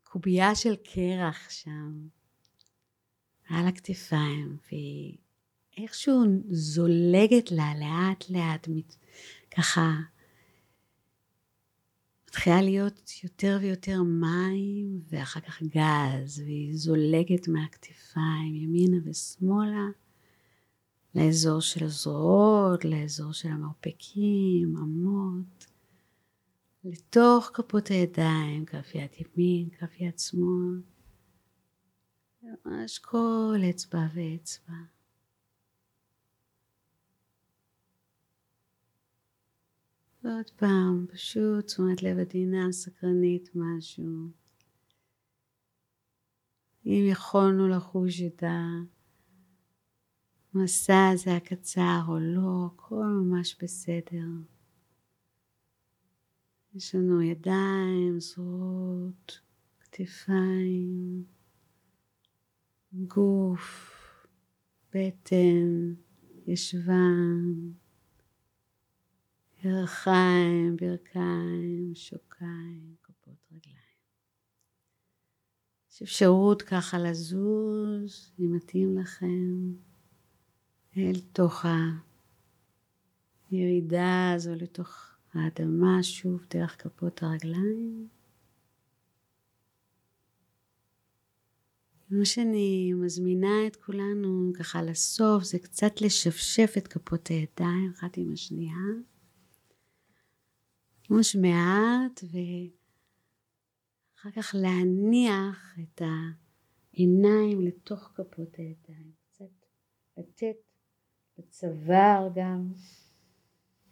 קובייה 0.04 0.56
של 0.56 0.76
קרח 0.76 1.50
שם 1.50 2.08
על 3.50 3.68
הכתפיים, 3.68 4.58
והיא 4.68 5.18
איכשהו 5.78 6.24
זולגת 6.50 7.52
לה 7.52 7.74
לאט 7.80 8.30
לאט, 8.30 8.68
ככה 9.52 9.92
מתחילה 12.36 12.62
להיות 12.62 13.12
יותר 13.24 13.58
ויותר 13.62 14.04
מים 14.04 15.02
ואחר 15.10 15.40
כך 15.40 15.62
גז, 15.64 16.40
והיא 16.40 16.78
זולגת 16.78 17.48
מהכתפיים 17.48 18.56
ימינה 18.56 18.98
ושמאלה. 19.04 19.88
לאזור 21.16 21.60
של 21.62 21.86
הזרועות, 21.86 22.86
לאזור 22.86 23.34
של 23.34 23.50
המרפקים, 23.50 24.78
אמות, 24.78 25.66
לתוך 26.84 27.52
כפות 27.54 27.88
הידיים, 27.88 28.66
כף 28.66 28.96
יד 28.96 29.10
ימין, 29.20 29.70
כף 29.70 30.00
יד 30.00 30.20
שמאל, 30.20 30.82
ממש 32.66 33.00
כל 33.00 33.58
אצבע 33.70 34.08
ואצבע. 34.14 34.95
ועוד 40.26 40.50
פעם, 40.50 41.06
פשוט 41.14 41.66
תשומת 41.66 42.04
לב 42.04 42.20
עדינה, 42.20 42.72
סקרנית, 42.72 43.50
משהו. 43.56 44.30
אם 46.86 47.06
יכולנו 47.12 47.68
לחוש 47.68 48.22
את. 48.22 48.44
המסע 50.54 51.10
הזה 51.14 51.36
הקצר 51.36 52.02
או 52.08 52.20
לא, 52.20 52.70
הכל 52.74 53.06
ממש 53.06 53.58
בסדר. 53.64 54.28
יש 56.76 56.96
לנו 56.96 57.22
ידיים, 57.22 58.20
זרועות, 58.20 59.40
כתפיים, 59.80 61.24
גוף, 62.94 63.94
בטן, 64.94 65.94
ישבן, 66.48 67.44
ירחיים, 69.66 70.76
ברכיים, 70.76 71.92
שוקיים, 71.96 72.96
כפות 73.04 73.38
רגליים. 73.52 73.76
יש 75.92 76.02
אפשרות 76.02 76.62
ככה 76.62 77.00
לזוז, 77.00 78.32
אם 78.40 78.56
מתאים 78.56 78.98
לכם. 78.98 79.74
אל 80.98 81.20
תוך 81.34 81.66
הירידה 83.52 84.32
הזו 84.36 84.56
לתוך 84.56 85.16
האדמה 85.34 86.04
שוב 86.04 86.46
דרך 86.50 86.84
כפות 86.84 87.24
הרגליים. 87.24 88.08
מה 92.10 92.26
שאני 92.26 92.94
מזמינה 92.94 93.68
את 93.68 93.76
כולנו 93.76 94.52
ככה 94.60 94.82
לסוף 94.82 95.44
זה 95.44 95.60
קצת 95.60 96.02
לשפשף 96.02 96.74
את 96.78 96.88
כפות 96.88 97.28
הידיים 97.28 97.92
אחת 97.96 98.18
עם 98.18 98.34
השנייה. 98.34 98.76
ממש 101.10 101.36
מעט 101.36 102.24
ואחר 104.24 104.32
כך 104.32 104.56
להניח 104.58 105.76
את 105.80 106.02
העיניים 106.94 107.62
לתוך 107.62 108.12
כפות 108.16 108.56
הידיים. 108.56 109.12
קצת 109.28 109.66
לתת 110.18 110.56
בצוואר 111.38 112.30
גם, 112.36 112.74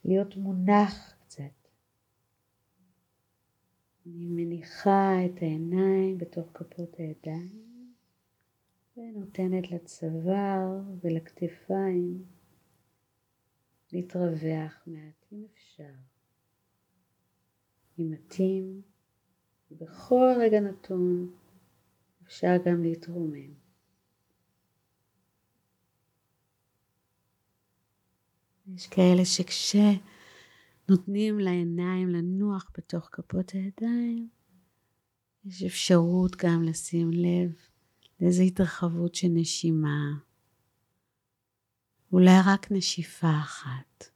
להיות 0.05 0.35
מונח 0.37 1.13
קצת. 1.19 1.63
אני 4.05 4.27
מניחה 4.29 5.25
את 5.25 5.41
העיניים 5.41 6.17
בתוך 6.17 6.49
כפות 6.53 6.95
הידיים 6.95 7.93
ונותנת 8.97 9.71
לצוואר 9.71 10.81
ולכתפיים 11.01 12.25
להתרווח 13.91 14.83
מעט 14.87 15.25
אם 15.31 15.45
אפשר. 15.53 16.12
מתאים, 17.97 18.81
בכל 19.71 20.35
רגע 20.39 20.59
נתון 20.59 21.31
אפשר 22.23 22.55
גם 22.65 22.83
להתרומם. 22.83 23.53
יש 28.75 28.87
כאלה 28.87 29.25
שכשנותנים 29.25 29.99
לעיניים 31.39 32.09
לנוח 32.09 32.71
בתוך 32.77 33.09
כפות 33.11 33.49
הידיים, 33.49 34.29
יש 35.45 35.63
אפשרות 35.63 36.35
גם 36.35 36.63
לשים 36.63 37.11
לב 37.11 37.55
לאיזו 38.19 38.43
התרחבות 38.43 39.15
של 39.15 39.27
נשימה. 39.31 40.13
אולי 42.11 42.37
רק 42.45 42.71
נשיפה 42.71 43.39
אחת. 43.41 44.12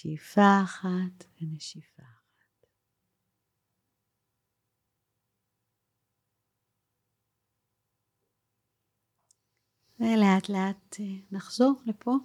שאיפה 0.00 0.62
אחת 0.64 1.24
ונשיפה. 1.40 2.02
ולאט 9.98 10.48
לאט 10.48 10.96
אה, 11.00 11.04
נחזור 11.32 11.82
לפה. 11.86 12.16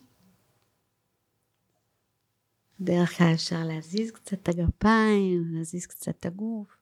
בדרך 2.79 3.17
כלל 3.17 3.27
אפשר 3.33 3.63
להזיז 3.63 4.11
קצת 4.11 4.33
את 4.33 4.47
הגפיים, 4.49 5.55
להזיז 5.55 5.85
קצת 5.85 6.19
את 6.19 6.25
הגוף. 6.25 6.77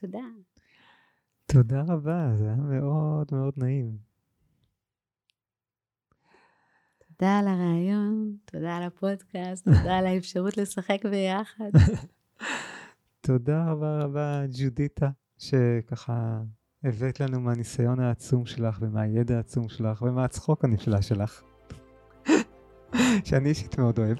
תודה. 0.00 0.26
תודה 1.46 1.82
רבה, 1.88 2.36
זה 2.36 2.44
היה 2.44 2.56
מאוד 2.56 3.28
מאוד 3.32 3.54
נעים. 3.56 4.07
תודה 7.18 7.38
על 7.38 7.48
הרעיון, 7.48 8.36
תודה 8.44 8.76
על 8.76 8.82
הפודקאסט, 8.82 9.64
תודה 9.68 9.98
על 9.98 10.06
האפשרות 10.06 10.56
לשחק 10.56 11.06
ביחד. 11.06 11.70
תודה 13.26 13.70
רבה 13.70 13.98
רבה, 13.98 14.42
ג'ודיטה, 14.52 15.10
שככה 15.38 16.40
הבאת 16.84 17.20
לנו 17.20 17.40
מהניסיון 17.40 18.00
העצום 18.00 18.46
שלך 18.46 18.78
ומהידע 18.80 19.36
העצום 19.36 19.68
שלך 19.68 20.02
ומהצחוק 20.02 20.64
הנפלא 20.64 21.00
שלך. 21.00 21.42
שאני 23.24 23.48
אישית 23.48 23.78
מאוד 23.78 23.98
אוהב. 23.98 24.18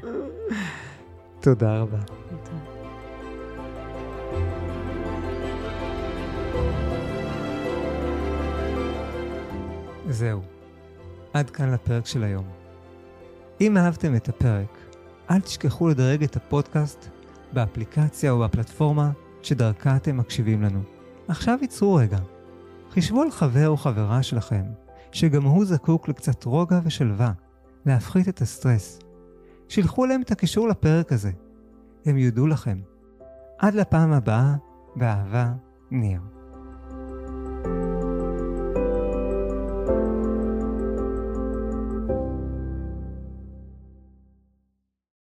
תודה. 0.00 0.18
תודה 1.40 1.80
רבה. 1.80 2.21
זהו. 10.08 10.40
עד 11.32 11.50
כאן 11.50 11.72
לפרק 11.72 12.06
של 12.06 12.24
היום. 12.24 12.44
אם 13.60 13.76
אהבתם 13.76 14.16
את 14.16 14.28
הפרק, 14.28 14.78
אל 15.30 15.40
תשכחו 15.40 15.88
לדרג 15.88 16.22
את 16.22 16.36
הפודקאסט 16.36 17.08
באפליקציה 17.52 18.30
או 18.30 18.38
בפלטפורמה 18.40 19.10
שדרכה 19.42 19.96
אתם 19.96 20.16
מקשיבים 20.16 20.62
לנו. 20.62 20.82
עכשיו 21.28 21.58
ייצרו 21.62 21.94
רגע. 21.94 22.18
חישבו 22.90 23.22
על 23.22 23.30
חבר 23.30 23.68
או 23.68 23.76
חברה 23.76 24.22
שלכם, 24.22 24.62
שגם 25.12 25.42
הוא 25.42 25.64
זקוק 25.64 26.08
לקצת 26.08 26.44
רוגע 26.44 26.80
ושלווה, 26.84 27.32
להפחית 27.86 28.28
את 28.28 28.40
הסטרס. 28.40 28.98
שילחו 29.68 30.06
להם 30.06 30.22
את 30.22 30.30
הקישור 30.30 30.68
לפרק 30.68 31.12
הזה. 31.12 31.30
הם 32.04 32.18
יודו 32.18 32.46
לכם. 32.46 32.78
עד 33.58 33.74
לפעם 33.74 34.12
הבאה, 34.12 34.54
באהבה, 34.96 35.52
ניר. 35.90 36.20